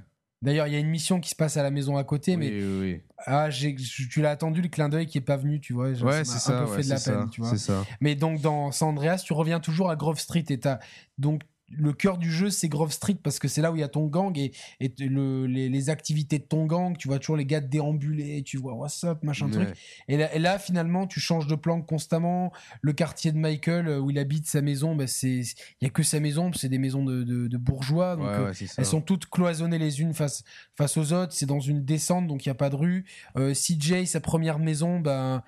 [0.44, 2.52] D'ailleurs, il y a une mission qui se passe à la maison à côté, mais
[2.52, 5.92] oui, Ah, tu l'as attendu le clin d'œil qui est pas venu, tu vois.
[5.92, 6.60] Ouais, c'est ça.
[6.60, 7.58] Un peu fait de la peine, tu vois.
[7.58, 7.86] Ça.
[8.02, 10.80] Mais donc dans San Andreas, tu reviens toujours à Grove Street et t'as
[11.18, 11.44] donc
[11.78, 13.88] le cœur du jeu, c'est Grove Street parce que c'est là où il y a
[13.88, 16.98] ton gang et, et le, les, activités de ton gang.
[16.98, 19.70] Tu vois toujours les gars déambuler, tu vois what's up, machin truc.
[20.08, 22.52] Et là, finalement, tu changes de plan constamment.
[22.82, 25.42] Le quartier de Michael euh, où il habite sa maison, bah, c'est
[25.82, 28.16] il y a que sa maison, c'est des maisons de, de, bourgeois.
[28.16, 30.44] Donc euh, elles sont toutes cloisonnées les unes face
[30.78, 31.34] face aux autres.
[31.34, 33.06] C'est dans une descente, donc il y a pas de rue.
[33.38, 35.44] Euh, CJ, sa première maison, ben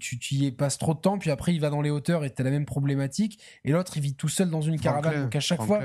[0.00, 2.32] tu, tu y passes trop de temps, puis après il va dans les hauteurs et
[2.32, 3.38] tu as la même problématique.
[3.64, 5.80] Et l'autre, il vit tout seul dans une caravane donc à chaque fois.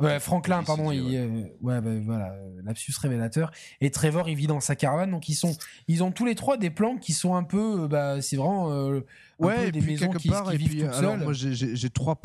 [0.00, 2.34] Ouais, Franklin, pardon, il, euh, ouais, bah, voilà,
[2.64, 3.50] lapsus révélateur.
[3.82, 5.54] Et Trevor, il vit dans sa caravane, donc ils sont,
[5.88, 8.72] ils ont tous les trois des plans qui sont un peu, euh, bah, c'est vraiment,
[8.72, 9.00] euh,
[9.38, 12.18] ouais, des maisons qui, part, vivent toutes alors, Moi, j'ai trois,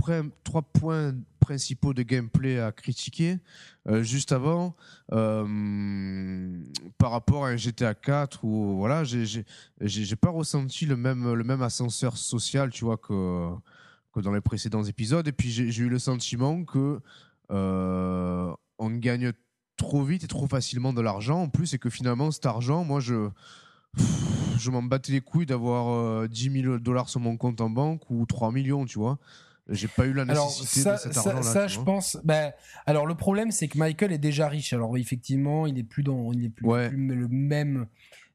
[0.44, 3.40] trois points principaux de gameplay à critiquer.
[4.02, 4.74] juste avant,
[5.10, 11.62] par rapport à un GTA 4 où voilà, j'ai pas ressenti le même, le même
[11.62, 13.50] ascenseur social, tu vois, que
[14.22, 15.28] dans les précédents épisodes.
[15.28, 17.00] Et puis j'ai eu le sentiment que
[17.52, 19.34] euh, on gagne
[19.78, 21.44] trop vite et trop facilement de l'argent.
[21.44, 23.30] En plus, et que finalement, cet argent, moi, je,
[24.58, 28.10] je m'en battais les couilles d'avoir 10 euh, 000 dollars sur mon compte en banque
[28.10, 29.18] ou 3 millions, tu vois.
[29.68, 31.42] J'ai pas eu la nécessité ça, de cet argent-là.
[31.42, 32.20] Ça, je pense.
[32.24, 32.52] Bah,
[32.86, 34.74] alors, le problème, c'est que Michael est déjà riche.
[34.74, 37.88] Alors, effectivement, il est plus dans, il est plus, plus le même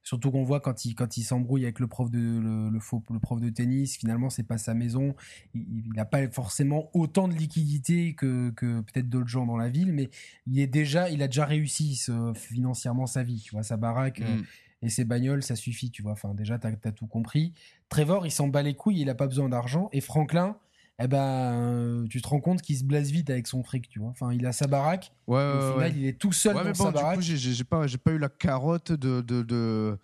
[0.02, 3.18] Surtout qu'on voit quand il, quand il s'embrouille avec le prof de, le, faux, le
[3.18, 5.14] prof de tennis, finalement, c'est pas sa maison.
[5.54, 9.92] Il n'a pas forcément autant de liquidité que, que peut-être d'autres gens dans la ville,
[9.92, 10.10] mais
[10.46, 12.00] il est déjà, il a déjà réussi
[12.34, 13.40] financièrement sa vie.
[13.40, 14.20] Tu vois, sa baraque.
[14.20, 14.44] Euh, mm.
[14.82, 16.12] et ses bagnoles, ça suffit, tu vois.
[16.12, 17.52] Enfin, déjà, tu as, tout compris.
[17.88, 19.90] Trevor, il s'en bat les couilles, il a pas besoin d'argent.
[19.92, 20.56] Et Franklin,
[21.02, 23.98] eh ben, euh, tu te rends compte qu'il se blase vite avec son fric, tu
[23.98, 24.10] vois.
[24.10, 25.12] Enfin, il a sa baraque.
[25.26, 27.20] Ouais, au final, il est tout seul dans sa baraque.
[27.20, 29.20] j'ai pas, j'ai pas eu la carotte de.
[29.20, 29.98] de, de...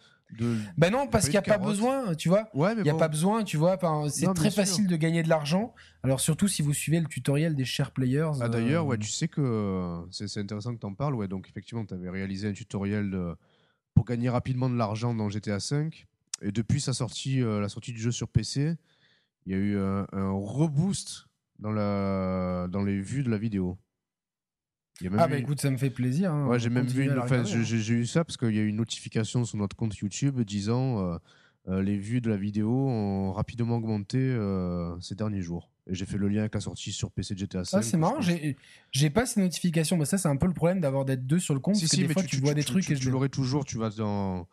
[0.77, 2.49] Ben non, parce qu'il n'y a pas besoin, tu vois.
[2.55, 3.79] il n'y a pas besoin, tu vois.
[4.09, 5.75] c'est très facile de gagner de l'argent.
[6.03, 8.31] Alors surtout si vous suivez le tutoriel des share players.
[8.41, 11.15] Ah, D'ailleurs, ouais, euh, tu sais que c'est intéressant que tu en parles.
[11.15, 13.35] Ouais, donc effectivement, tu avais réalisé un tutoriel
[13.95, 15.91] pour gagner rapidement de l'argent dans GTA V.
[16.43, 18.77] Et depuis sa sortie, euh, la sortie du jeu sur PC,
[19.47, 21.27] il y a eu un, reboost
[21.59, 23.79] dans, la, dans les vues de la vidéo.
[25.17, 26.33] ah bah écoute, ça me fait plaisir.
[26.33, 28.69] Hein, ouais, j'ai même vu, une, enfin, j'ai eu ça parce qu'il y a eu
[28.69, 31.19] une notification sur notre compte YouTube disant euh,
[31.69, 35.71] euh, les vues de la vidéo ont rapidement augmenté euh, ces derniers jours.
[35.89, 37.79] Et j'ai fait le lien avec la sortie sur PC GTA 5.
[37.79, 39.97] Ah, c'est marrant, j'ai pas ces notifications.
[39.97, 41.79] Mais ça, c'est un peu le problème d'avoir d'être deux sur le compte.
[41.79, 43.65] parce que des fois, tu, vois des trucs et je l'aurais toujours.
[43.65, 44.49] Tu vas dans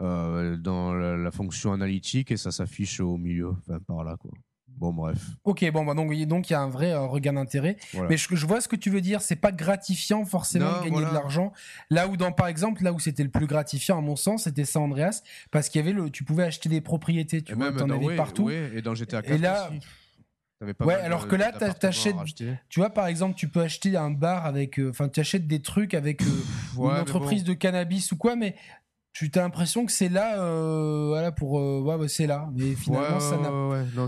[0.00, 4.30] euh, dans la, fonction analytique et ça s'affiche au milieu, enfin par là quoi.
[4.68, 5.18] Bon bref.
[5.44, 7.76] Ok bon bah donc donc il y a un vrai euh, regard d'intérêt.
[8.10, 9.22] Mais je, je, vois ce que tu veux dire.
[9.22, 11.52] C'est pas gratifiant forcément de gagner de l'argent.
[11.88, 14.66] Là où dans par exemple là où c'était le plus gratifiant à mon sens c'était
[14.66, 17.88] San Andreas parce qu'il y avait le tu pouvais acheter des propriétés tu vois t'en
[17.88, 18.50] avais partout.
[18.50, 19.70] et dans GTA 4 Et là.
[20.80, 22.16] ouais, alors que là, t'achètes,
[22.68, 25.60] tu vois, par exemple, tu peux acheter un bar avec, euh, enfin, tu achètes des
[25.60, 28.56] trucs avec une entreprise de cannabis ou quoi, mais
[29.18, 32.48] tu as l'impression que c'est là euh, voilà pour euh, ouais, bah, c'est là.
[32.54, 33.38] Mais finalement ça,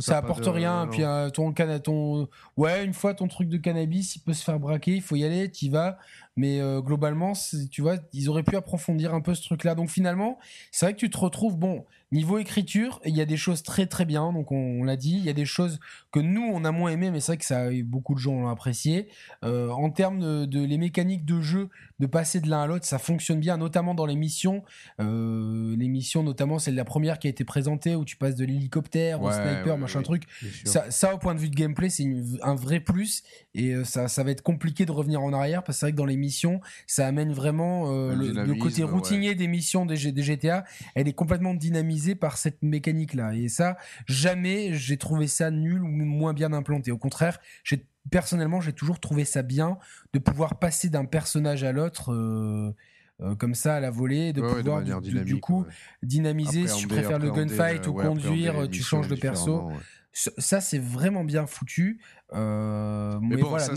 [0.00, 0.86] ça, apporte rien.
[0.90, 4.58] puis euh, ton ton ouais une fois ton truc de cannabis il peut se faire
[4.58, 5.98] braquer il faut y aller tu y vas.
[6.36, 7.32] Mais globalement
[7.70, 10.38] tu vois ils auraient pu approfondir un peu ce truc là donc finalement
[10.70, 13.84] c'est vrai que tu te retrouves bon Niveau écriture, il y a des choses très
[13.84, 15.16] très bien, donc on, l'a dit.
[15.18, 15.78] Il y a des choses
[16.10, 18.48] que nous on a moins aimé, mais c'est vrai que ça beaucoup de gens l'ont
[18.48, 19.08] apprécié.
[19.44, 21.68] Euh, en termes de, les mécaniques de jeu,
[21.98, 24.62] de passer de l'un à l'autre, ça fonctionne bien, notamment dans les missions.
[25.00, 28.46] Euh, les missions, notamment celle la première qui a été présentée où tu passes de
[28.46, 30.22] l'hélicoptère au sniper, machin truc.
[30.64, 32.06] Ça, au point de vue de gameplay, c'est
[32.42, 33.22] un vrai plus
[33.54, 35.92] et euh, ça, ça va être compliqué de revenir en arrière parce que c'est vrai
[35.92, 40.64] que dans les missions, ça amène vraiment le, côté routinier des missions des, des GTA.
[40.94, 43.34] Elle est complètement dynamisée par cette mécanique-là.
[43.34, 43.76] Et ça,
[44.06, 46.90] jamais j'ai trouvé ça nul ou moins bien implanté.
[46.92, 49.78] Au contraire, j'ai personnellement, j'ai toujours trouvé ça bien
[50.12, 52.12] de pouvoir passer d'un personnage à l'autre.
[52.12, 52.74] Euh,
[53.20, 55.66] euh, comme ça à la volée, de pouvoir du, coup
[56.04, 56.68] dynamiser.
[56.68, 59.72] si tu préfères le gunfight ou conduire, tu changes de perso.
[60.18, 62.00] Ça, c'est vraiment bien foutu.
[62.32, 63.76] Euh, mais, voilà, nous,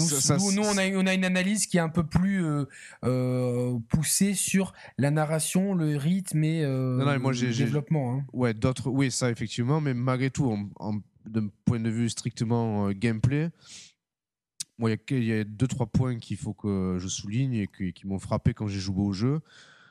[0.51, 2.65] nous, on, a, on, a, une analyse qui est un peu plus euh,
[3.05, 8.15] euh poussée sur la narration, le rythme et euh, le développement.
[8.15, 8.25] Hein.
[8.33, 10.57] Ouais, d'autres, oui, ça effectivement, mais malgré tout,
[11.25, 13.51] d'un point de vue strictement gameplay,
[14.79, 18.07] il y, y, a deux trois points qu'il faut que je souligne et qui, qui
[18.07, 19.41] m'ont frappé quand j'ai joué au jeu.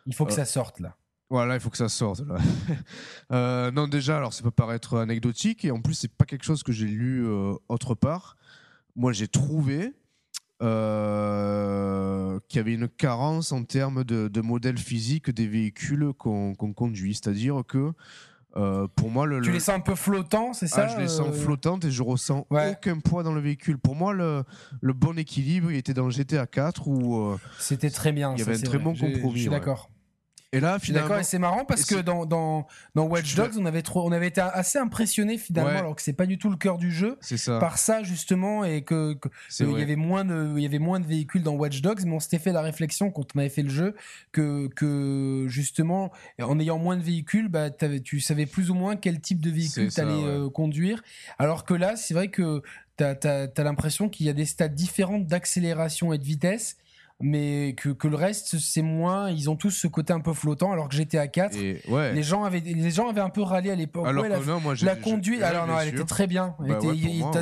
[0.06, 0.96] Il faut que ça sorte là.
[1.30, 2.22] Voilà, il faut que ça sorte.
[3.32, 6.64] euh, non, déjà, alors ça peut paraître anecdotique et en plus c'est pas quelque chose
[6.64, 8.36] que j'ai lu euh, autre part.
[8.96, 9.94] Moi, j'ai trouvé
[10.60, 16.54] euh, qu'il y avait une carence en termes de, de modèle physique des véhicules qu'on
[16.54, 17.92] conduit, c'est-à-dire que
[18.56, 21.06] euh, pour moi, le, tu les sens un peu flottants, c'est ça ah, Je les
[21.06, 23.78] sens flottantes et je ressens aucun poids dans le véhicule.
[23.78, 24.42] Pour moi, le,
[24.80, 28.32] le bon équilibre, il était dans GTA 4 où c'était très bien.
[28.32, 29.36] Il y avait un très bon compromis.
[29.36, 29.88] Je suis d'accord.
[30.52, 31.08] Et là, finalement.
[31.08, 32.66] D'accord, et c'est marrant parce que dans, dans,
[32.96, 36.12] dans Watch Dogs, on avait, trop, on avait été assez impressionné finalement, alors que c'est
[36.12, 37.18] pas du tout le cœur du jeu.
[37.20, 37.60] Ça.
[37.60, 39.16] Par ça, justement, et que,
[39.60, 42.14] il y avait moins de, il y avait moins de véhicules dans Watch Dogs, mais
[42.14, 43.94] on s'était fait la réflexion quand on avait fait le jeu
[44.32, 46.10] que, que justement,
[46.42, 49.92] en ayant moins de véhicules, bah, tu savais plus ou moins quel type de véhicule
[49.92, 51.00] tu allais euh, conduire.
[51.38, 52.62] Alors que là, c'est vrai que
[52.96, 53.16] tu as,
[53.56, 56.76] as l'impression qu'il y a des stades différents d'accélération et de vitesse
[57.20, 60.72] mais que, que le reste c'est moins ils ont tous ce côté un peu flottant
[60.72, 63.74] alors que j'étais à 4 les gens avaient les gens avaient un peu râlé à
[63.74, 64.06] l'époque.
[64.06, 66.54] Alors la, non, moi, la conduite alors non elle était très bien.
[66.58, 66.78] Bah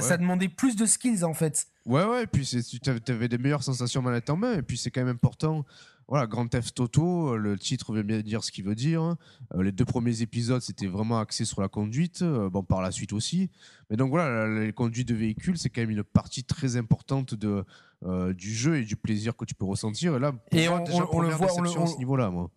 [0.00, 1.66] ça demandait plus de skills en fait.
[1.86, 4.90] Ouais ouais et puis tu avais des meilleures sensations manette en main et puis c'est
[4.90, 5.64] quand même important.
[6.09, 9.16] Voilà, Grand Theft Auto, le titre veut bien dire ce qu'il veut dire.
[9.55, 12.90] Euh, les deux premiers épisodes, c'était vraiment axé sur la conduite, euh, bon, par la
[12.90, 13.50] suite aussi.
[13.90, 17.62] Mais donc voilà, les conduites de véhicules, c'est quand même une partie très importante de,
[18.04, 20.16] euh, du jeu et du plaisir que tu peux ressentir.
[20.16, 20.78] Et là, et on,
[21.20, 22.50] le voit, on ce niveau-là, moi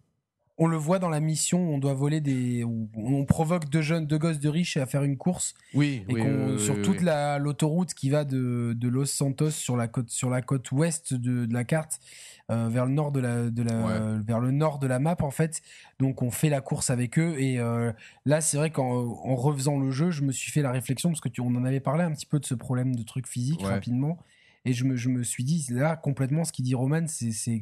[0.61, 4.19] on le voit dans la mission, on doit voler des, on provoque deux jeunes, deux
[4.19, 5.55] gosses de riches à faire une course.
[5.73, 10.11] Oui, et sur toute la l'autoroute qui va de, de, Los Santos sur la côte
[10.11, 11.99] sur la côte ouest de, de la carte
[12.51, 15.31] euh, vers le nord de la, de la vers le nord de la map en
[15.31, 15.63] fait.
[15.99, 17.91] Donc on fait la course avec eux et euh,
[18.25, 21.21] là c'est vrai qu'en en refaisant le jeu, je me suis fait la réflexion parce
[21.21, 23.63] que tu, on en avait parlé un petit peu de ce problème de trucs physiques
[23.63, 24.19] rapidement
[24.65, 27.59] et je me, suis dit là complètement ce qu'il dit Roman c'est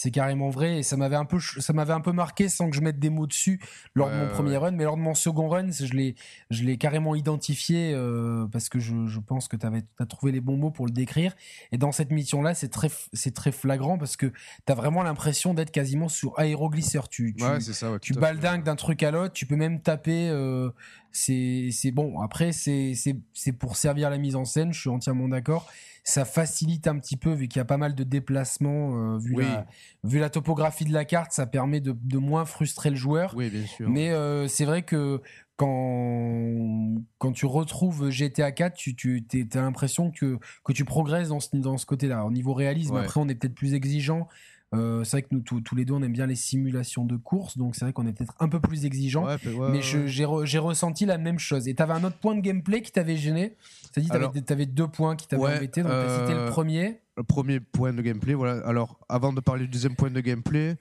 [0.00, 2.76] c'est carrément vrai et ça m'avait un peu ça m'avait un peu marqué sans que
[2.76, 3.60] je mette des mots dessus
[3.94, 6.14] lors de mon premier run mais lors de mon second run je l'ai
[6.48, 10.40] je l'ai carrément identifié euh, parce que je, je pense que tu as trouvé les
[10.40, 11.36] bons mots pour le décrire.
[11.70, 15.02] Et dans cette mission là c'est très c'est très flagrant parce que tu as vraiment
[15.02, 17.10] l'impression d'être quasiment sur aéroglisseur.
[17.10, 20.70] Tu tu, tu baldingues d'un truc à l'autre tu peux même taper euh,
[21.12, 22.20] c'est c'est bon.
[22.20, 25.68] Après c'est c'est pour servir la mise en scène je suis entièrement d'accord.
[26.02, 29.34] Ça facilite un petit peu vu qu'il y a pas mal de déplacements euh, vu,
[29.34, 29.66] la,
[30.04, 33.50] vu la topographie de la carte ça permet de, de moins frustrer le joueur oui
[33.50, 35.20] bien sûr mais euh, c'est vrai que
[35.60, 41.40] quand, quand tu retrouves GTA 4, tu, tu as l'impression que, que tu progresses dans
[41.40, 42.24] ce, dans ce côté-là.
[42.24, 44.26] Au niveau réalisme, après, on est peut-être plus exigeant.
[44.72, 47.58] Euh, c'est vrai que nous tous les deux on aime bien les simulations de course,
[47.58, 49.26] donc c'est vrai qu'on est peut-être un peu plus exigeant.
[49.70, 50.24] mais j'ai
[50.58, 51.66] ressenti la même chose.
[51.66, 53.56] Et t'avais un autre point de gameplay qui t'avait gêné?
[53.92, 55.82] C'est-à-dire que t'avais deux points qui t'avaient embêté.
[55.82, 57.00] Donc c'était le euh, premier.
[57.16, 58.64] Le premier point de gameplay, voilà.
[58.66, 60.76] Alors avant de parler du deuxième point de gameplay,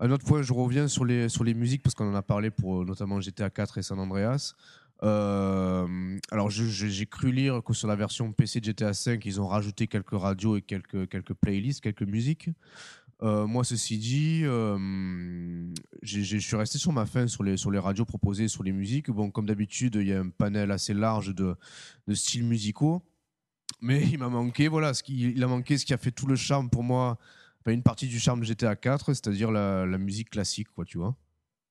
[0.00, 2.50] un autre point, je reviens sur les sur les musiques parce qu'on en a parlé
[2.50, 4.54] pour euh, notamment GTA 4 et San Andreas.
[5.02, 9.86] alors j'ai cru lire que sur la version PC de GTA 5, ils ont rajouté
[9.86, 12.48] quelques radios et quelques quelques playlists, quelques musiques.
[13.24, 14.76] Euh, moi, ceci dit, euh,
[16.02, 19.10] je suis resté sur ma fin sur les, sur les radios proposées, sur les musiques.
[19.10, 21.56] Bon, comme d'habitude, il y a un panel assez large de,
[22.06, 23.02] de styles musicaux.
[23.80, 26.26] Mais il m'a manqué, voilà, ce qui, il a manqué ce qui a fait tout
[26.26, 27.18] le charme pour moi,
[27.66, 31.16] une partie du charme de GTA 4, c'est-à-dire la, la, musique classique, quoi, tu vois.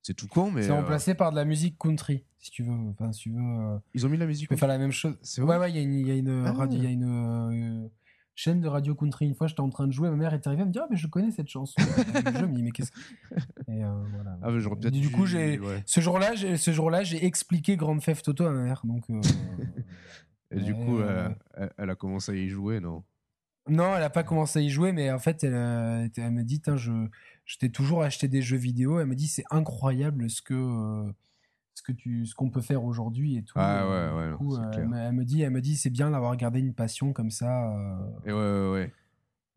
[0.02, 0.64] C'est tout con, mais.
[0.64, 2.74] C'est remplacé euh, par de la musique country, si tu veux.
[2.90, 4.50] Enfin, si tu veux Ils ont mis de la musique.
[4.50, 5.16] Tu peux faire la même chose.
[5.38, 7.90] Ouais, ouais, il y a une, il y a une, ah il y a une
[8.36, 9.26] chaîne de radio country.
[9.26, 10.88] Une fois, j'étais en train de jouer, ma mère est arrivée, elle me dit Ah,
[10.90, 11.76] mais je connais cette chanson.
[11.80, 13.00] je me dis Mais qu'est-ce que.
[13.68, 14.38] Et euh, voilà.
[14.42, 18.52] Ah, mais du coup, j'ai ce jour-là, ce jour-là, j'ai expliqué Grand Theft Auto à
[18.52, 18.82] ma mère.
[18.84, 19.22] Donc, euh,
[20.52, 21.00] Et du coup,
[21.78, 23.04] elle, a commencé à y jouer, non?
[23.70, 26.44] Non, elle a pas commencé à y jouer, mais en fait, elle, euh, elle me
[26.44, 27.08] dit je,
[27.46, 29.00] je t'ai toujours acheté des jeux vidéo.
[29.00, 31.14] Elle me dit C'est incroyable ce que
[31.76, 33.54] ce que tu ce qu'on peut faire aujourd'hui et tout.
[33.56, 36.74] Ah ouais, ouais, euh, elle, me dit elle me dit c'est bien d'avoir gardé une
[36.74, 37.72] passion comme ça.
[37.72, 37.98] Euh.
[38.26, 38.94] et ouais, ouais, ouais.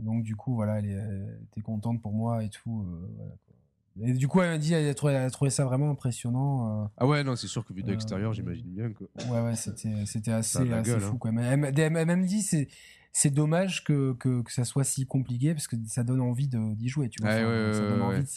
[0.00, 2.86] Donc du coup voilà, elle, était contente pour moi et tout.
[2.86, 5.90] Euh, et du coup elle m'a dit elle a, trouvé, elle a trouvé ça vraiment
[5.90, 6.90] impressionnant.
[6.96, 9.04] ah ouais non c'est sûr que vu de l'extérieur j'imagine bien que.
[9.30, 11.18] Ouais ouais c'était c'était assez, assez fou hein.
[11.18, 11.32] quoi.
[11.32, 12.68] Mais elle, m'a même dit c'est
[13.12, 16.88] c'est dommage que, que, que, ça soit si compliqué parce que ça donne envie d'y
[16.88, 17.32] jouer tu vois.
[17.32, 18.28] ça, donne envie de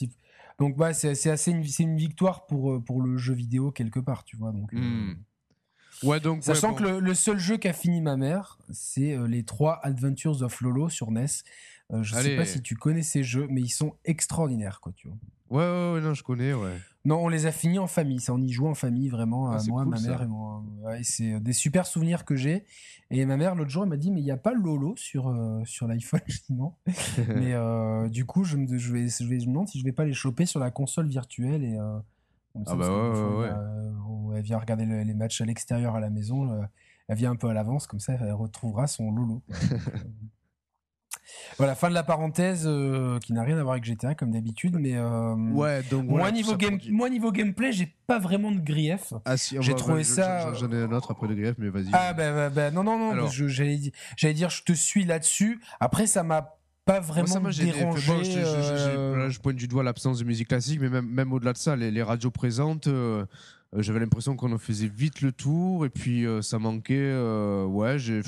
[0.60, 4.26] donc bah, c'est assez une, une victoire pour, euh, pour le jeu vidéo quelque part,
[4.26, 4.52] tu vois.
[4.52, 5.23] Donc, euh, hmm.
[6.03, 9.80] ouais, donc, Sachant que le, seul jeu qu'a fini ma mère, c'est euh, les trois
[9.84, 11.27] Adventures of Lolo sur NES.
[12.02, 15.18] je sais pas si tu connais ces jeux, mais ils sont extraordinaires, quoi, tu vois.
[15.50, 16.78] Ouais, ouais, ouais, non, je connais, ouais.
[17.06, 18.20] Non, on les a finis en famille.
[18.20, 19.52] Ça, on y joue en famille, vraiment.
[19.52, 20.64] Ah, moi, ma mère et moi.
[21.02, 22.66] c'est des super souvenirs que j'ai.
[23.10, 25.30] Et ma mère, l'autre jour, elle m'a dit, mais il n'y a pas Lolo sur,
[25.30, 26.22] euh, sur l'iPhone.
[26.28, 26.74] Je dis non.
[27.18, 29.86] mais euh, du coup, je me, je, vais, je, vais, je me demande si je
[29.86, 31.64] vais pas les choper sur la console virtuelle.
[31.64, 31.98] Et, euh,
[32.68, 36.68] ah bah ouais, ouais, elle vient regarder les matchs à l'extérieur à la maison.
[37.08, 39.42] elle vient un peu à l'avance, comme ça, elle retrouvera son Lolo.
[41.58, 44.78] Voilà, fin de la parenthèse euh, qui n'a rien à voir avec GTA comme d'habitude,
[44.80, 49.14] mais euh, ouais, donc moi niveau game, moi niveau gameplay, j'ai pas vraiment de grief.
[49.26, 50.54] Ah si, j'ai trouvé ça.
[50.54, 51.90] J'en ai un autre après de grief, mais vas-y.
[51.92, 53.80] Ah ben bah, bah, non non non, j'allais
[54.16, 55.60] j'allais dire je te suis là-dessus.
[55.80, 58.24] Après ça m'a pas vraiment moi, ça dérangé.
[58.24, 61.58] je, euh, je, pointe du doigt l'absence de musique classique, mais même, même au-delà de
[61.58, 62.88] ça, les, les radios présentes,
[63.76, 67.14] j'avais l'impression qu'on en faisait vite le tour, et puis ça manquait.
[67.66, 68.22] ouais, j'ai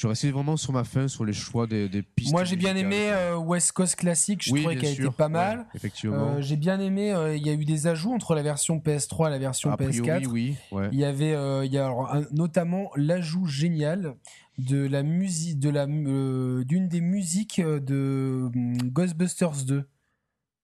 [0.00, 2.32] je resté vraiment sur ma fin, sur les choix des, des pistes.
[2.32, 5.66] Moi, j'ai bien aimé euh, West Coast Classic, je trouvais qu'elle était pas mal.
[5.74, 6.36] effectivement.
[6.36, 9.26] Euh, j'ai bien aimé, euh, il y a eu des ajouts entre la version PS3
[9.26, 10.26] et la version PS4.
[10.28, 10.56] oui.
[10.90, 11.36] Il y avait
[11.66, 11.92] il y a
[12.32, 14.14] notamment l'ajout génial
[14.56, 18.50] de la musique, de la d'une des musiques de
[18.86, 19.84] Ghostbusters 2.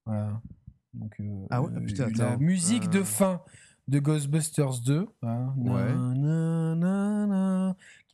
[0.06, 0.40] Voilà.
[0.94, 1.14] Donc,
[1.50, 3.42] ah ouais, putain, la musique de fin
[3.86, 5.92] de Ghostbusters 2, hein, ouais.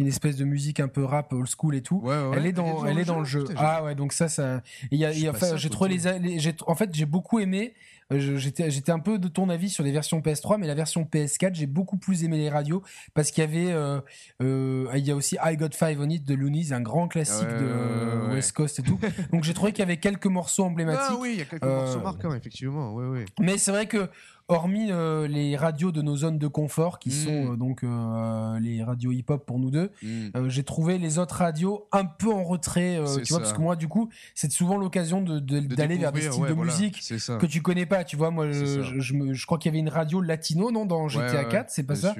[0.03, 2.01] Une espèce de musique un peu rap old school et tout.
[2.03, 3.45] Ouais, ouais, elle est dans, elle est dans le jeu.
[3.45, 4.62] Putain, Ah ouais, donc ça, ça.
[4.91, 7.74] Y a, y a- enfin, j'ai trouvé les, les- j'ai- en fait, j'ai beaucoup aimé.
[8.12, 11.05] euh, J'étais, j'étais un peu de ton avis sur les versions PS3, mais la version
[11.05, 12.83] PS4, j'ai beaucoup plus aimé les radios
[13.15, 14.01] parce qu'il y avait, euh,
[14.43, 17.47] euh, il y a aussi I Got Five on It de Loonies, un grand classique
[17.49, 18.33] Ouais, de.
[18.35, 18.99] West Coast et tout.
[19.33, 21.03] donc j'ai trouvé qu'il y avait quelques morceaux emblématiques.
[21.09, 22.93] Ah oui, il y a quelques Euh, morceaux marquants, effectivement.
[22.95, 23.24] Ouais, ouais.
[23.41, 24.09] Mais c'est vrai que,
[24.48, 27.12] hormis euh, les radios de nos zones de confort, qui Mm.
[27.12, 30.48] sont euh, donc euh, les radios hip-hop pour nous deux, Mm.
[30.48, 33.89] j'ai trouvé les autres radios un peu en retrait, tu vois, parce que moi, du
[33.89, 37.01] coup, c'est souvent l'occasion de- de- De d'aller vers des styles ouais, de voilà, musique
[37.39, 38.31] que tu connais pas, tu vois.
[38.31, 41.09] Moi, je, je, je me- je crois qu'il y avait une radio latino, non, dans
[41.09, 42.14] GTA ouais, 4, c'est pas ça?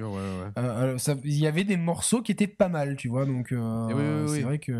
[1.25, 4.35] Il y avait des morceaux qui étaient pas mal, tu vois, donc oui, oui, c'est
[4.37, 4.41] oui.
[4.43, 4.73] vrai que.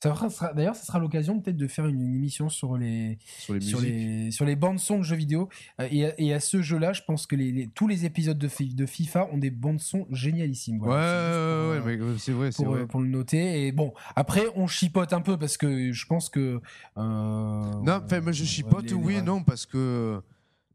[0.00, 3.80] D'ailleurs, ça sera l'occasion peut-être de faire une, une émission sur les, Sur les sur
[3.80, 5.48] les, sur les bandes son de jeux vidéo.
[5.80, 8.38] Euh, Et, à- et à ce jeu-là, je pense que les, les- tous les épisodes
[8.38, 10.76] de, Fi- de FIFA ont des bandes son génialissimes.
[10.80, 12.86] Ouais, Voilà, ouais, ouais, c'est vrai, c'est pour, vrai.
[12.86, 13.66] pour le noter.
[13.66, 16.60] Et bon, après, on chipote un peu parce que je pense que.
[16.96, 17.00] euh,
[17.82, 20.20] Non, enfin, moi je chipote, oui, les- non, parce que.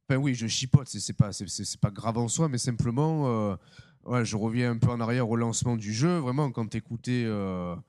[0.10, 3.56] Enfin, oui, je chipote, c'est pas, c'est- pas grave en soi, mais simplement, euh,
[4.06, 6.18] ouais, je reviens un peu en arrière au lancement du jeu.
[6.18, 7.82] Vraiment, quand t'écoutais euh, ben,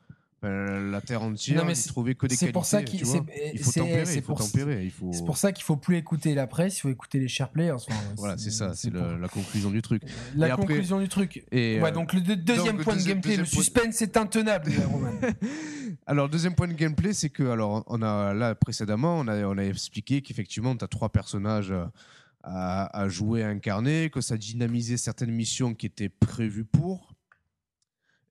[0.48, 2.52] la terre entière, c'est- trouvais que des C'est qualités.
[2.52, 4.90] pour ça c'est- Il faut c'est- tempérer, c'est il faut pour- tempérer.
[4.90, 5.10] Faut...
[5.12, 7.72] C'est pour ça qu'il faut plus écouter la presse, il faut écouter les share players.
[7.72, 10.02] Enfin, Voilà, c'est ça, c'est pour- la conclusion du truc.
[10.36, 11.44] la Et après- conclusion du truc.
[11.52, 14.70] Et, Ouais, euh, donc le deux- deuxième donc, point de gameplay, le suspense est intenable.
[16.06, 19.56] Alors, deuxième point de gameplay, c'est que, alors, on a là précédemment, on a, on
[19.58, 21.84] a expliqué qu'effectivement, tu as trois personnages euh,
[22.42, 27.13] à, à jouer, à incarner, que ça dynamisait certaines missions qui étaient prévues pour,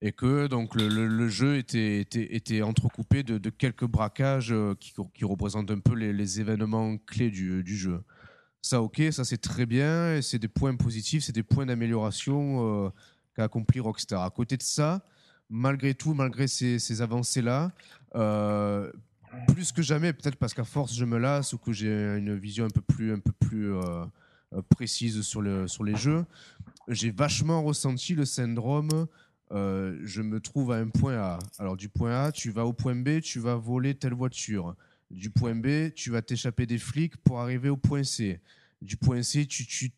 [0.04, 4.94] et que donc le, jeu était, était, était entrecoupé de, de quelques braquages euh, qui,
[5.14, 8.04] qui représentent un peu les, événements clés du, du jeu.
[8.62, 12.86] Ça, ok, ça c'est très bien, et c'est des points positifs, c'est des points d'amélioration
[12.86, 12.90] euh,
[13.34, 14.24] qu'a accompli Rockstar.
[14.24, 15.06] À côté de ça,
[15.50, 17.72] malgré tout, malgré ces, ces avancées-là,
[18.16, 18.92] euh,
[19.48, 22.66] plus que jamais, peut-être parce qu'à force je me lasse ou que j'ai une vision
[22.66, 24.06] un peu plus, un peu plus euh,
[24.54, 26.26] euh, précise sur, le, sur les jeux,
[26.88, 29.08] j'ai vachement ressenti le syndrome.
[29.54, 31.40] Euh, je me trouve à un point A.
[31.60, 34.76] Alors du point A, tu vas au point B, tu vas voler telle voiture.
[35.12, 38.40] Du point B, tu vas t'échapper des flics pour arriver au point C.
[38.82, 39.92] Du point C, tu tues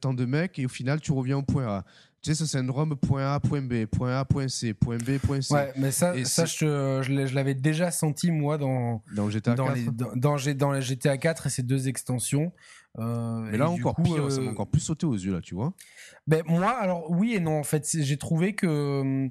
[0.00, 1.84] tant de mecs et au final, tu reviens au point A.
[2.22, 5.40] Tu sais, ce syndrome point A, point B, point A, point C, point B, point
[5.40, 5.54] C.
[5.54, 9.74] Ouais, mais ça, Et ça je, l'avais déjà senti, moi, dans, Dans GTA dans, 4.
[9.76, 12.52] les, dans, dans G- dans la GTA 4 et ses deux extensions.
[12.98, 15.32] Euh, Mais là et encore coup, pire, ça m'a euh, encore plus sauté aux yeux
[15.32, 15.72] là, tu vois.
[16.26, 17.58] Ben, moi, alors oui et non.
[17.58, 19.28] En fait, j'ai trouvé que,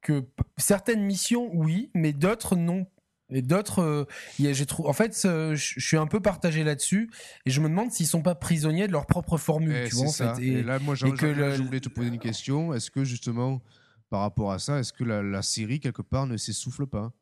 [0.00, 0.24] que
[0.56, 2.86] certaines missions, oui, mais d'autres, non.
[3.34, 4.04] Et d'autres, euh,
[4.38, 4.88] j'ai trouvé.
[4.88, 7.10] En fait, je suis un peu partagé là-dessus,
[7.46, 10.06] et je me demande s'ils sont pas prisonniers de leur propre formule, Eh, tu vois,
[10.06, 10.34] en c'est ça.
[10.34, 10.42] fait.
[10.44, 12.74] Et, Et, là, moi, et que le- je voulais te poser une question.
[12.74, 13.62] Est-ce que justement,
[14.10, 17.12] par rapport à ça, est-ce que la, la série quelque part ne s'essouffle pas?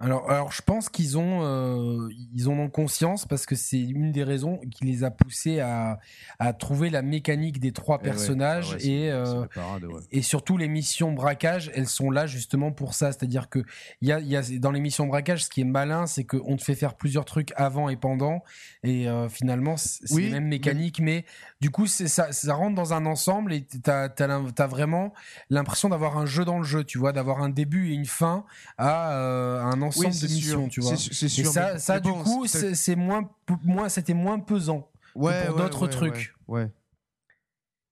[0.00, 4.12] Alors, alors, je pense qu'ils ont, euh, ils en ont conscience parce que c'est une
[4.12, 5.98] des raisons qui les a poussés à,
[6.38, 9.10] à trouver la mécanique des trois Eh personnages ouais, et.
[9.10, 10.00] euh, la parade, ouais.
[10.12, 13.10] Et surtout, les missions braquage, elles sont là justement pour ça.
[13.10, 13.64] C'est-à-dire que
[14.00, 16.62] y a, y a, dans les missions braquage, ce qui est malin, c'est qu'on te
[16.62, 18.44] fait faire plusieurs trucs avant et pendant.
[18.84, 21.24] Et euh, finalement, c'est Oui, les mêmes mécaniques, mais
[21.60, 25.12] du coup, ça, ça rentre dans un ensemble et t'as as, vraiment
[25.50, 28.44] l'impression d'avoir un jeu dans le jeu, tu vois, d'avoir un début et une fin
[28.76, 30.96] à euh, un ensemble Oui, de c'est missions, sûr, tu vois.
[30.96, 33.28] c'est- c'est Et sûr, ça, du bon, coup, c'est- moins,
[33.64, 34.88] moins c'était moins pesant.
[35.14, 36.34] ouais, pour ouais, d'autres ouais, trucs.
[36.46, 36.68] Ouais.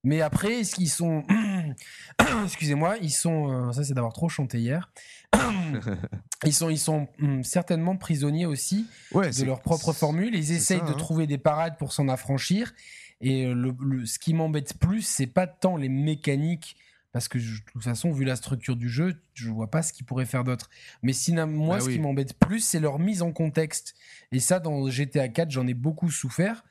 [0.04, 1.24] Mais après, est-ce qu'ils sont.
[2.44, 3.50] Excusez-moi, ils sont.
[3.68, 4.90] euh, ça, c'est d'avoir trop chanté hier.
[6.44, 10.34] ils sont, ils sont hum, certainement prisonniers aussi Ouais, de leur propre formule.
[10.34, 10.96] Ils essayent ça, de hein.
[10.96, 12.72] trouver des parades pour s'en affranchir.
[13.20, 16.76] Et euh, le, le- ce qui m'embête plus, c'est pas tant les mécaniques.
[17.16, 19.94] Parce que je- de toute façon, vu la structure du jeu, je vois pas ce
[19.94, 20.68] qu'ils pourraient faire d'autre.
[21.02, 21.94] Mais sinon, moi, Bah ce oui.
[21.94, 23.94] qui m'embête plus, c'est leur mise en contexte.
[24.32, 26.62] Et ça, dans GTA 4, j'en ai beaucoup souffert.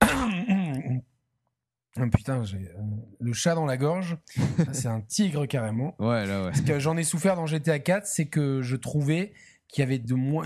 [0.00, 0.28] Ah,
[2.12, 2.82] putain, j'ai euh,
[3.20, 4.18] le chat dans la gorge.
[4.72, 5.94] C'est un tigre carrément.
[5.98, 6.54] Ouais, là, ouais.
[6.54, 9.32] Ce que j'en ai souffert dans GTA 4, c'est que je trouvais
[9.68, 10.44] qu'il y avait de moins,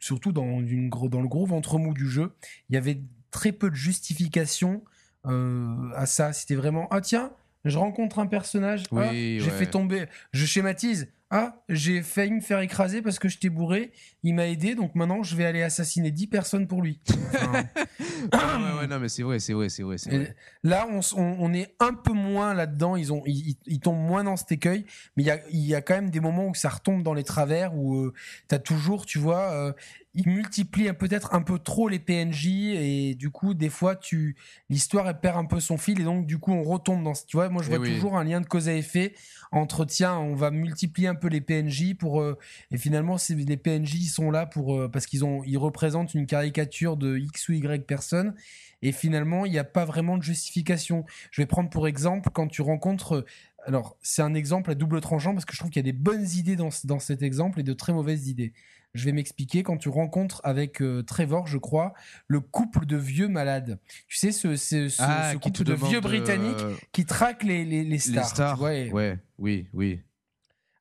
[0.00, 2.34] surtout dans, une, gros- dans le gros ventre mou du jeu,
[2.68, 3.00] il y avait
[3.30, 4.84] très peu de justification
[5.26, 6.34] euh, à ça.
[6.34, 7.32] C'était vraiment ah tiens,
[7.64, 9.10] je rencontre un personnage, Oui, ah,
[9.44, 11.08] j'ai fait tomber, je schématise.
[11.34, 13.92] Ah, j'ai failli me faire écraser parce que je t'ai bourré.
[14.22, 17.00] Il m'a aidé, donc maintenant je vais aller assassiner 10 personnes pour lui.
[17.08, 19.96] ouais, ouais, non, mais c'est vrai, c'est vrai, c'est vrai.
[19.96, 20.36] vrai.
[20.62, 22.96] Là, on, on, est un peu moins là-dedans.
[22.96, 24.84] Ils, ont, ils, ils, tombent moins dans cet écueil,
[25.16, 27.24] mais il y a, y a, quand même des moments où ça retombe dans les
[27.24, 28.12] travers, où euh,
[28.50, 29.72] tu as toujours, tu vois, euh,
[30.14, 34.36] il multiplie peut-être un peu trop les PNJ et du coup des fois tu
[34.68, 37.36] l'histoire elle perd un peu son fil et donc du coup on retombe dans tu
[37.36, 39.14] vois moi je eh vois toujours un lien de cause à effet
[39.52, 42.38] entre tiens on va multiplier un peu les PNJ pour euh,
[42.70, 46.96] et finalement les PNJ sont là pour euh, parce qu'ils ont ils représentent une caricature
[46.96, 48.34] de X ou Y personne
[48.82, 52.48] et finalement il n'y a pas vraiment de justification je vais prendre pour exemple quand
[52.48, 53.24] tu rencontres
[53.66, 55.98] alors c'est un exemple à double tranchant parce que je trouve qu'il y a des
[55.98, 58.52] bonnes idées dans, dans cet exemple et de très mauvaises idées
[58.94, 59.62] je vais m'expliquer.
[59.62, 61.94] Quand tu rencontres avec euh, Trevor, je crois,
[62.26, 63.78] le couple de vieux malades.
[64.08, 67.84] Tu sais, ce, ce, ce, ah, couple de vieux britanniques euh, qui traquent les, les,
[67.84, 68.24] les stars.
[68.24, 68.60] Les stars.
[68.60, 70.00] ouais, oui, oui.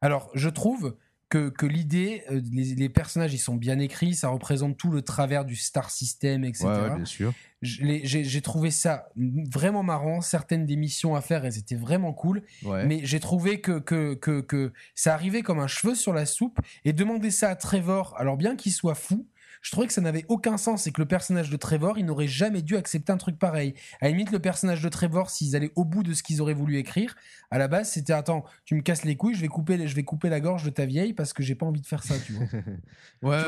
[0.01, 0.95] Alors, je trouve
[1.31, 5.55] que, l'idée, euh, les, personnages, ils sont bien écrits, ça représente tout le travers du
[5.55, 6.65] star system, etc.
[6.65, 7.33] Ouais, bien sûr.
[7.61, 10.19] J'ai trouvé ça vraiment marrant.
[10.21, 12.43] Certaines des missions à faire, elles étaient vraiment cool.
[12.65, 16.59] Mais j'ai trouvé que, que, que, que ça arrivait comme un cheveu sur la soupe.
[16.83, 19.25] Et demander ça à Trevor, alors bien qu'il soit fou,
[19.61, 22.27] je trouvais que ça n'avait aucun sens et que le personnage de Trevor, il n'aurait
[22.27, 23.75] jamais dû accepter un truc pareil.
[23.99, 26.55] À la limite, le personnage de Trevor, s'ils allaient au bout de ce qu'ils auraient
[26.55, 27.15] voulu écrire,
[27.51, 30.03] à la base, c'était attends, tu me casses les couilles, je vais couper, je vais
[30.03, 32.33] couper la gorge de ta vieille parce que j'ai pas envie de faire ça, tu
[32.33, 32.45] vois.
[33.21, 33.41] ouais,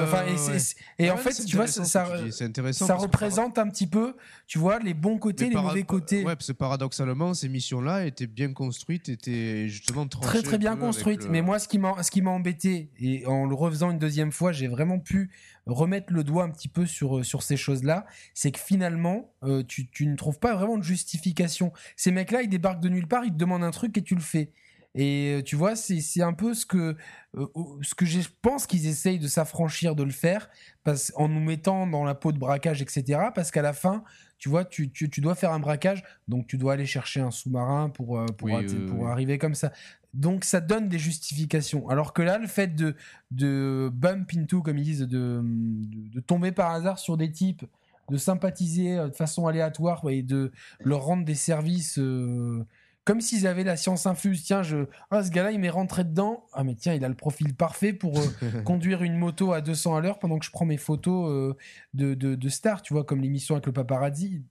[1.00, 4.16] et, en fait, tu vois, ça, ça représente un petit peu,
[4.46, 6.24] tu vois, les bons côtés, les mauvais côtés.
[6.24, 11.28] Ouais, parce que paradoxalement, ces missions-là étaient bien construites, étaient justement très très bien construites.
[11.30, 14.32] Mais moi, ce qui m'a, ce qui m'a embêté et en le refaisant une deuxième
[14.32, 15.32] fois, j'ai vraiment pu
[15.66, 19.64] remettre le doigt un petit peu sur, euh, sur ces choses-là, c'est que finalement, euh,
[19.64, 21.72] tu, tu, ne trouves pas vraiment de justification.
[21.96, 24.22] Ces mecs-là, ils débarquent de nulle part, ils te demandent un truc et tu le
[24.22, 24.52] fais.
[24.96, 26.96] Et euh, tu vois, c'est un peu ce que,
[27.34, 30.50] ce que je pense qu'ils essayent de s'affranchir de le faire
[30.84, 33.20] parce, en nous mettant dans la peau de braquage, etc.
[33.34, 34.04] Parce qu'à la fin,
[34.38, 37.32] tu vois, tu, tu, tu, dois faire un braquage, donc tu dois aller chercher un
[37.32, 38.50] sous-marin pour, pour,
[38.88, 39.72] pour arriver comme ça.
[40.14, 41.90] Donc ça donne des justifications.
[41.90, 42.96] Alors que là, le fait de,
[43.32, 47.66] de bump into, comme ils disent, de, de, tomber par hasard sur des types,
[48.10, 50.52] de sympathiser euh, de façon aléatoire et de
[50.82, 52.64] leur rendre des services euh,
[53.06, 54.44] comme s'ils avaient la science infuse.
[54.44, 56.46] Tiens, je, ah, ce gars-là, il m'est rentré dedans.
[56.54, 59.96] Ah, mais tiens, il a le profil parfait pour euh, conduire une moto à 200
[59.96, 61.56] à l'heure pendant que je prends mes photos
[61.94, 64.44] de, de, de stars, tu vois, comme l'émission avec le paparazzi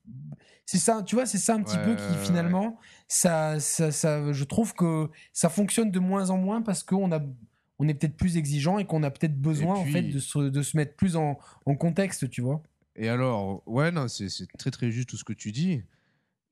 [0.67, 4.45] c'est ça, tu vois, c'est ça un petit peu qui finalement, ça, ça, ça, je
[4.45, 7.21] trouve que ça fonctionne de moins en moins parce qu'on a,
[7.79, 10.63] on est peut-être plus exigeant et qu'on a peut-être besoin en fait de se, de
[10.63, 12.63] se mettre plus en, en, contexte, tu vois.
[12.97, 15.83] Et alors, ouais, non, c'est très très juste tout ce que tu dis.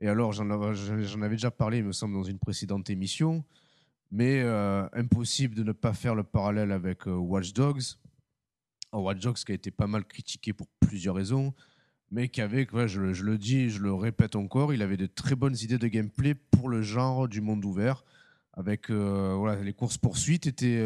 [0.00, 3.44] Et alors, j'en avais, déjà parlé, il me semble, dans une précédente émission,
[4.10, 7.82] mais euh, impossible de ne pas faire le parallèle avec euh, Watch Dogs.
[8.92, 11.54] Watch Dogs qui a été pas mal critiqué pour plusieurs raisons
[12.12, 15.54] mais qui avait, je, le dis, je le répète encore, il avait de très bonnes
[15.62, 18.04] idées de gameplay pour le genre du monde ouvert.
[18.54, 20.84] Avec euh, les courses poursuites étaient,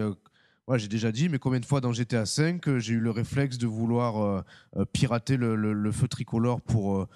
[0.75, 3.67] j'ai déjà dit, mais combien de fois dans GTA V j'ai eu le réflexe de
[3.67, 4.45] vouloir
[4.93, 7.09] pirater le, feu tricolore pour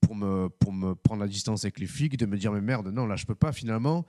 [0.00, 2.88] pour me pour me prendre la distance avec les flics, de me dire mais merde,
[2.88, 4.06] non là je peux pas finalement.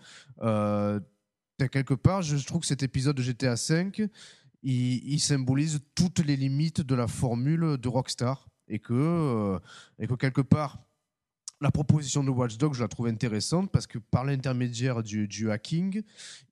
[1.71, 4.09] quelque part, je trouve que cet épisode de GTA V,
[4.63, 9.59] il symbolise toutes les limites de la formule de Rockstar et que, euh,
[9.97, 10.79] et que quelque part,
[11.61, 15.51] la proposition de Watch Dogs, je la trouve intéressante parce que par l'intermédiaire du, du,
[15.51, 16.03] hacking,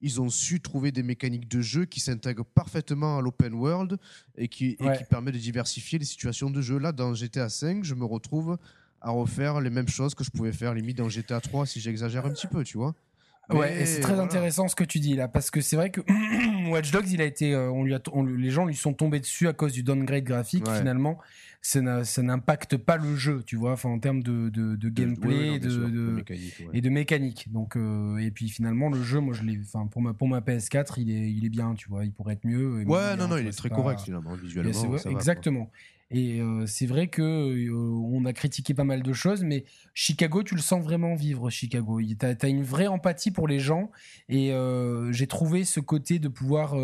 [0.01, 3.97] ils ont su trouver des mécaniques de jeu qui s'intègrent parfaitement à l'open world
[4.35, 6.77] et qui, et qui permettent de diversifier les situations de jeu.
[6.77, 8.57] Là, dans GTA V, je me retrouve
[9.01, 12.25] à refaire les mêmes choses que je pouvais faire limite dans GTA 3 si j'exagère
[12.25, 12.95] un petit peu, tu vois.
[13.49, 16.01] ouais, c'est très intéressant ce que tu dis là, parce que c'est vrai que
[16.69, 18.01] Watch Dogs, il a été, euh, on lui a,
[18.37, 21.19] les gens lui sont tombés dessus à cause du downgrade graphique finalement
[21.61, 26.23] ça n'impacte pas le jeu, tu vois, enfin en termes de, de, gameplay de,
[26.73, 27.51] et de mécanique.
[27.51, 30.39] Donc euh, et puis finalement le jeu, moi je l'ai, enfin pour ma pour ma
[30.39, 32.83] PS4, il est il est bien, tu vois, il pourrait être mieux.
[32.85, 34.97] Ouais, non non, il est très correct finalement visuellement.
[35.09, 35.69] exactement.
[36.09, 40.41] Et euh, c'est vrai que euh, on a critiqué pas mal de choses, mais Chicago,
[40.41, 41.99] tu le sens vraiment vivre, Chicago.
[42.01, 43.91] Tu as, une vraie empathie pour les gens.
[44.29, 46.75] Et euh, j'ai trouvé ce côté de pouvoir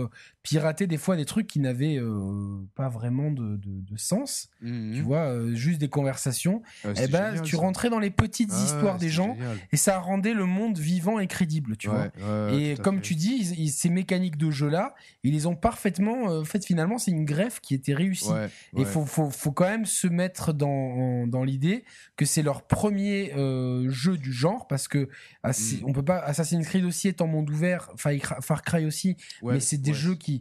[0.43, 1.99] pirater des fois des trucs qui n'avaient
[2.75, 3.59] pas vraiment de,
[3.95, 4.49] sens.
[4.61, 5.03] Mmh, tu mmh.
[5.03, 6.61] vois, juste des conversations.
[6.83, 9.37] et ah, eh ben, tu rentrais dans les petites ah, histoires des gens
[9.71, 12.07] et ça rendait le monde vivant et crédible, tu vois.
[12.51, 16.23] et comme tu dis, ces mécaniques de jeu-là, ils les ont parfaitement.
[16.23, 18.29] en fait, finalement, c'est une greffe qui était réussie.
[18.77, 23.33] Et faut faut, faut quand même se mettre dans, dans l'idée que c'est leur premier
[23.35, 25.09] euh, jeu du genre parce que
[25.43, 25.85] Mm.
[25.85, 29.17] on peut pas Assassin's Creed aussi est en monde ouvert, Far Cry- Far Cry aussi,
[29.43, 30.32] mais c'est des jeux qui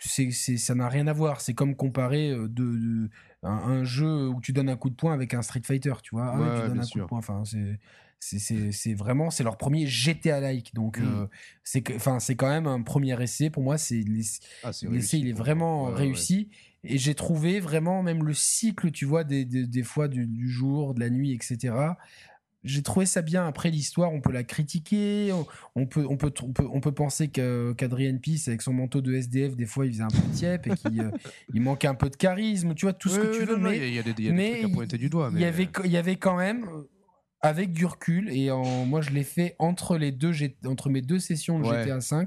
[0.00, 1.40] c'est c'est- ça n'a rien à voir.
[1.40, 3.10] C'est comme comparer euh, de, de-
[3.42, 6.14] un, un jeu où tu donnes un coup de poing avec un Street Fighter, tu
[6.14, 6.32] vois.
[6.34, 7.18] Ah ouais, tu donnes un coup de poing.
[7.18, 7.78] Enfin, c'est
[8.18, 10.74] c'est- c'est vraiment c'est leur premier GTA like.
[10.74, 11.04] Donc Mm.
[11.04, 11.26] euh,
[11.64, 13.78] c'est enfin c'est quand même un premier essai pour moi.
[13.78, 14.22] C'est les-
[14.64, 16.50] Ah, c'est L'essai, réussi il est vraiment Ouais, ouais, réussi.
[16.88, 20.48] Et j'ai trouvé vraiment même le cycle, tu vois, des, des, des fois du, du
[20.48, 21.74] jour, de la nuit, etc.
[22.66, 23.46] J'ai trouvé ça bien.
[23.46, 25.32] Après l'histoire, on peut la critiquer.
[25.32, 29.00] On, on peut, on peut, on peut, on peut penser qu'Adrien Peace, avec son manteau
[29.00, 31.10] de SDF, des fois, il faisait un peu tiep et qu'il euh,
[31.54, 32.74] il manquait un peu de charisme.
[32.74, 33.56] Tu vois, tout ce que tu veux.
[33.56, 34.70] non, mais il y a- il y a des, il y a des mais trucs
[34.72, 35.30] à pointer du doigt.
[35.32, 36.88] il y avait, il y avait quand même, euh,
[37.40, 40.32] avec du recul, et en, moi je l'ai fait entre les deux,
[40.66, 41.84] entre mes deux sessions de Ouais.
[41.84, 42.24] GTA V.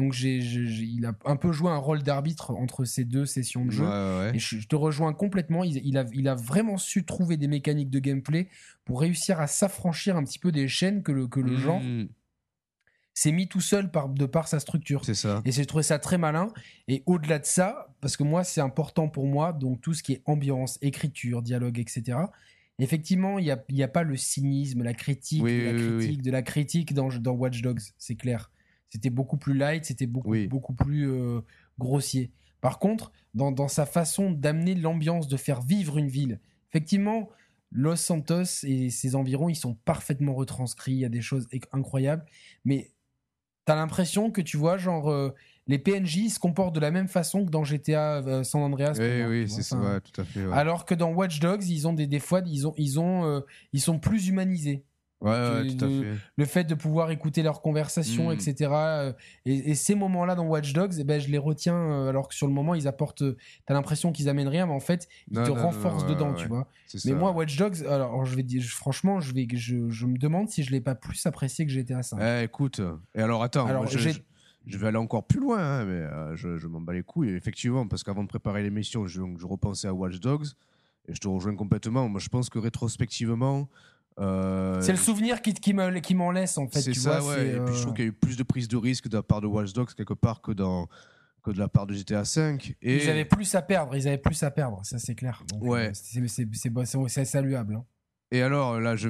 [0.00, 3.26] Donc j'ai, j'ai- j'ai- il a un peu joué un rôle d'arbitre entre ces deux
[3.26, 3.84] sessions de jeu.
[3.84, 4.36] Ouais, ouais, ouais.
[4.36, 5.62] Et je, je te rejoins complètement.
[5.62, 8.48] Il, il a, il a vraiment su trouver des mécaniques de gameplay
[8.84, 11.82] pour réussir à s'affranchir un petit peu des chaînes que le, que le Mm, genre
[13.12, 15.04] s'est mis tout seul par, de par sa structure.
[15.04, 15.42] C'est ça.
[15.44, 16.48] Et j'ai trouvé ça très malin.
[16.88, 20.12] Et au-delà de ça, parce que moi, c'est important pour moi, donc tout ce qui
[20.14, 22.18] est ambiance, écriture, dialogue, etc.
[22.78, 25.76] Effectivement, il n'y a, y a pas le cynisme, la critique, Oui, de la oui,
[25.76, 28.50] oui, critique, de la critique dans, dans Watch Dogs, c'est clair.
[28.90, 30.46] C'était beaucoup plus light, c'était beaucoup, Oui.
[30.48, 31.40] beaucoup plus euh,
[31.78, 32.30] grossier.
[32.60, 36.40] Par contre, dans, dans sa façon d'amener l'ambiance, de faire vivre une ville,
[36.70, 37.28] effectivement,
[37.72, 40.92] Los Santos et ses environs, ils sont parfaitement retranscrits.
[40.92, 42.24] Il y a des choses incroyables.
[42.64, 42.90] Mais
[43.64, 45.32] t'as l'impression que tu vois, genre, euh,
[45.68, 48.96] les PNJ se comportent de la même façon que dans GTA euh, San Andreas.
[48.98, 49.78] Oui, oui, c'est ça.
[49.78, 50.44] Ouais, tout à fait.
[50.44, 53.24] Ouais, Alors que dans Watch Dogs, ils ont des, des fois, ils ont, ils ont,
[53.24, 53.40] euh,
[53.72, 54.84] ils sont plus humanisés.
[55.20, 56.18] Ouais, ouais, tu- tout à de- fait.
[56.36, 58.32] Le fait de pouvoir écouter leurs conversations, Mm.
[58.32, 58.70] etc.
[58.72, 59.12] euh,
[59.44, 61.74] et, et ces moments-là dans Watch Dogs, eh ben, je les retiens.
[61.76, 63.22] euh, alors que sur le moment, ils apportent.
[63.22, 63.36] euh,
[63.66, 66.36] T'as l'impression qu'ils amènent rien, mais en fait, ils Non, te non, renforcent dedans, ouais,
[66.42, 66.66] tu vois.
[66.94, 67.14] Mais ça.
[67.14, 70.62] moi, Watch Dogs, alors je vais dire, franchement, je vais, je, je me demande si
[70.62, 72.18] je l'ai pas plus apprécié que GTA 5.
[72.20, 72.80] Eh, écoute,
[73.14, 73.90] et alors attends, Alors, moi,
[74.66, 77.30] je, vais aller encore plus loin, hein, mais euh, je, je m'en bats les couilles.
[77.30, 80.46] Effectivement, parce qu'avant de préparer l'émission, je, je repensais à Watch Dogs
[81.08, 82.08] et je te rejoins complètement.
[82.08, 83.68] Moi, je pense que rétrospectivement,
[84.20, 86.80] euh, C'est le souvenir qui, qui me- qui m'en laisse en fait.
[86.80, 87.48] c'est ça, vois, ouais.
[87.48, 89.16] Et puis je euh, trouve qu'il y a eu plus de prise de risque de
[89.16, 90.88] la part de Watch Dogs quelque part que dans
[91.42, 92.58] que de la part de GTA V.
[92.82, 95.42] Et Ils avaient plus à perdre, ils avaient plus à perdre, ça c'est clair.
[95.48, 95.88] Donc, Ouais.
[95.88, 95.90] euh,
[97.08, 97.76] c'est saluable.
[97.76, 97.84] hein.
[98.30, 99.08] Et alors, là, je.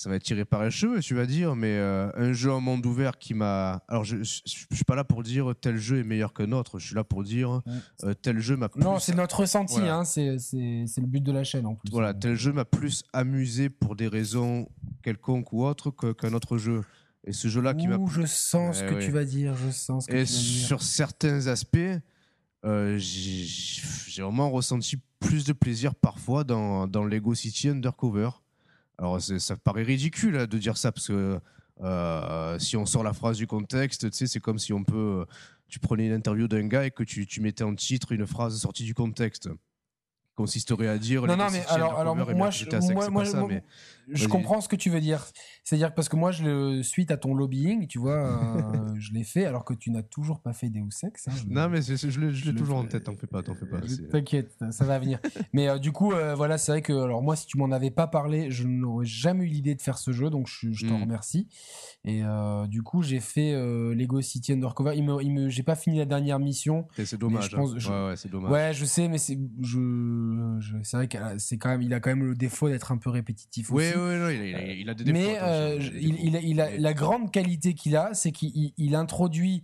[0.00, 2.60] Ça va être tiré par les cheveux, tu vas dire, mais euh, un jeu en
[2.60, 3.82] monde ouvert qui m'a.
[3.88, 4.42] Alors, je, je
[4.72, 7.24] suis pas là pour dire tel jeu est meilleur que notre, je suis là pour
[7.24, 7.62] dire
[8.04, 8.80] euh, tel jeu m'a plus.
[8.80, 9.96] Non, c'est notre ressenti, Voilà.
[9.96, 11.90] hein, c'est le but de la chaîne en plus.
[11.90, 14.68] Voilà, tel jeu m'a plus amusé pour des raisons
[15.02, 16.84] quelconques ou autres qu'un autre jeu.
[17.24, 17.96] Et ce jeu-là qui m'a.
[17.96, 20.32] Ouh, je sens ce Ouais, que tu vas dire, je sens ce que Et tu
[20.32, 20.66] vas dire.
[20.68, 21.76] sur certains aspects,
[22.64, 28.30] euh, j'ai j'ai vraiment ressenti plus de plaisir parfois dans, dans Lego City Undercover.
[28.98, 31.38] Alors ça paraît ridicule hein, de dire ça parce que
[31.80, 35.24] euh, si on sort la phrase du contexte, c'est comme si on peut,
[35.68, 38.58] tu prenais une interview d'un gars et que tu, tu mettais en titre une phrase
[38.60, 39.48] sortie du contexte.
[40.38, 44.26] Consisterait à dire Non, non, mais alors, alors moi, je, moi, moi, ça, moi, mais
[44.28, 45.26] comprends ce que tu veux dire.
[45.64, 49.12] C'est-à-dire que parce que moi, je le, suite à ton lobbying, tu vois, euh, je
[49.12, 51.26] l'ai fait alors que tu n'as toujours pas fait Deus Ex.
[51.26, 53.54] hein, je- Non, mais je l'ai je l'ai toujours en tête, t'en fais pas, t'en
[53.56, 53.80] fais pas.
[53.86, 55.18] C'est- T'inquiète, ça va venir.
[55.52, 57.90] Mais euh, du coup, euh, voilà, c'est vrai que alors moi, si tu m'en avais
[57.90, 60.98] pas parlé, je n'aurais jamais eu l'idée de faire ce jeu, donc je, je t'en
[60.98, 61.02] Mm.
[61.02, 61.48] remercie.
[62.04, 64.92] Et euh, du coup, j'ai fait euh, Lego City Undercover.
[64.96, 66.86] Il me, il me, j'ai pas fini la dernière mission.
[66.96, 67.50] C'est c'est dommage.
[67.50, 67.78] je pense- hein.
[67.78, 68.50] je- Ouais, ouais, c'est dommage.
[68.52, 69.78] Ouais, je sais, mais c'est, je,
[70.60, 72.96] je- c'est vrai que c'est quand même, il a quand même le défaut d'être un
[72.98, 73.96] peu répétitif Oui, aussi.
[73.98, 75.18] oui, il, a, il a- il a des défauts.
[75.18, 78.50] Mais euh, je- il, il a, il a- la grande qualité qu'il a, c'est qu'il
[78.54, 79.62] il- il introduit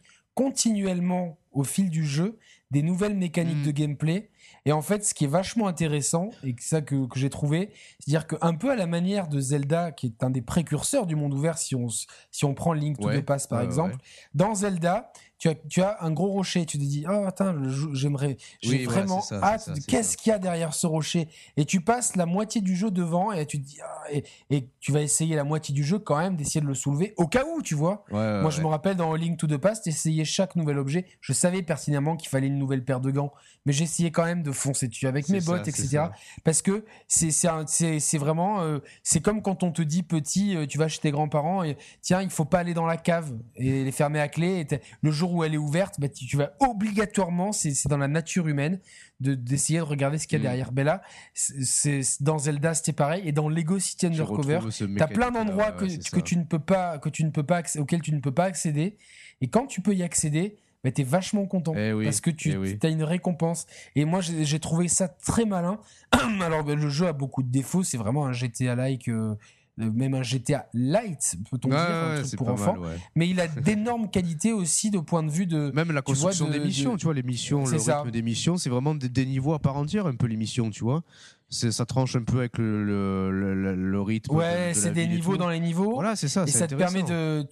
[0.48, 2.38] continuellement au fil du jeu
[2.70, 3.66] des nouvelles mécaniques Mm.
[3.66, 4.30] de gameplay.
[4.66, 7.70] Et en fait, ce qui est vachement intéressant, et ça que, que j'ai trouvé,
[8.00, 11.34] c'est-à-dire qu'un peu à la manière de Zelda, qui est un des précurseurs du monde
[11.34, 14.00] ouvert, si on, si on prend Link to Ouais, the Past par exemple, ouais.
[14.34, 17.90] dans Zelda, tu as, tu as un gros rocher, tu te dis, oh attends, jeu-
[17.92, 21.80] j'aimerais, j'ai Oui, vraiment ça, hâte, qu'est-ce qu'il y a derrière ce rocher Et tu
[21.80, 25.02] passes la moitié du jeu devant, et tu te dis, ah, et, et tu vas
[25.02, 27.74] essayer la moitié du jeu quand même d'essayer de le soulever, au cas où, tu
[27.74, 28.04] vois.
[28.10, 31.04] Ouais, ouais, Moi, je me rappelle dans Link to the Past, essayer chaque nouvel objet.
[31.20, 33.32] Je savais pertinemment qu'il fallait une nouvelle paire de gants,
[33.66, 36.04] mais j'essayais quand même de foncer dessus avec mes ça, bottes, etc.
[36.44, 40.88] Parce que c'est vraiment euh, c'est comme quand on te dit petit, euh, tu vas
[40.88, 44.20] chez tes grands-parents et tiens, il faut pas aller dans la cave et les fermer
[44.20, 44.66] à clé.
[44.70, 48.08] Et le jour où elle est ouverte, bah, tu, tu vas obligatoirement, c'est dans la
[48.08, 48.78] nature humaine
[49.20, 50.56] de d'essayer de regarder ce qu'il y a Mm.
[50.56, 50.72] derrière.
[50.84, 51.02] Là,
[51.34, 54.60] c'est dans Zelda c'était pareil et dans Lego City Undercover,
[54.98, 55.86] T'as plein d'endroits que,
[56.20, 58.96] tu ne peux pas, que tu ne peux pas, auxquels tu ne peux pas accéder.
[59.40, 62.50] Et quand tu peux y accéder, bah, t'es vachement content Eh oui, parce que tu
[62.52, 62.78] eh oui.
[62.82, 63.66] as une récompense.
[63.96, 65.80] Et moi, j'ai trouvé ça très malin.
[66.42, 67.82] Alors, bah, le jeu a beaucoup de défauts.
[67.82, 69.34] C'est vraiment un GTA-like, euh,
[69.76, 72.72] même un GTA light, peut-on Ouais, dire, un truc pour enfants.
[72.74, 72.96] mal, ouais.
[73.16, 75.72] Mais il a d'énormes qualités aussi de point de vue de.
[75.74, 77.98] Même la vois, construction de- des missions, de- tu vois, les missions, le ça.
[77.98, 80.70] rythme des missions, c'est vraiment des, des niveaux à part entière, un peu les missions,
[80.70, 81.02] tu vois.
[81.50, 84.34] Ça tranche un peu avec le, le, le- le- le rythme.
[84.34, 85.94] Ouais, de c'est des niveaux dans les niveaux.
[85.94, 86.44] Voilà, c'est ça.
[86.44, 87.46] et ça te permet de.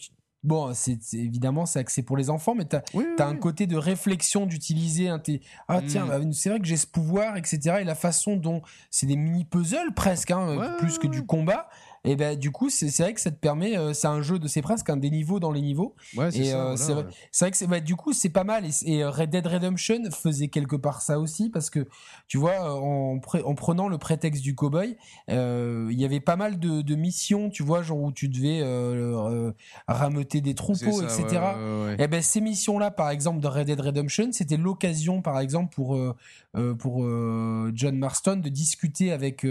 [0.44, 3.76] Bon, c'est évidemment c'est axé pour les enfants, mais t'as Oui, oui, un côté de
[3.76, 5.20] réflexion d'utiliser un
[5.68, 6.08] ah tiens Mm.
[6.08, 9.44] bah, c'est vrai que j'ai ce pouvoir etc et la façon dont c'est des mini
[9.44, 11.68] puzzles presque hein, Ouais, plus que du combat
[12.04, 14.48] et ben du coup c'est vrai que ça te permet euh, c'est un jeu de
[14.48, 17.06] c'est presque un des niveaux dans les niveaux Ouais, c'est et, euh, voilà, c'est vrai-
[17.40, 20.10] vrai que c'est bah, du coup c'est pas mal et, et, euh, Red Dead Redemption
[20.10, 21.86] faisait quelque part ça aussi parce que
[22.26, 24.96] tu vois euh, en, pre- en prenant le prétexte du cowboy
[25.30, 28.62] euh, il y avait pas mal de, de missions tu vois genre où tu devais
[29.88, 31.96] rameuter des troupeaux ça, etc ouais, ouais, ouais.
[31.98, 35.98] eh ben ces missions-là, par exemple, de Red Dead Redemption, c'était l'occasion, par exemple, pour
[36.78, 36.98] pour
[37.74, 39.46] John Marston de discuter avec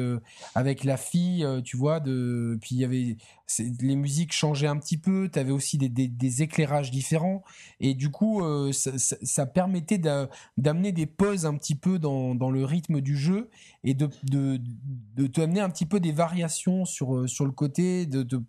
[0.55, 1.99] avec la fille, tu vois.
[1.99, 3.17] De puis il y avait
[3.81, 5.29] les musiques changeaient un petit peu.
[5.29, 7.43] T'avais aussi des, éclairages différents
[7.79, 12.65] et du coup, euh, ça, permettait d'a- d'amener des pauses un petit peu dans le
[12.65, 13.49] rythme du jeu
[13.83, 14.59] et de de
[15.15, 18.43] de t'amener un petit peu des variations sur euh, le côté de,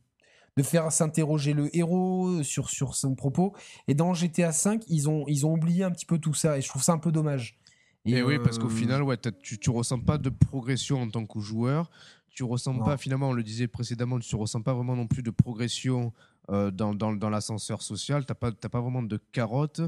[0.62, 3.54] faire s'interroger le héros sur, son propos.
[3.88, 6.58] Et dans GTA V, ils ont oublié un petit peu tout ça.
[6.58, 7.58] Et je trouve ça un peu dommage.
[8.04, 11.24] Et, oui, parce euh, qu'au final, ouais, tu, tu ressens pas de progression en tant
[11.24, 11.90] que joueur.
[12.30, 12.84] Tu ressens Non.
[12.84, 16.12] pas, finalement, on le disait précédemment, tu ressens pas vraiment non plus de progression
[16.50, 18.24] euh, dans, dans, dans l'ascenseur social.
[18.26, 19.80] T'as pas, t'as pas vraiment de carotte.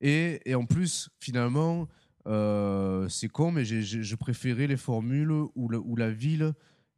[0.00, 1.88] Et, et en plus, finalement,
[2.26, 6.52] euh, c'est con, mais j'ai- j'ai- je préférais les formules où, le- où la ville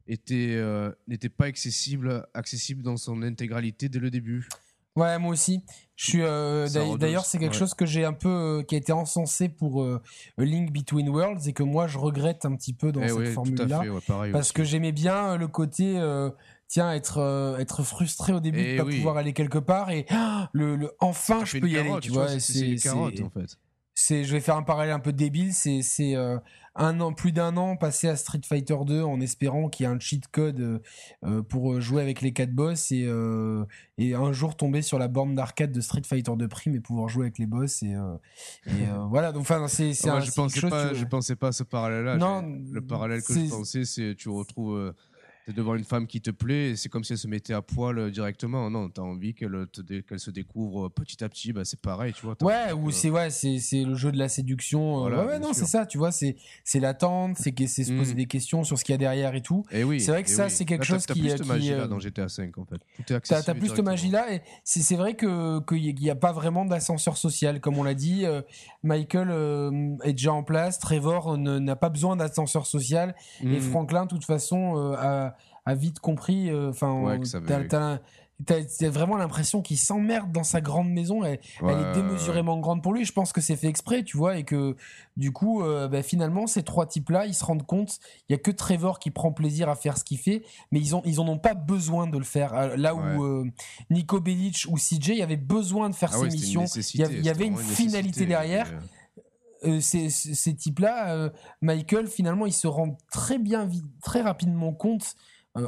[0.07, 4.47] était euh, n'était pas accessible, accessible dans son intégralité dès le début.
[4.97, 5.63] Ouais, moi aussi.
[5.95, 6.21] Je suis.
[6.21, 6.67] euh,
[6.97, 7.57] d'ailleurs- c'est quelque ouais.
[7.59, 10.01] chose que j'ai un peu euh, qui a été encensé pour euh,
[10.37, 13.17] A Link Between Worlds et que moi je regrette un petit peu dans Eh cette
[13.17, 13.81] oui, tout à formule-là.
[13.81, 14.53] fait, ouais, pareil Parce aussi.
[14.53, 15.99] que j'aimais bien le côté,
[16.67, 18.97] tiens, être, être frustré au début Eh de pas oui.
[18.97, 22.27] pouvoir aller quelque part et ah, le, le enfin je peux y aller, tu vois.
[22.39, 23.57] c'est en fait.
[23.95, 26.15] c'est je vais faire un parallèle un peu débile c'est c'est
[26.79, 29.91] un an plus d'un an passé à Street Fighter 2 en espérant qu'il y ait
[29.91, 30.79] un cheat code euh,
[31.25, 33.65] euh, pour euh, jouer avec les quatre boss et euh,
[33.97, 37.09] et un jour tomber sur la borne d'arcade de Street Fighter 2 Prime et pouvoir
[37.09, 38.15] jouer avec les boss et, euh,
[38.67, 41.51] et voilà donc enfin c'est c'est je pensais chose, pas, tu je pensais pas à
[41.51, 42.17] ce parallèle-là.
[42.17, 44.93] Non, J'ai- le parallèle que je pensais, c'est tu retrouves,
[45.47, 47.61] t'es devant une femme qui te plaît, et c'est comme si elle se mettait à
[47.61, 48.69] poil euh, directement.
[48.69, 51.53] Non, t'as envie qu'elle dé- qu'elle se découvre euh, petit à petit.
[51.53, 52.35] Bah, c'est pareil, tu vois.
[52.35, 54.97] t'as Ouais, ou c'est ouais, c'est le jeu de la séduction.
[54.97, 58.13] euh, Voilà, ouais, ouais, non, c'est ça, tu vois, c'est c'est l'attente, c'est se poser
[58.13, 58.17] Mm.
[58.17, 59.65] des questions sur ce qu'il y a derrière et tout.
[59.71, 60.51] Eh oui, c'est vrai que eh ça, oui.
[60.51, 62.27] c'est quelque Là, t'as- chose t'as qui- plus euh, de magie euh, là dans GTA
[62.27, 62.81] 5 en fait.
[63.05, 66.65] T'as t'as plus de magie là et c'est vrai que qu'il n'y a pas vraiment
[66.65, 68.25] d'ascenseur social comme on l'a dit.
[68.25, 68.41] euh,
[68.83, 73.59] Michael euh, est déjà en place, Trevor euh, n'a pas besoin d'ascenseur social et Mhm.
[73.61, 75.36] Franklin, de toute façon, euh, a,
[75.67, 76.49] a vite compris.
[76.49, 77.17] euh, Enfin, Ouais,
[78.45, 81.23] t'as vraiment l'impression qu'il s'emmerde dans sa grande maison.
[81.23, 83.03] Elle, Ouais, elle est démesurément grande pour lui.
[83.03, 84.75] Je pense que c'est fait exprès, tu vois, et que
[85.15, 87.97] du coup, euh, bah, finalement, ces trois types-là, ils se rendent compte.
[88.29, 90.95] Il y a que Trevor qui prend plaisir à faire ce qu'il fait, mais ils
[90.95, 92.53] ont ils en ont pas besoin de le faire.
[92.53, 93.45] Euh, Là où euh,
[93.89, 96.61] Nico Bellic ou CJ, il y avait besoin de faire Ah ces missions.
[96.93, 98.67] Il y avait- il y c'était avait une finalité derrière.
[98.75, 98.79] euh,
[99.65, 101.29] Euh, ces, ces- types-là, euh,
[101.61, 103.67] Michael, finalement, il se rend très bien,
[104.03, 105.15] très rapidement compte,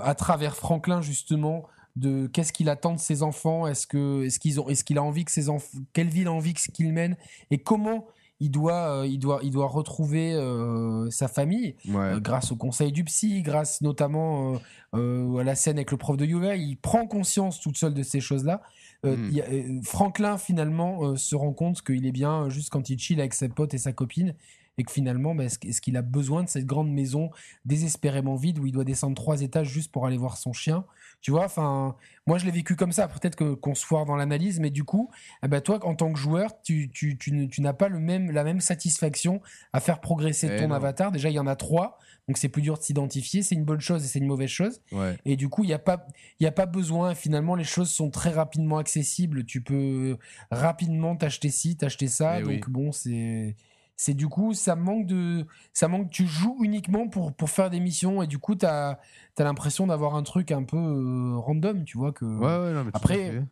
[0.03, 4.59] à travers Franklin justement, de qu'est-ce qu'il attend de ses enfants, est-ce que, est-ce qu'ils
[4.59, 7.17] ont, est-ce qu'il a envie que ses enfants, quelle ville a envie qu'il mène,
[7.51, 8.05] et comment
[8.39, 11.95] il doit, euh, il doit, il doit retrouver euh, sa famille ouais.
[11.97, 14.59] euh, grâce au conseil du psy, grâce notamment
[14.93, 16.55] à la scène avec le prof de yoga.
[16.55, 18.61] Il prend conscience toute seule de ces choses-là.
[19.05, 19.39] Euh, Mm.
[19.39, 23.49] euh, Franklin, finalement, se rend compte qu'il est bien juste quand il chill avec ses
[23.49, 24.33] potes et sa copine.
[24.79, 27.29] Et que finalement, bah, est-ce est-ce qu'il a besoin de cette grande maison
[27.65, 30.85] désespérément vide où il doit descendre trois étages juste pour aller voir son chien
[31.21, 31.95] Tu vois, enfin,
[32.25, 33.07] moi je l'ai vécu comme ça.
[33.07, 35.11] Peut-être que qu'on se foire dans l'analyse, mais du coup,
[35.43, 37.99] eh ben, toi, en tant que joueur, tu, tu, tu, ne- tu n'as pas le
[37.99, 39.41] même, la même satisfaction
[39.73, 40.75] à faire progresser Eh ton non.
[40.75, 41.11] avatar.
[41.11, 41.97] Déjà, il y en a trois,
[42.27, 43.43] donc c'est plus dur de s'identifier.
[43.43, 44.79] C'est une bonne chose et c'est une mauvaise chose.
[44.93, 45.17] ouais.
[45.25, 46.07] Et du coup, il n'y a, pas-
[46.39, 47.15] il y a pas besoin.
[47.15, 49.43] Finalement, les choses sont très rapidement accessibles.
[49.45, 50.17] Tu peux
[50.51, 52.39] rapidement t'acheter ci, t'acheter ça.
[52.39, 52.61] Eh donc oui.
[52.69, 53.55] bon, c'est.
[54.01, 55.45] C'est du coup, ça manque de.
[55.73, 56.09] Ça manque.
[56.09, 58.97] Tu joues uniquement pour, pour faire des missions et du coup, tu as,
[59.37, 62.13] l'impression d'avoir un truc un peu euh, random, tu vois.
[62.13, 63.43] que Ouais, ouais, non, mais tout à Après.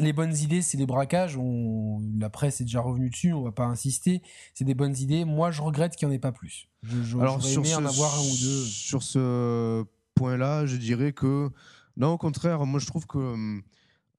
[0.00, 1.36] Les bonnes idées, c'est des braquages.
[1.36, 2.00] On...
[2.18, 4.22] La presse est déjà revenue dessus, on va pas insister.
[4.54, 5.24] C'est des bonnes idées.
[5.24, 6.68] Moi, je regrette qu'il n'y en ait pas plus.
[6.82, 8.64] Je, je- Alors sur aimé ce, en avoir un ou deux.
[8.64, 9.84] sur ce
[10.16, 11.48] point-là, je dirais que
[11.96, 13.60] non, au contraire, moi je trouve que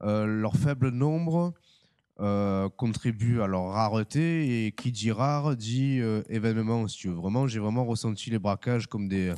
[0.04, 1.54] euh, leur faible nombre
[2.22, 4.66] euh, contribue à leur rareté.
[4.66, 7.16] Et qui dit rare dit euh, événement, si tu veux.
[7.16, 9.34] Vraiment, j'ai vraiment ressenti les braquages comme des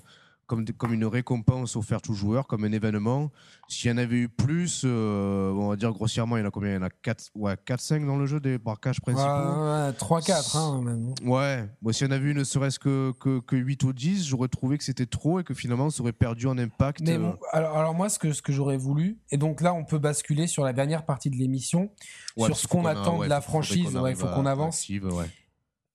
[0.45, 3.31] comme, comme une récompense offerte aux joueurs, comme un événement.
[3.67, 6.51] S'il y en avait eu plus, euh, on va dire grossièrement, il y en a
[6.51, 6.71] combien?
[6.71, 9.23] Il y en a 4, ouais, 4-5 dans le jeu des braquages principaux?
[9.23, 11.13] ouais, 3-4 hein, même.
[11.23, 14.27] Ouais, bon, s'il y en avait eu ne serait-ce que, que, que, 8 ou 10,
[14.27, 17.01] j'aurais trouvé que c'était trop et que finalement ça aurait perdu en impact.
[17.01, 17.31] Mais euh.
[17.51, 20.47] alors, alors, moi, ce que, ce que j'aurais voulu, et donc là on peut basculer
[20.47, 21.89] sur la dernière partie de l'émission,
[22.37, 24.81] sur ce qu'on attend de la franchise, il faut qu'on avance.
[24.81, 25.09] Active,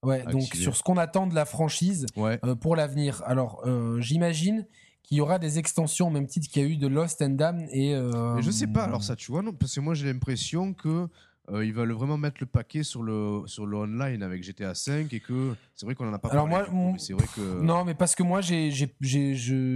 [0.03, 3.21] Ouais, donc sur ce qu'on attend de la franchise euh, pour l'avenir.
[3.25, 4.65] Alors, euh, j'imagine
[5.03, 7.31] qu'il y aura des extensions au même titre qu'il y a eu de Lost and
[7.31, 7.93] Damned et.
[7.93, 8.83] Euh, Mais je sais pas.
[8.83, 11.07] Alors ça, tu vois, non, parce que moi j'ai l'impression que
[11.51, 15.19] ils veulent vraiment mettre le paquet sur le sur le online avec GTA 5 et
[15.19, 16.29] que c'est vrai qu'on en a pas.
[16.29, 16.65] Alors moi,
[16.97, 19.33] c'est vrai que non, mais parce que moi j'ai j'ai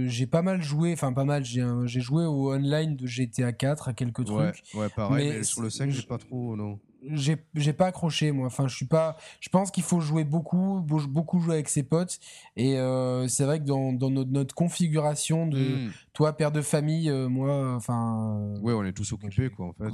[0.08, 1.44] j'ai pas mal joué, enfin pas mal.
[1.44, 4.62] J'ai j'ai joué au online de GTA 4 à quelques trucs.
[4.74, 5.28] Ouais, pareil.
[5.28, 6.78] Mais, sur le 5, j'ai pas trop non
[7.10, 8.46] j'ai j'ai pas accroché moi.
[8.46, 12.18] Enfin je suis pas je pense qu'il faut jouer beaucoup beaucoup jouer avec ses potes.
[12.56, 15.92] Et euh, c'est vrai que dans, dans notre, notre, configuration de hmm.
[16.12, 19.72] toi père de famille euh, moi enfin euh, ouais on est tous occupés quoi en
[19.72, 19.90] fait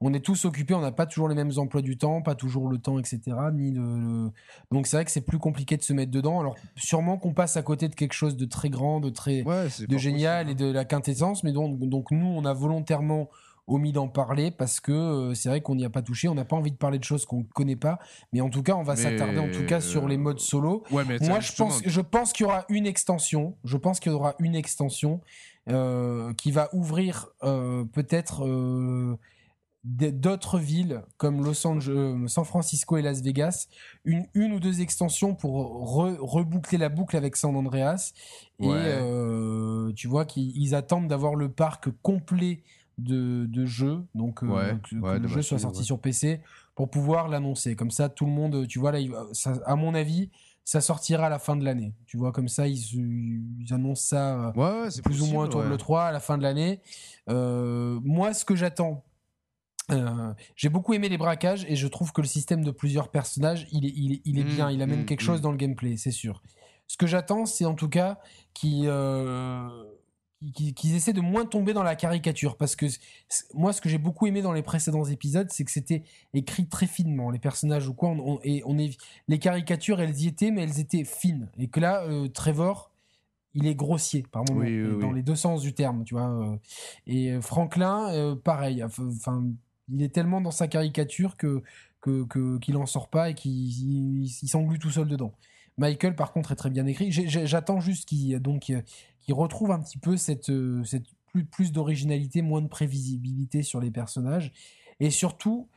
[0.00, 2.68] on est tous occupés on n'a pas toujours les mêmes emplois du temps pas toujours
[2.68, 3.18] le temps etc
[3.52, 4.30] ni le,
[4.70, 6.40] donc c'est vrai que c'est plus compliqué de se mettre dedans.
[6.40, 9.98] Alors sûrement qu'on passe à côté de quelque chose de très grand de très de
[9.98, 13.28] génial et de la quintessence mais donc donc nous on a volontairement
[13.66, 16.28] omis d'en parler parce que euh, c'est vrai qu'on n'y a pas touché.
[16.28, 17.98] On n'a pas envie de parler de choses qu'on ne connaît pas.
[18.32, 20.84] Mais en tout cas, on va s'attarder en tout cas sur les modes solo.
[20.90, 23.56] Moi, je pense, je pense qu'il y aura une extension.
[23.64, 25.20] Je pense qu'il y aura une extension
[25.68, 28.46] euh, qui va ouvrir euh, peut-être
[29.84, 33.68] d'autres villes comme Los Angeles, San Francisco et Las Vegas,
[34.04, 35.54] une, une ou deux extensions pour
[35.94, 38.12] reboucler la boucle avec San Andreas.
[38.60, 38.68] Et
[39.96, 42.62] tu vois qu'ils attendent d'avoir le parc complet
[42.98, 46.40] de, de jeu, donc euh, que, le jeu soit sorti sur PC
[46.74, 47.76] pour pouvoir l'annoncer.
[47.76, 48.98] Comme ça, tout le monde, tu vois, là,
[49.66, 50.30] à mon avis,
[50.64, 51.92] ça sortira à la fin de l'année.
[52.06, 52.78] Tu vois, comme ça, ils,
[53.60, 56.42] ils annoncent ça euh, plus ou moins autour de le 3 à la fin de
[56.42, 56.80] l'année.
[57.28, 59.04] Euh, moi, ce que j'attends,
[60.56, 63.84] j'ai beaucoup aimé les braquages et je trouve que le système de plusieurs personnages, il
[63.84, 65.42] est, il est, il est mmh, bien, il amène mmh, quelque chose mmh.
[65.42, 66.42] dans le gameplay, c'est sûr.
[66.88, 68.18] Ce que j'attends, c'est en tout cas
[68.54, 68.86] qui
[70.54, 72.56] qu'ils essaient de moins tomber dans la caricature.
[72.56, 72.86] Parce que
[73.54, 76.02] moi ce que j'ai beaucoup aimé dans les précédents épisodes c'est que c'était
[76.34, 78.14] écrit très finement les personnages ou quoi.
[78.44, 78.96] Et on est
[79.28, 81.48] les caricatures elles y étaient mais elles étaient fines.
[81.58, 82.90] Et que là euh, Trevor
[83.54, 86.56] il est grossier par moment dans les deux sens du terme tu vois euh.
[87.06, 88.84] et euh, Franklin pareil.
[88.84, 89.44] Enfin
[89.88, 91.62] il est tellement dans sa caricature que
[92.02, 95.32] que qu'il en sort pas et qu'il s'englue tout seul dedans.
[95.78, 97.10] Michael, par contre, est très bien écrit.
[97.10, 98.72] J'attends juste qu'il donc
[99.32, 100.82] retrouve un petit peu cette, euh,
[101.50, 104.52] plus d'originalité, moins de prévisibilité sur les personnages.
[105.00, 105.68] Et surtout,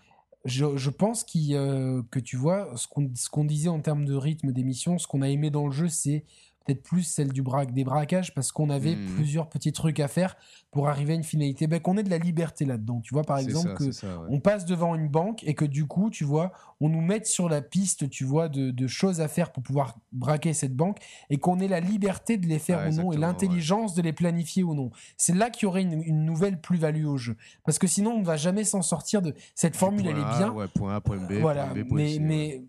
[0.45, 5.07] je, pense euh, que tu vois, ce qu'on disait en termes de rythme d'émission, ce
[5.07, 6.23] qu'on a aimé dans le jeu, c'est
[6.65, 9.15] peut-être plus celle du braque, des braquages parce qu'on avait mmh.
[9.15, 10.35] plusieurs petits trucs à faire
[10.71, 11.67] pour arriver à une finalité.
[11.67, 13.01] Ben, qu'on ait de la liberté là-dedans.
[13.01, 13.89] Tu vois, par exemple, que
[14.29, 17.49] on passe devant une banque et que du coup, tu vois, on nous mette sur
[17.49, 20.97] la piste, tu vois, de, choses à faire pour pouvoir braquer cette banque
[21.29, 24.63] et qu'on ait la liberté de les faire ou non et l'intelligence de les planifier
[24.63, 24.91] ou non.
[25.17, 27.35] C'est là qu'il y aurait une, nouvelle plus-value au jeu.
[27.65, 30.53] Parce que sinon, on ne va jamais s'en sortir de cette formule, elle est bien.
[30.75, 32.63] point A, point B, voilà, mais, mais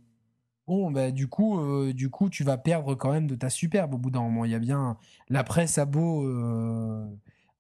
[0.91, 3.99] bah, du coup, euh, du coup, tu vas perdre quand même de ta superbe au
[3.99, 4.45] bout d'un moment.
[4.45, 4.97] Il y a bien
[5.29, 7.07] la presse à beau euh,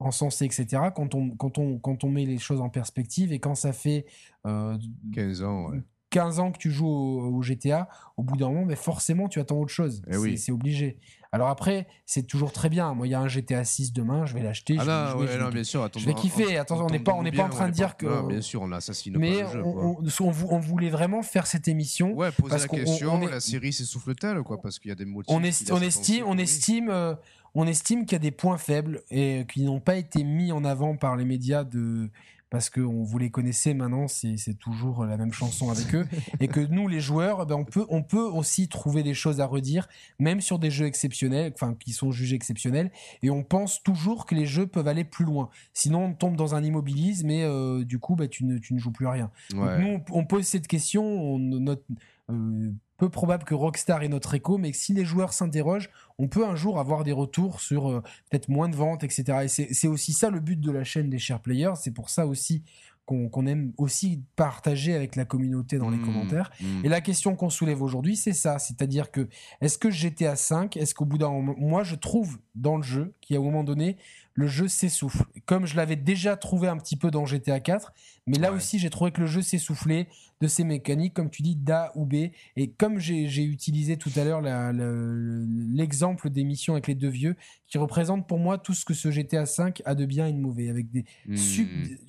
[0.00, 0.90] etc.
[0.94, 4.06] Quand on, met les choses en perspective et quand ça fait
[4.44, 5.72] 15 euh, ans,
[6.10, 9.58] 15 ans que tu joues au, GTA, au bout d'un moment, mais forcément, tu attends
[9.58, 10.02] autre chose.
[10.10, 10.98] Eh c'est obligé.
[11.32, 12.92] Alors après, c'est toujours très bien.
[12.92, 14.76] Moi, il y a un GTA 6 demain, je vais l'acheter.
[14.80, 15.88] Ah je, vais, non, bien sûr.
[15.96, 16.58] je vais kiffer.
[16.58, 18.06] Attention, on n'est pas, on n'est pas en train de dire que.
[18.06, 19.62] Non, bien sûr, on assassine mais pas le jeu.
[19.64, 22.12] On, on, voulait vraiment faire cette émission.
[22.14, 23.20] Ouais, poser parce la question.
[23.20, 25.32] La série s'essouffle-t-elle, quoi Parce qu'il y a des motifs.
[25.34, 27.14] On, est, on estime, on estime, euh,
[27.54, 30.64] on estime qu'il y a des points faibles et qui n'ont pas été mis en
[30.64, 32.10] avant par les médias de
[32.50, 36.06] parce qu'on vous les connaissait maintenant, c'est toujours la même chanson avec eux,
[36.40, 39.46] et que nous, les joueurs, ben on, peut, on peut aussi trouver des choses à
[39.46, 42.90] redire, même sur des jeux exceptionnels, enfin, qui sont jugés exceptionnels,
[43.22, 45.48] et on pense toujours que les jeux peuvent aller plus loin.
[45.72, 48.78] Sinon, on tombe dans un immobilisme, et euh, du coup, ben, tu, ne, tu ne
[48.78, 49.30] joues plus à rien.
[49.50, 51.84] Donc, nous, on, pose cette question, on, notre,
[52.30, 56.46] euh, peu probable que Rockstar ait notre écho, mais si les joueurs s'interrogent, on peut
[56.46, 59.38] un jour avoir des retours sur euh, peut-être moins de ventes, etc.
[59.44, 61.74] Et c'est aussi ça le but de la chaîne des chers players.
[61.76, 62.62] C'est pour ça aussi
[63.06, 66.50] qu'on aime aussi partager avec la communauté dans les mmh, commentaires.
[66.60, 66.84] Mmh.
[66.84, 68.60] Et la question qu'on soulève aujourd'hui, c'est ça.
[68.60, 69.28] C'est-à-dire que,
[69.60, 73.14] est-ce que GTA 5, est-ce qu'au bout d'un moment, moi je trouve dans le jeu
[73.20, 73.96] qu'à un moment donné,
[74.34, 75.24] le jeu s'essouffle.
[75.46, 77.92] Comme je l'avais déjà trouvé un petit peu dans GTA 4,
[78.26, 80.08] mais là aussi j'ai trouvé que le jeu s'essoufflait
[80.40, 82.30] de ses mécaniques, comme tu dis, d'A ou B.
[82.56, 87.36] Et comme j'ai utilisé tout à l'heure l'exemple des missions avec les deux vieux,
[87.66, 90.38] qui représente pour moi tout ce que ce GTA 5 a de bien et de
[90.38, 90.70] mauvais.
[90.70, 91.36] Avec des hmm.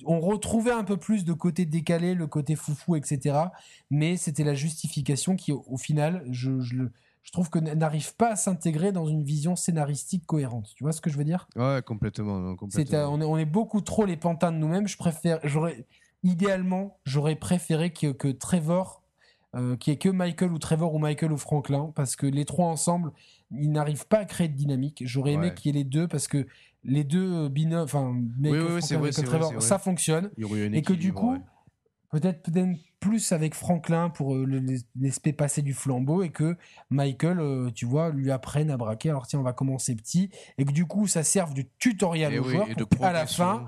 [0.06, 3.36] On retrouvait un peu plus de côté décalé, le côté foufou, etc.
[3.90, 6.84] Mais c'était la justification qui, au, final, je, je,
[7.22, 10.72] je trouve que n'arrive pas à s'intégrer dans une vision scénaristique cohérente.
[10.74, 11.48] Tu vois ce que je veux dire?
[11.56, 12.56] Ouais, complètement.
[12.60, 14.88] on, est, on, est, beaucoup trop les pantins de nous-mêmes.
[14.88, 15.86] Je préfère, j'aurais,
[16.22, 19.02] idéalement, j'aurais préféré que, que Trevor,
[19.54, 22.44] euh, qu'il n'y ait que Michael ou Trevor ou Michael ou Franklin, parce que les
[22.44, 23.12] trois ensemble,
[23.50, 25.02] ils n'arrivent pas à créer de dynamique.
[25.06, 26.46] J'aurais aimé qu'il y ait les deux, parce que
[26.84, 28.20] les deux binômes, enfin,
[29.24, 30.30] Trevor, ça fonctionne.
[30.72, 31.36] et que du coup,
[32.10, 34.46] peut-être peut-être plus avec Franklin pour euh,
[34.98, 36.56] l'aspect passer du flambeau et que
[36.88, 39.10] Michael, euh, tu vois, lui apprenne à braquer.
[39.10, 42.44] Alors tiens, on va commencer petit et que du coup, ça serve du tutoriel au
[42.44, 42.68] joueur
[43.00, 43.64] à la fin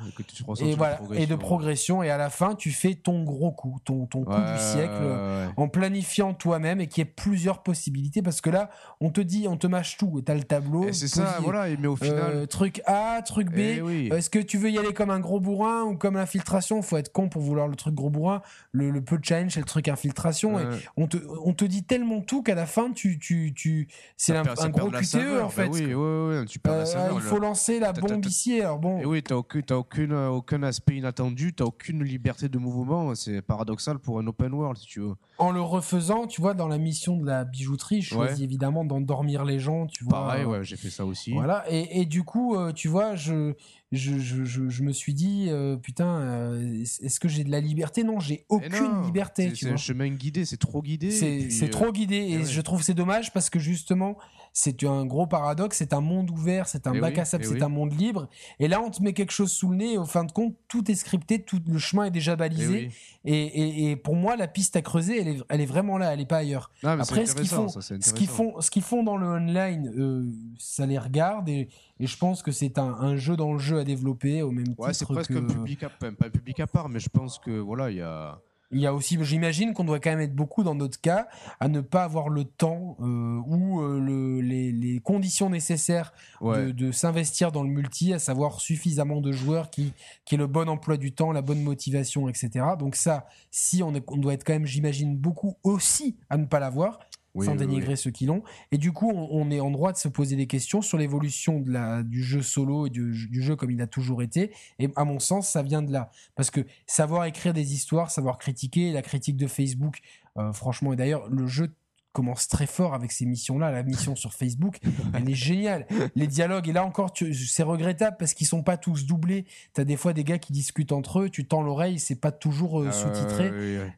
[0.61, 4.07] et, voilà et de progression et à la fin, tu fais ton gros coup, ton
[4.07, 8.51] ton coup du siècle en planifiant toi-même et qu'il y ait plusieurs possibilités parce que
[8.51, 8.71] là,
[9.01, 10.23] on te dit, on te mâche tout.
[10.25, 10.93] T'as le tableau.
[10.93, 11.67] C'est ça, voilà.
[11.79, 13.59] Mais au final, euh, truc A, truc B.
[13.59, 16.83] Eh Est-ce que tu veux y aller comme un gros bourrin ou comme l'infiltration?
[16.83, 18.43] Faut être con pour vouloir le truc gros bourrin.
[18.73, 20.59] Le, le peu challenge, c'est le truc infiltration.
[20.59, 20.65] Et
[20.97, 23.89] on, te, on te dit tellement tout qu'à la fin, tu, tu, tu...
[24.17, 25.69] c'est un, gros QTE en fait.
[25.69, 28.61] oui, oui, oui, tu perds la saveur, il faut lancer la bombe ici.
[28.61, 28.99] Alors bon.
[29.01, 33.15] Et oui, t'as aucun, aucune, aucun aspect inattendu, t'as aucune liberté de mouvement.
[33.15, 35.15] C'est paradoxal pour un open world, si tu veux.
[35.39, 39.45] En le refaisant, tu vois, dans la mission de la bijouterie, je choisis évidemment d'endormir
[39.45, 40.13] les gens, tu vois.
[40.13, 41.33] Pareil, ouais, j'ai fait ça aussi.
[41.33, 43.55] Voilà, et, et du coup, euh, tu vois, je
[43.97, 48.05] je, je, je, me suis dit, euh, putain, euh, est-ce que j'ai de la liberté?
[48.05, 49.53] Non, j'ai aucune liberté.
[49.55, 51.11] C'est un chemin guidé, c'est trop guidé.
[51.11, 54.17] C'est trop guidé, et, je trouve c'est dommage parce que justement,
[54.57, 57.69] c'est un gros paradoxe, c'est un monde ouvert, c'est un bac à sable, c'est un
[57.69, 58.29] monde libre.
[58.61, 60.55] Et là, on te met quelque chose sous le nez, et au fin de compte,
[60.69, 62.91] tout est scripté, tout le chemin est déjà balisé.
[63.25, 66.21] Et, et, pour moi, la piste à creuser, elle est, elle est vraiment là, elle
[66.21, 66.71] n'est pas ailleurs.
[66.85, 70.87] Après, ce qu'ils font, ce qu'ils font, ce qu'ils font dans le online, euh, ça
[70.87, 71.69] les regarde et,
[71.99, 74.75] et je pense que c'est un, un, jeu dans le jeu à développer au même
[74.79, 77.59] ouais, c'est presque un public à, pas un public à part, mais je pense que
[77.59, 78.41] voilà, il y a
[78.71, 81.29] il y a aussi, j'imagine qu'on doit quand même être beaucoup dans notre cas
[81.61, 86.13] à ne pas avoir le temps euh, ou euh, le, les, les, conditions nécessaires
[86.43, 89.93] de, de s'investir dans le multi, à savoir suffisamment de joueurs qui,
[90.25, 92.67] qui est le bon emploi du temps, la bonne motivation, etc.
[92.79, 96.47] Donc ça, si on, est, on doit être quand même, j'imagine, beaucoup aussi à ne
[96.47, 96.99] pas l'avoir
[97.43, 98.43] sans dénigrer ceux qui l'ont.
[98.71, 101.73] Et du coup, on, est en droit de se poser des questions sur l'évolution de
[101.73, 104.53] la, du jeu solo et du, jeu comme il a toujours été.
[104.79, 106.11] Et à mon sens, ça vient de là.
[106.37, 110.01] Parce que savoir écrire des histoires, savoir critiquer, la critique de Facebook,
[110.39, 111.75] euh, franchement, et d'ailleurs, le jeu
[112.13, 113.73] commence très fort avec ces missions-là.
[113.73, 114.79] La mission sur Facebook,
[115.15, 115.87] elle est géniale.
[116.15, 119.45] Les dialogues, et là encore, c'est regrettable parce qu'ils sont pas tous doublés.
[119.75, 122.33] Tu as des fois des gars qui discutent entre eux, tu tends l'oreille, c'est pas
[122.33, 123.51] toujours euh, sous-titré.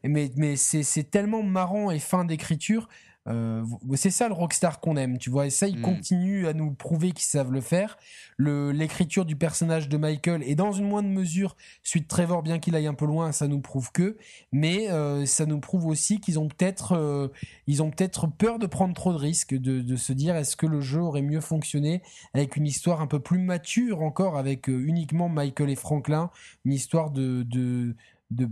[0.03, 2.89] Mais, mais c'est tellement marrant et fin d'écriture
[3.29, 5.47] euh, c'est ça le rockstar qu'on aime, tu vois.
[5.47, 5.83] Et ça, ils mm.
[5.83, 7.99] continuent à nous prouver qu'ils savent le faire.
[8.39, 12.87] L'écriture du personnage de Michael et dans une moindre mesure, suite Trevor, bien qu'il aille
[12.87, 14.17] un peu loin, ça nous prouve que.
[14.53, 17.29] Mais euh, ça nous prouve aussi qu'ils ont peut-être, euh,
[17.67, 20.67] ils ont peut-être peur de prendre trop de risques, de, de se dire est-ce que
[20.67, 22.03] le jeu aurait mieux fonctionné
[22.35, 26.31] avec une histoire un peu plus mature encore, avec uniquement Michael et Franklin,
[26.65, 27.97] une histoire de, de,
[28.31, 28.49] de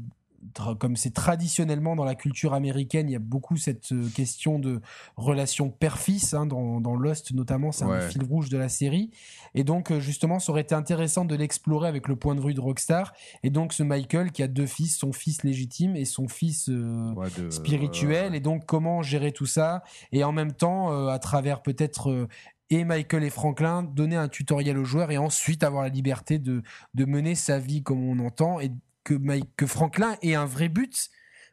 [0.78, 4.80] comme c'est traditionnellement dans la culture américaine, il y a beaucoup cette euh, question de
[5.16, 9.10] relation père-fils, hein, dans, dans, Lost notamment, c'est un fil rouge de la série.
[9.54, 12.54] Et donc, euh, justement, ça aurait été intéressant de l'explorer avec le point de vue
[12.54, 13.12] de Rockstar.
[13.42, 17.14] Et donc, ce Michael qui a deux fils, son fils légitime et son fils euh,
[17.50, 18.34] spirituel.
[18.34, 19.82] Et donc, comment gérer tout ça?
[20.12, 22.28] Et en même temps, à travers peut-être
[22.70, 26.62] et Michael et Franklin donner un tutoriel aux joueurs et ensuite avoir la liberté de,
[26.94, 28.70] de mener sa vie comme on entend et
[29.04, 29.14] que,
[29.56, 31.10] que Franklin ait un vrai but.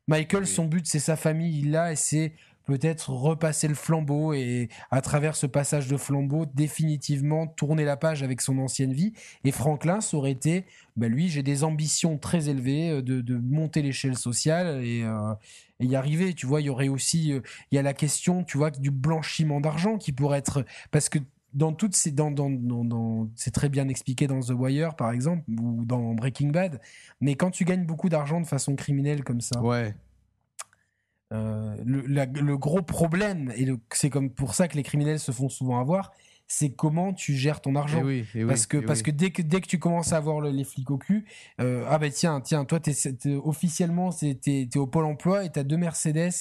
[0.08, 2.34] Michael, son but, c'est sa famille, il l'a, et c'est
[2.66, 8.24] peut-être repasser le flambeau et à travers ce passage de flambeau définitivement tourner la page
[8.24, 9.14] avec son ancienne vie.
[9.44, 10.66] Et Franklin ça aurait été
[10.96, 15.34] bah lui j'ai des ambitions très élevées euh, de, monter l'échelle sociale et, euh,
[15.80, 16.34] et, y arriver.
[16.34, 17.42] Tu vois il y aurait aussi euh,
[17.72, 21.20] il y a la question tu vois du blanchiment d'argent qui pourrait être parce que
[21.54, 25.44] dans toutes ces dans, dans, dans, c'est très bien expliqué dans The Wire par exemple
[25.50, 26.80] ou dans Breaking Bad
[27.20, 29.94] mais quand tu gagnes beaucoup d'argent de façon criminelle comme ça ouais.
[31.34, 35.50] euh, le, le, gros problème et c'est comme pour ça que les criminels se font
[35.50, 36.12] souvent avoir
[36.54, 38.04] c'est comment tu gères ton argent.
[38.10, 40.42] Eh eh parce que, eh parce que dès que dès que tu commences à avoir
[40.42, 41.24] les flics au cul,
[41.62, 42.94] euh, ah ben tiens, tiens, toi t'es,
[43.42, 46.34] officiellement t'es, au pôle emploi et t'as deux Mercedes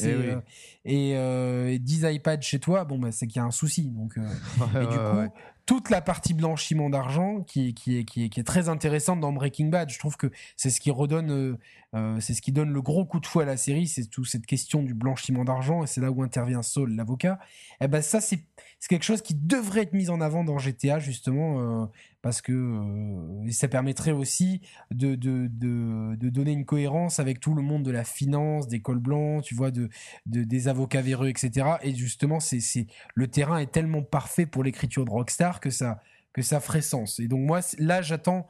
[0.84, 3.88] et, euh, et, 10 iPads chez toi, bon bah c'est qu'il y a un souci.
[3.88, 4.16] Donc
[4.74, 5.32] et du coup,
[5.70, 9.30] toute la partie blanchiment d'argent qui, qui, est, qui, est, qui est très intéressante dans
[9.30, 9.88] Breaking Bad.
[9.88, 10.26] Je trouve que
[10.56, 11.58] c'est ce qui redonne, euh,
[11.94, 14.26] euh, c'est ce qui donne le gros coup de fouet à la série, c'est toute
[14.26, 17.38] cette question du blanchiment d'argent et c'est là où intervient Saul, l'avocat.
[17.80, 18.42] Et eh ben ça, c'est
[18.88, 21.82] quelque chose qui devrait être mis en avant dans GTA justement.
[21.82, 21.86] Euh,
[22.22, 27.54] parce que euh, ça permettrait aussi de, de, de, de, donner une cohérence avec tout
[27.54, 29.88] le monde de la finance, des cols blancs, tu vois, de,
[30.26, 31.66] de des avocats véreux, etc.
[31.82, 36.02] Et justement, c'est, c'est le terrain est tellement parfait pour l'écriture de Rockstar que ça
[36.32, 37.18] que ça ferait sens.
[37.20, 38.46] Et donc moi, là, j'attends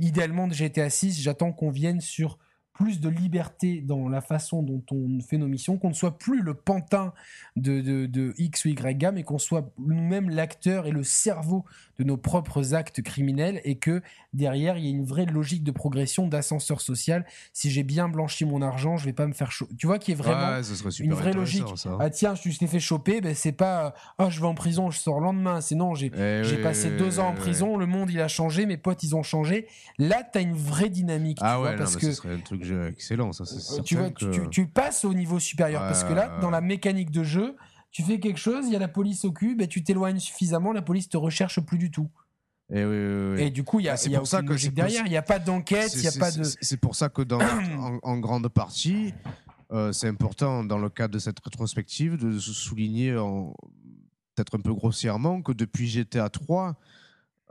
[0.00, 2.38] idéalement de GTA 6, j'attends qu'on vienne sur
[2.80, 6.40] plus de liberté dans la façon dont on fait nos missions, qu'on ne soit plus
[6.40, 7.12] le pantin
[7.56, 11.66] de, X ou Y gamme, mais qu'on soit nous-mêmes l'acteur et le cerveau
[11.98, 14.00] de nos propres actes criminels et que
[14.32, 17.26] derrière, il y ait une vraie logique de progression, d'ascenseur social.
[17.52, 19.74] Si j'ai bien blanchi mon argent, je vais pas me faire choper.
[19.76, 20.60] Tu vois, qui est vraiment
[21.00, 21.64] une vraie logique.
[21.98, 24.98] Ah tiens, je t'ai fait choper, ben c'est pas ah je vais en prison, je
[24.98, 25.60] sors le lendemain.
[25.60, 28.76] C'est non, j'ai eh passé deux ans en prison, le monde il a changé, mes
[28.76, 29.66] potes ils ont changé.
[29.98, 31.38] Là, tu as une vraie dynamique.
[31.40, 33.32] Ah ouais, parce que ce serait un truc excellent.
[33.32, 34.10] Ça, euh, tu, vois,
[34.50, 37.56] tu, passes au niveau supérieur parce que là, dans la mécanique de jeu,
[37.90, 40.72] tu fais quelque chose, il y a la police au cul, ben, tu t'éloignes suffisamment,
[40.72, 42.08] la police te recherche plus du tout.
[42.72, 45.16] Et, oui, et, du coup, il y a, y a ça que derrière, il n'y
[45.16, 46.42] a pas d'enquête, il y a pas de.
[46.44, 47.40] C'est pour ça que dans,
[48.02, 49.12] en, grande partie,
[49.72, 53.12] euh, c'est important dans le cadre de cette rétrospective de souligner,
[54.34, 56.76] peut-être un peu grossièrement, que depuis GTA 3,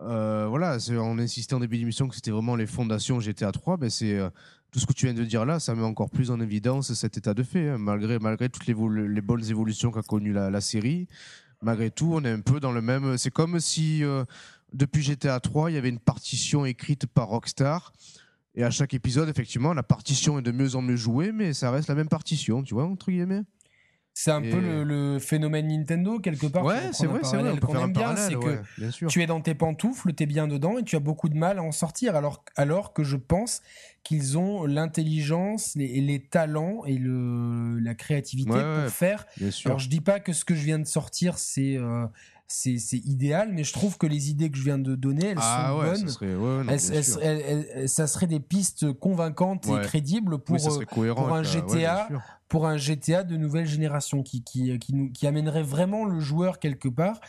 [0.02, 3.90] euh, voilà, on insistait en début d'émission que c'était vraiment les fondations GTA 3, ben
[3.90, 4.30] c'est euh,
[4.72, 7.18] tout ce que tu viens de dire là, ça met encore plus en évidence cet
[7.18, 7.78] état de fait, hein.
[7.78, 8.76] malgré, malgré toutes les,
[9.08, 11.08] les bonnes évolutions qu'a connues la, série.
[11.62, 13.18] Malgré tout, on est un peu dans le même.
[13.18, 14.24] C'est comme si euh,
[14.74, 17.94] depuis GTA 3, il y avait une partition écrite par Rockstar.
[18.56, 21.72] Et à chaque épisode, effectivement, la partition est de mieux en mieux jouée, mais ça
[21.72, 23.44] reste la même partition, tu vois, entre guillemets.
[24.14, 26.66] C'est un peu le, phénomène Nintendo, quelque part.
[26.66, 27.54] Ouais, c'est vrai, c'est vrai.
[27.66, 30.84] On aime bien, c'est que tu es dans tes pantoufles, tu es bien dedans et
[30.84, 32.18] tu as beaucoup de mal à en sortir.
[32.18, 33.62] Alors, alors que je pense
[34.04, 39.26] qu'ils ont l'intelligence, les, les, talents et le, la créativité pour faire.
[39.64, 41.78] Alors, je dis pas que ce que je viens de sortir, c'est.
[41.78, 42.06] Euh,
[42.52, 45.68] c'est idéal, mais je trouve que les idées que je viens de donner, elles ah
[45.70, 46.78] sont bonnes.
[46.80, 52.10] Ça serait, ça serait des pistes convaincantes et crédibles pour, euh, pour un GTA,
[52.48, 56.60] pour un GTA de nouvelle génération qui, qui, qui, nous, qui amènerait vraiment le joueur
[56.60, 57.22] quelque part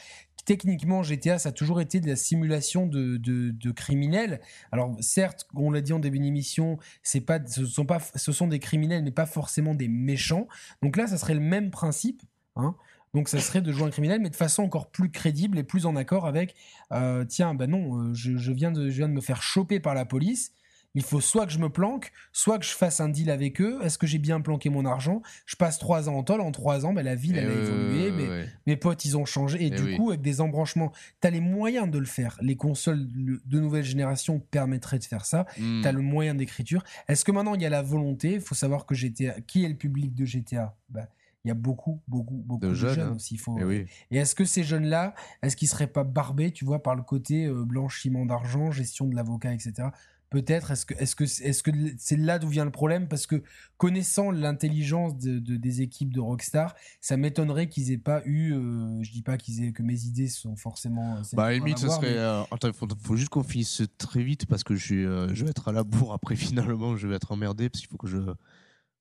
[0.46, 4.40] techniquement, GTA, ça a toujours été de la simulation de, de, de criminels.
[4.72, 8.48] Alors, certes, on l'a dit en début d'émission, c'est pas, ce sont pas, ce sont
[8.48, 10.48] des criminels, mais pas forcément des méchants.
[10.82, 12.22] Donc là, ça serait le même principe.
[12.56, 12.74] Hein.
[13.14, 15.86] Donc ça serait de jouer un criminel, mais de façon encore plus crédible et plus
[15.86, 16.54] en accord avec,
[16.92, 19.94] euh, tiens, ben non, euh, je, viens de, je viens de me faire choper par
[19.94, 20.52] la police.
[20.94, 23.78] Il faut soit que je me planque, soit que je fasse un deal avec eux.
[23.82, 25.22] Est-ce que j'ai bien planqué mon argent?
[25.46, 26.40] Je passe trois ans en tol.
[26.40, 28.10] En trois ans, ben, la ville, elle a évolué.
[28.10, 29.64] mais, Mes potes, ils ont changé.
[29.64, 32.36] Et, du coup, avec des embranchements, tu as les moyens de le faire.
[32.42, 35.46] Les consoles de nouvelle génération permettraient de faire ça.
[35.58, 35.82] Hmm.
[35.82, 36.82] Tu as le moyen d'écriture.
[37.06, 38.32] Est-ce que maintenant, il y a la volonté?
[38.32, 39.40] Il faut savoir que GTA...
[39.42, 41.06] Qui est le public de GTA ben,
[41.44, 43.12] il y a beaucoup, beaucoup, beaucoup de, jeunes, hein.
[43.16, 43.38] aussi.
[43.38, 43.58] Faut...
[43.70, 47.02] Et, et est-ce que ces jeunes-là, est-ce qu'ils seraient pas barbés, tu vois, par le
[47.02, 49.88] côté euh, blanchiment d'argent, gestion de l'avocat, etc.
[50.28, 53.08] Peut-être, est-ce que est-ce que est-ce que c'est là d'où vient le problème?
[53.08, 53.42] Parce que
[53.78, 58.52] connaissant l'intelligence de, des équipes de Rockstar, ça m'étonnerait qu'ils aient pas eu.
[58.52, 61.16] Euh, je dis pas qu'ils aient que mes idées sont forcément.
[61.16, 62.16] Euh, bah, limite, ce serait.
[62.16, 65.72] attends, il faut, juste qu'on finisse très vite parce que je, je vais être à
[65.72, 66.36] la bourre après.
[66.36, 68.18] Finalement, je vais être emmerdé parce qu'il faut que je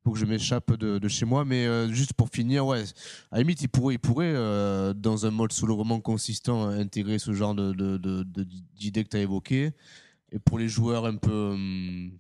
[0.04, 1.46] faut que je m'échappe de, chez moi.
[1.46, 2.84] Mais euh, juste pour finir, ouais,
[3.32, 7.20] à la limite, il pourrait, il pourrait euh, dans un mode solo vraiment consistant, intégrer
[7.20, 9.72] ce genre d'idées que tu as évoquées.
[10.32, 12.12] Et pour les joueurs un peu, hum,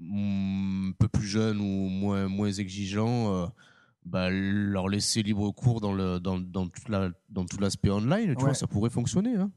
[0.00, 3.46] un peu plus jeunes ou moins, moins exigeants, euh,
[4.04, 6.68] bah, leur laisser libre cours dans, le, dans, dans,
[7.28, 9.36] dans tout l'aspect online, tu vois, ça pourrait fonctionner.
[9.36, 9.50] Hein.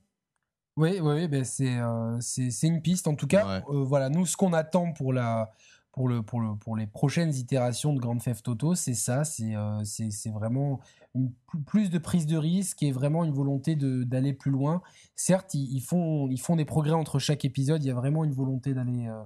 [0.78, 1.80] Oui, oui, ben c'est,
[2.20, 3.08] c'est, une piste.
[3.08, 5.50] En tout cas, voilà, nous, ce qu'on attend pour la
[5.96, 9.56] pour, le, pour, le, pour les prochaines itérations de Grand Theft Auto, c'est ça, c'est
[9.56, 10.82] euh, c'est vraiment
[11.16, 11.32] une,
[11.66, 14.82] plus de prise de risque et vraiment une volonté d'aller plus loin.
[15.16, 18.34] Certes, ils, font, ils font des progrès entre chaque épisode, il y a vraiment une
[18.34, 19.24] volonté d'aller euh,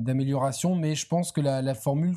[0.00, 2.16] d'amélioration, mais je pense que la, la, formule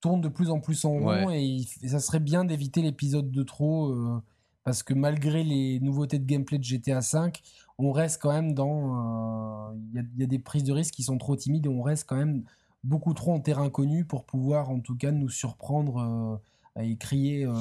[0.00, 3.90] tourne de plus en plus en rond et, ça serait bien d'éviter l'épisode de trop.
[3.90, 4.22] Euh,
[4.64, 7.30] parce que malgré les nouveautés de gameplay de GTA V,
[7.76, 9.74] on reste quand même dans.
[9.92, 12.08] Il y, y, a des prises de risque qui sont trop timides et on reste
[12.08, 12.44] quand même
[12.84, 16.40] beaucoup trop en terrain connu pour pouvoir en tout cas nous surprendre
[16.76, 17.52] euh, et crier euh,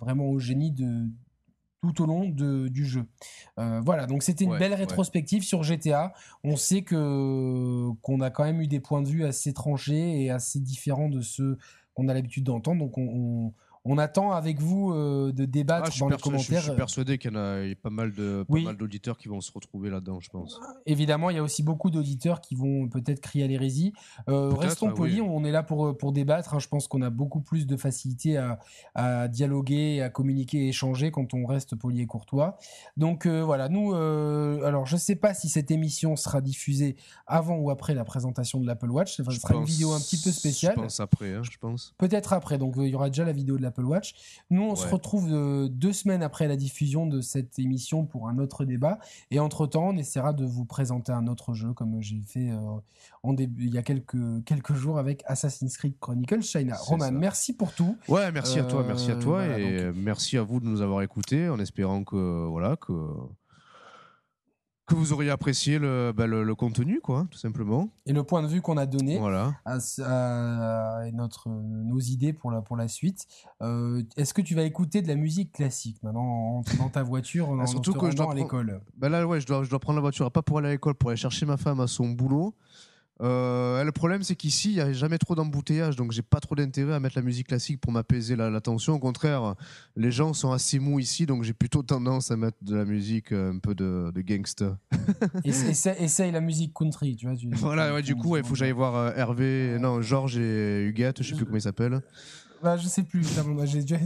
[0.00, 1.06] vraiment au génie de,
[1.82, 3.06] tout au long de, du jeu.
[3.58, 6.12] Euh, voilà, donc c'était une belle rétrospective sur GTA.
[6.42, 10.30] On sait que qu'on a quand même eu des points de vue assez tranchés et
[10.30, 11.58] assez différents de ceux
[11.94, 12.80] qu'on a l'habitude d'entendre.
[12.80, 13.52] Donc on, on
[13.98, 16.60] attend avec vous de débattre ah, dans les commentaires.
[16.60, 19.40] Je suis persuadé qu'il y en a, pas mal de pas mal d'auditeurs qui vont
[19.40, 20.60] se retrouver là-dedans, je pense.
[20.86, 23.92] Évidemment, il y a aussi beaucoup d'auditeurs qui vont peut-être crier à l'hérésie.
[24.26, 26.54] restons ah polis, on est là pour pour débattre.
[26.54, 26.58] Hein.
[26.58, 28.58] Je pense qu'on a beaucoup plus de facilité à,
[28.94, 32.56] à dialoguer, à communiquer, et échanger quand on reste poli et courtois.
[32.96, 36.96] Donc voilà, nous, alors je sais pas si cette émission sera diffusée
[37.26, 39.16] avant ou après la présentation de l'Apple Watch.
[39.16, 40.74] Ce sera une vidéo un petit peu spéciale.
[40.76, 41.94] Je pense après, hein, je pense.
[41.98, 42.58] Peut-être après.
[42.58, 44.14] Donc il y aura déjà la vidéo de l'Apple Watch.
[44.50, 48.38] Nous, on se retrouve euh, deux semaines après la diffusion de cette émission pour un
[48.38, 48.98] autre débat.
[49.30, 52.58] Et entre-temps, on essaiera de vous présenter un autre jeu, comme j'ai fait euh,
[53.22, 56.76] en début, il y a quelques, quelques jours avec Assassin's Creed Chronicles China.
[56.78, 57.96] Roman, merci pour tout.
[58.08, 59.40] Ouais, merci à toi, merci à toi.
[59.40, 62.92] Euh, et merci à vous de nous avoir écoutés en espérant que, voilà, que
[64.86, 67.88] que vous auriez apprécié le, bah, le, contenu, quoi, tout simplement.
[68.06, 69.54] Et le point de vue qu'on a donné voilà.
[69.64, 73.26] à, notre, nos idées pour la, pour la suite.
[73.62, 77.56] Euh, est-ce que tu vas écouter de la musique classique maintenant dans ta voiture en,
[77.58, 78.80] bah, surtout que je dois à l'école?
[78.96, 80.94] bah Là, ouais, je dois, je dois prendre la voiture, pas pour aller à l'école,
[80.94, 82.54] pour aller chercher ma femme à son boulot.
[83.20, 86.54] Euh, le problème, c'est qu'ici, il n'y a jamais trop d'embouteillage, donc j'ai pas trop
[86.54, 88.94] d'intérêt à mettre la musique classique pour m'apaiser la, tension.
[88.94, 89.54] Au contraire,
[89.96, 93.32] les gens sont assez mous ici, donc j'ai plutôt tendance à mettre de la musique
[93.32, 94.78] euh, un peu de, de gangsta.
[95.44, 97.36] essaye, la musique country, tu vois.
[97.58, 101.22] voilà, ouais, du coup, il faut que j'aille voir euh, Hervé, non, Georges et Huguette,
[101.22, 102.00] je sais plus comment ils s'appellent.
[102.64, 103.22] Bah, je sais plus,
[103.66, 103.98] j'ai déjà,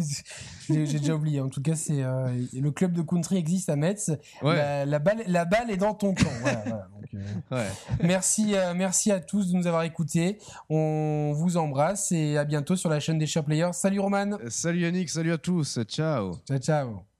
[0.68, 1.40] déjà, oublié.
[1.40, 4.10] En tout cas, c'est le club de country existe à Metz.
[4.42, 6.28] La, balle, la balle est dans ton camp.
[6.40, 6.88] Voilà,
[7.52, 7.68] euh,
[8.02, 10.38] merci, euh, merci à tous de nous avoir écoutés.
[10.68, 13.74] On vous embrasse et à bientôt sur la chaîne des Share Players.
[13.74, 14.38] Salut Roman.
[14.48, 15.78] Salut Yannick, salut à tous.
[15.86, 16.36] Ciao.
[16.46, 17.17] Ciao, ciao.